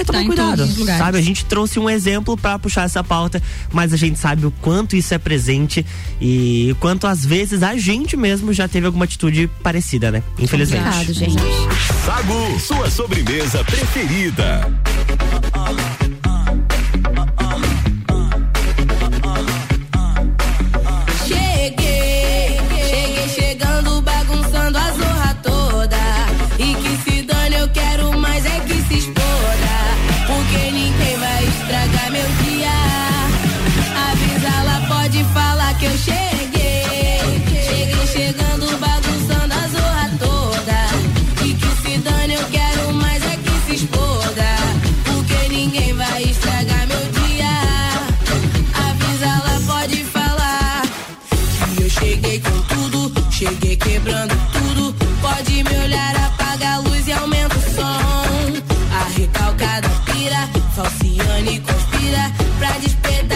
é 0.00 0.04
tomar 0.04 0.20
tá 0.20 0.26
cuidado, 0.26 0.66
sabe? 0.98 1.18
A 1.18 1.22
gente 1.22 1.44
trouxe 1.44 1.78
um 1.78 1.88
exemplo 1.88 2.36
para 2.36 2.58
puxar 2.58 2.84
essa 2.84 3.02
pauta, 3.02 3.42
mas 3.72 3.92
a 3.92 3.96
gente 3.96 4.18
sabe 4.18 4.46
o 4.46 4.50
quanto 4.50 4.96
isso 4.96 5.12
é 5.14 5.18
presente 5.18 5.84
e 6.20 6.74
quanto 6.80 7.06
às 7.06 7.24
vezes 7.24 7.62
a 7.62 7.76
gente 7.76 8.16
mesmo 8.16 8.52
já 8.52 8.68
teve 8.68 8.86
alguma 8.86 9.04
atitude 9.04 9.48
parecida, 9.62 10.10
né? 10.10 10.22
Infelizmente. 10.38 10.82
Obrigado, 10.82 11.12
gente. 11.12 11.36
Sagu, 12.04 12.60
sua 12.60 12.90
sobremesa 12.90 13.64
preferida. 13.64 14.70
just 62.80 63.02
bed 63.02 63.29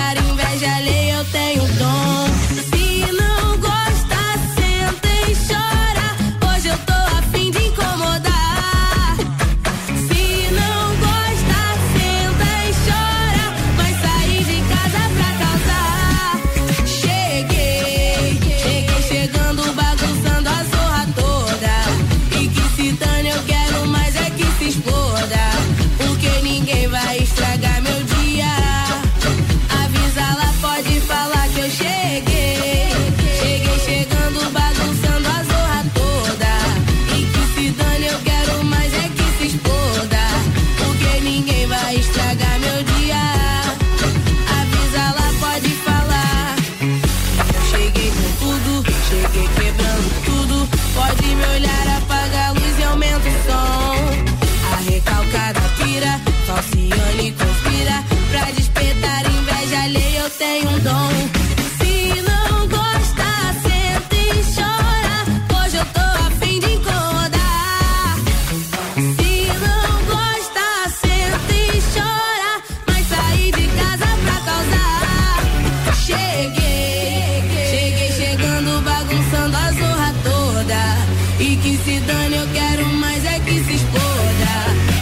E 81.39 81.57
que 81.57 81.77
se 81.79 82.01
dane, 82.01 82.37
eu 82.37 82.47
quero 82.53 82.87
mais 82.95 83.25
é 83.25 83.41
que 83.41 83.65
se 83.65 83.75
exploda. 83.75 84.55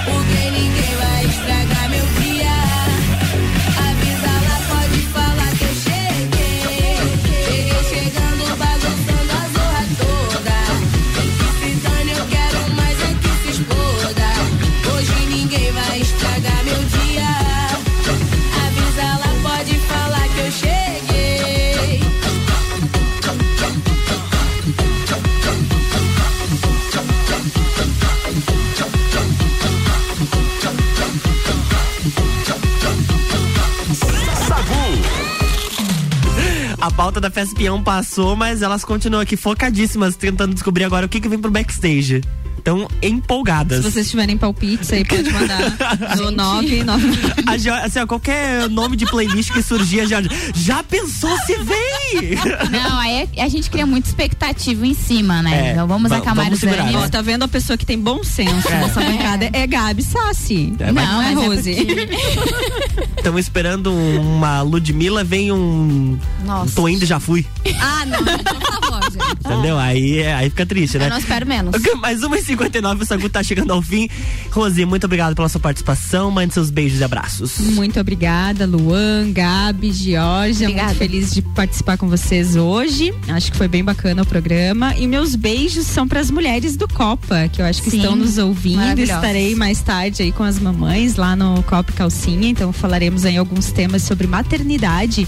Porque 0.07 0.52
A 36.83 36.91
pauta 36.91 37.21
da 37.21 37.31
Festa 37.31 37.55
Peão 37.55 37.81
passou, 37.81 38.35
mas 38.35 38.61
elas 38.61 38.85
continuam 38.85 39.23
aqui 39.23 39.37
focadíssimas, 39.37 40.17
tentando 40.17 40.53
descobrir 40.53 40.83
agora 40.83 41.07
o 41.07 41.09
que, 41.09 41.21
que 41.21 41.29
vem 41.29 41.39
pro 41.39 41.49
backstage. 41.49 42.23
Estão 42.63 42.87
empolgadas. 43.03 43.85
Se 43.85 43.91
vocês 43.91 44.09
tiverem 44.09 44.39
palpites 44.39 44.93
aí, 44.93 45.05
pode 45.05 45.29
mandar 45.33 45.59
no 46.17 46.31
9, 46.31 46.85
9. 46.85 47.07
A 47.45 47.57
Jo- 47.57 47.73
assim, 47.75 47.99
ó, 47.99 48.07
qualquer 48.07 48.69
nome 48.71 48.97
de 48.97 49.05
playlist 49.05 49.51
que 49.53 49.61
surgir, 49.61 50.03
a 50.03 50.07
Jorge, 50.07 50.31
já 50.55 50.81
pensou 50.85 51.37
se 51.39 51.57
vem? 51.57 52.37
Não, 52.71 52.99
aí 53.01 53.29
é- 53.37 53.43
a 53.43 53.49
gente 53.49 53.69
cria 53.69 53.85
muita 53.85 54.09
expectativa 54.09 54.87
em 54.87 54.95
cima, 54.95 55.43
né? 55.43 55.71
É, 55.71 55.73
então 55.73 55.89
vamos 55.89 56.09
va- 56.09 56.19
acalmar 56.19 56.45
vamos 56.45 56.59
os 56.59 56.61
segurar, 56.61 56.85
ânimos. 56.85 57.07
Ó, 57.07 57.09
tá 57.09 57.21
vendo 57.21 57.43
a 57.43 57.49
pessoa 57.49 57.77
que 57.77 57.85
tem 57.85 57.99
bom 57.99 58.23
senso 58.23 58.69
É. 58.69 58.81
nessa 58.81 59.01
bancada? 59.01 59.51
É 59.53 59.67
Gabi 59.67 60.03
Sassi. 60.05 60.73
É, 60.79 60.93
não 60.93 61.21
é 61.21 61.33
é 61.33 61.35
Rose. 61.35 61.71
Estamos 63.17 63.41
esperando 63.41 63.93
uma 63.93 64.63
Ludmilla, 64.63 65.25
vem 65.25 65.51
um. 65.51 66.17
Nossa. 66.45 66.77
Tô 66.77 66.89
indo 66.89 67.03
e 67.03 67.07
já 67.07 67.19
fui. 67.19 67.45
Ah, 67.81 68.05
não, 68.07 68.19
por 68.25 68.61
favor, 68.63 68.83
gente. 68.83 68.92
Entendeu? 69.45 69.79
Aí, 69.79 70.19
é- 70.19 70.35
aí 70.35 70.51
fica 70.51 70.65
triste, 70.67 70.99
né? 70.99 71.07
Eu 71.07 71.11
não 71.11 71.19
espero 71.19 71.47
menos. 71.47 71.75
Mais 72.01 72.23
uma 72.23 72.39
e 72.39 72.43
59 72.43 73.03
o 73.03 73.07
Sagu 73.07 73.29
tá 73.29 73.43
chegando 73.43 73.73
ao 73.73 73.83
fim. 73.83 74.09
Rosi, 74.51 74.85
muito 74.85 75.05
obrigado 75.05 75.35
pela 75.35 75.49
sua 75.49 75.61
participação. 75.61 76.31
Mande 76.31 76.55
seus 76.55 76.71
beijos 76.71 77.01
e 77.01 77.05
abraços. 77.05 77.59
Muito 77.59 77.99
obrigada, 78.01 78.67
Luan, 78.67 79.33
Gabi, 79.33 79.93
Georgia. 79.93 80.69
Obrigada. 80.69 80.89
Muito 80.89 80.99
feliz 80.99 81.33
de 81.33 81.43
participar 81.43 81.97
com 81.97 82.09
vocês 82.09 82.57
hoje. 82.57 83.15
Acho 83.29 83.51
que 83.53 83.57
foi 83.57 83.69
bem 83.69 83.85
bacana 83.85 84.23
o 84.23 84.27
programa. 84.27 84.95
E 84.97 85.07
meus 85.07 85.35
beijos 85.35 85.87
são 85.87 86.07
para 86.07 86.21
as 86.21 86.31
mulheres 86.31 86.77
do 86.77 86.89
Copa, 86.89 87.49
que 87.49 87.61
eu 87.61 87.67
acho 87.67 87.83
que 87.83 87.91
Sim, 87.91 87.99
estão 87.99 88.17
nos 88.17 88.39
ouvindo. 88.39 88.99
Estarei 89.01 89.55
mais 89.55 89.81
tarde 89.81 90.23
aí 90.23 90.33
com 90.33 90.43
as 90.43 90.59
mamães 90.59 91.17
lá 91.17 91.35
no 91.37 91.63
Copa 91.63 91.93
Calcinha. 91.93 92.49
Então 92.49 92.73
falaremos 92.73 93.25
aí 93.25 93.37
alguns 93.37 93.71
temas 93.73 94.03
sobre 94.03 94.27
maternidade, 94.27 95.27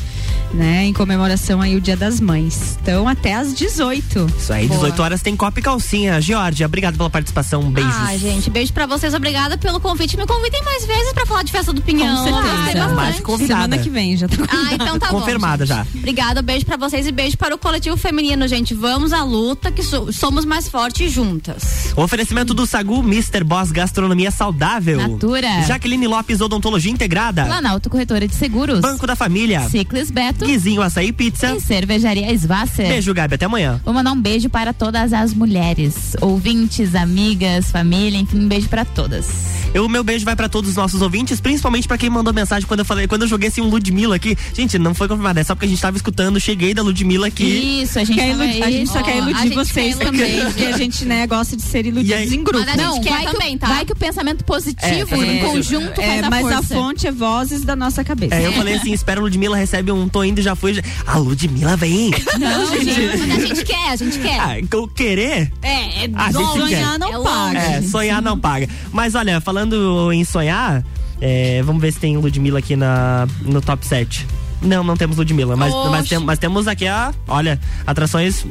né? 0.53 0.85
Em 0.85 0.93
comemoração 0.93 1.61
aí 1.61 1.75
o 1.77 1.81
Dia 1.81 1.97
das 1.97 2.21
Mães. 2.21 2.79
Então 2.83 3.09
até 3.09 3.35
às 3.35 3.55
18. 3.55 4.27
Isso 4.39 4.53
aí, 4.53 4.69
18 4.69 5.03
horas 5.03 5.23
tem 5.23 5.35
copa 5.37 5.59
e 5.59 5.63
calcinha. 5.63 6.21
Georgia, 6.21 6.67
obrigado 6.67 6.97
pela 6.97 7.11
participação. 7.11 7.63
Beijos. 7.71 7.93
Ah, 7.97 8.17
gente, 8.17 8.51
beijo 8.51 8.73
pra 8.73 8.87
vocês. 8.87 9.15
Obrigada 9.15 9.57
pelo 9.59 9.81
convite. 9.81 10.17
Me 10.17 10.27
convidem 10.27 10.63
mais 10.65 10.85
vezes 10.87 11.13
pra 11.13 11.27
falar 11.27 11.43
de 11.43 11.53
festa 11.53 11.73
do 11.73 11.81
Pinhão. 11.83 12.17
Com 12.17 12.25
certeza. 12.25 12.55
Bastante. 12.65 12.95
Mais 12.95 13.21
convidada. 13.21 13.63
Semana 13.63 13.79
que 13.79 13.91
vem 13.91 14.17
já 14.17 14.29
tá 14.29 14.37
Ah, 14.49 14.75
então 14.75 14.99
tá 14.99 15.11
bom. 15.11 15.21
Confirmada 15.21 15.65
gente. 15.67 15.77
já. 15.77 15.87
Obrigada, 15.97 16.43
beijo 16.43 16.65
pra 16.67 16.77
vocês 16.77 17.07
e 17.07 17.13
beijo 17.13 17.37
para 17.37 17.55
o 17.55 17.59
coletivo 17.59 17.97
feminino, 17.97 18.47
gente. 18.49 18.75
Vamos 18.75 19.13
à 19.13 19.23
luta, 19.25 19.71
que 19.73 19.83
so- 19.83 20.13
somos 20.13 20.45
mais 20.45 20.69
fortes 20.69 21.11
juntas. 21.13 21.93
O 21.97 22.03
oferecimento 22.03 22.53
do 22.55 22.67
Sagu 22.67 22.99
Mr. 23.01 23.45
Boss 23.45 23.71
Gastronomia 23.71 24.31
Saudável. 24.31 24.97
Natura. 24.99 25.63
Jaqueline 25.67 26.07
Lopes 26.07 26.41
Odontologia 26.41 26.91
Integrada. 26.93 27.45
Planalto 27.45 27.89
Corretora 27.91 28.27
de 28.29 28.35
Seguros. 28.35 28.81
Banco 28.81 29.07
da 29.07 29.17
Família. 29.17 29.69
Ciclis 29.69 30.11
Beto. 30.11 30.34
Guizinho 30.39 30.83
Açaí 30.83 31.13
Pizza. 31.13 31.55
E 31.55 31.61
Cervejaria 31.61 32.33
Svasser. 32.35 32.89
Beijo, 32.89 33.13
Gabi. 33.15 33.35
Até 33.35 33.45
amanhã. 33.47 33.81
Vou 33.85 33.93
mandar 33.95 34.13
um 34.13 34.21
beijo 34.21 34.49
para 34.49 34.73
todas 34.73 35.13
as 35.13 35.33
mulheres, 35.35 36.17
ouvintes, 36.21 36.95
amigas, 36.95 37.71
família, 37.71 38.19
enfim, 38.19 38.39
um 38.39 38.49
beijo 38.49 38.69
para 38.69 38.85
todas. 38.85 39.27
O 39.75 39.89
meu 39.89 40.05
beijo 40.05 40.25
vai 40.25 40.37
pra 40.37 40.49
todos 40.49 40.71
os 40.71 40.77
nossos 40.77 41.03
ouvintes, 41.03 41.41
principalmente 41.41 41.89
pra 41.89 41.99
quem 41.99 42.09
mandou 42.09 42.33
mensagem 42.33 42.67
quando 42.67 42.81
eu 42.81 42.85
falei, 42.85 43.09
quando 43.09 43.23
eu 43.23 43.29
joguei 43.29 43.49
assim 43.49 43.61
um 43.61 43.69
Ludmilla 43.69 44.15
aqui. 44.15 44.37
Gente, 44.55 44.79
não 44.79 44.95
foi 44.95 45.09
confirmado, 45.09 45.41
é 45.41 45.45
só 45.45 45.55
porque 45.55 45.67
a 45.67 45.69
gente 45.69 45.81
tava 45.83 45.97
escutando, 45.97 46.39
cheguei 46.39 46.73
da 46.75 46.81
Ludmilla 46.83 47.27
aqui. 47.27 47.83
Isso, 47.83 47.99
a 47.99 48.05
gente 48.05 48.15
Quer 48.17 48.31
tava 48.31 48.45
iludir- 48.45 48.63
a 48.63 48.67
aí. 48.67 48.73
gente 48.73 48.91
só 48.91 49.01
Ó, 49.01 49.03
quer 49.03 49.13
a 49.13 49.17
iludir 49.17 49.43
gente 49.43 49.55
vocês 49.55 49.97
quer 49.97 50.05
também, 50.05 50.41
porque 50.45 50.65
a 50.65 50.77
gente, 50.79 51.05
né, 51.05 51.27
gosta 51.27 51.57
de 51.57 51.63
ser 51.63 51.87
iludidos 51.87 52.33
em 52.33 52.45
grupo. 52.45 52.61
Mas 52.65 52.69
a 52.69 52.73
gente 52.73 52.85
Não, 52.85 53.01
quer 53.01 53.25
também, 53.33 53.59
tá? 53.59 53.67
vai 53.67 53.85
que 53.85 53.93
o 53.93 53.97
pensamento 53.97 54.45
positivo 54.45 55.15
É, 55.15 55.27
em 55.27 55.39
é, 55.41 55.45
conjunto 55.45 56.01
É, 56.01 56.07
faz 56.07 56.23
a 56.25 56.31
mas 56.31 56.47
a 56.47 56.51
força. 56.59 56.75
fonte 56.75 57.07
é 57.09 57.13
vozes 57.13 57.65
da 57.65 57.75
nossa 57.75 58.05
cabeça. 58.05 58.35
É, 58.37 58.47
eu 58.47 58.53
falei 58.53 58.75
assim, 58.75 58.93
espera 58.93 59.21
a 59.21 59.25
Ludmilla 59.25 59.57
recebe 59.57 59.91
um 59.91 60.09
tô 60.15 60.23
indo 60.25 60.39
e 60.39 60.43
já 60.43 60.55
foi. 60.55 60.75
já- 60.75 60.83
A 61.07 61.19
Ludmilla 61.19 61.77
vem. 61.77 62.11
Não, 62.39 62.67
gente. 62.81 63.19
Quando 63.19 63.33
a 63.33 63.41
gente 63.47 63.65
quer, 63.65 63.91
a 63.91 63.97
gente 63.97 64.19
quer. 64.21 64.39
Ah, 64.41 64.59
eu 64.61 64.89
querer? 64.89 65.53
É, 65.61 66.05
é 66.05 66.11
A 66.15 66.27
gente 66.31 66.37
longe. 66.59 66.69
quer. 66.75 66.99
não 66.99 67.09
é 67.21 67.25
paga. 67.25 67.59
É, 67.59 67.83
sonhar 67.83 68.23
não 68.23 68.39
paga. 68.39 68.69
Mas 68.93 69.15
olha, 69.17 69.41
falando 69.41 70.13
em 70.13 70.25
sonhar, 70.25 70.85
é, 71.21 71.61
vamos 71.63 71.83
ver 71.83 71.93
se 71.93 71.99
tem 71.99 72.17
Ludmilla 72.17 72.61
aqui 72.61 72.77
na, 72.77 73.27
no 73.43 73.61
top 73.61 73.85
7. 73.85 74.25
Não, 74.63 74.83
não 74.85 74.97
temos 74.97 75.17
Ludmilla, 75.19 75.57
mas, 75.57 75.75
mas, 75.91 76.09
tem- 76.09 76.19
mas 76.21 76.39
temos 76.39 76.67
aqui 76.69 76.87
a, 76.87 77.13
olha, 77.29 77.61
atrações 77.87 78.47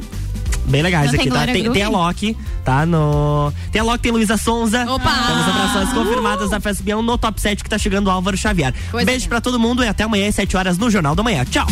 bem 0.66 0.82
legais 0.82 1.12
não 1.12 1.20
aqui, 1.20 1.30
tá? 1.30 1.46
Tem, 1.46 1.70
tem, 1.70 1.82
a 1.82 1.88
Loki, 1.88 2.36
tá? 2.64 2.86
No... 2.86 3.52
Tem 3.70 3.80
a 3.80 3.84
Loki, 3.84 3.98
tem 3.98 4.12
Luísa 4.12 4.36
Sonza. 4.36 4.82
Opa! 4.82 5.10
Temos 5.26 5.48
atrações 5.48 5.90
uh! 5.90 5.94
confirmadas 5.94 6.50
da 6.50 6.60
Festa 6.60 6.82
Bião 6.82 7.02
no 7.02 7.18
top 7.18 7.40
7 7.40 7.62
que 7.62 7.70
tá 7.70 7.78
chegando 7.78 8.08
o 8.08 8.10
Álvaro 8.10 8.36
Xavier. 8.36 8.74
Coisa 8.90 9.06
Beijo 9.06 9.26
é. 9.26 9.28
pra 9.28 9.40
todo 9.40 9.58
mundo 9.58 9.84
e 9.84 9.88
até 9.88 10.04
amanhã 10.04 10.28
às 10.28 10.34
7 10.34 10.56
horas 10.56 10.78
no 10.78 10.90
Jornal 10.90 11.14
da 11.14 11.22
Manhã. 11.22 11.44
Tchau! 11.44 11.66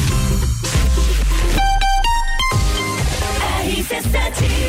RC7 3.65 4.62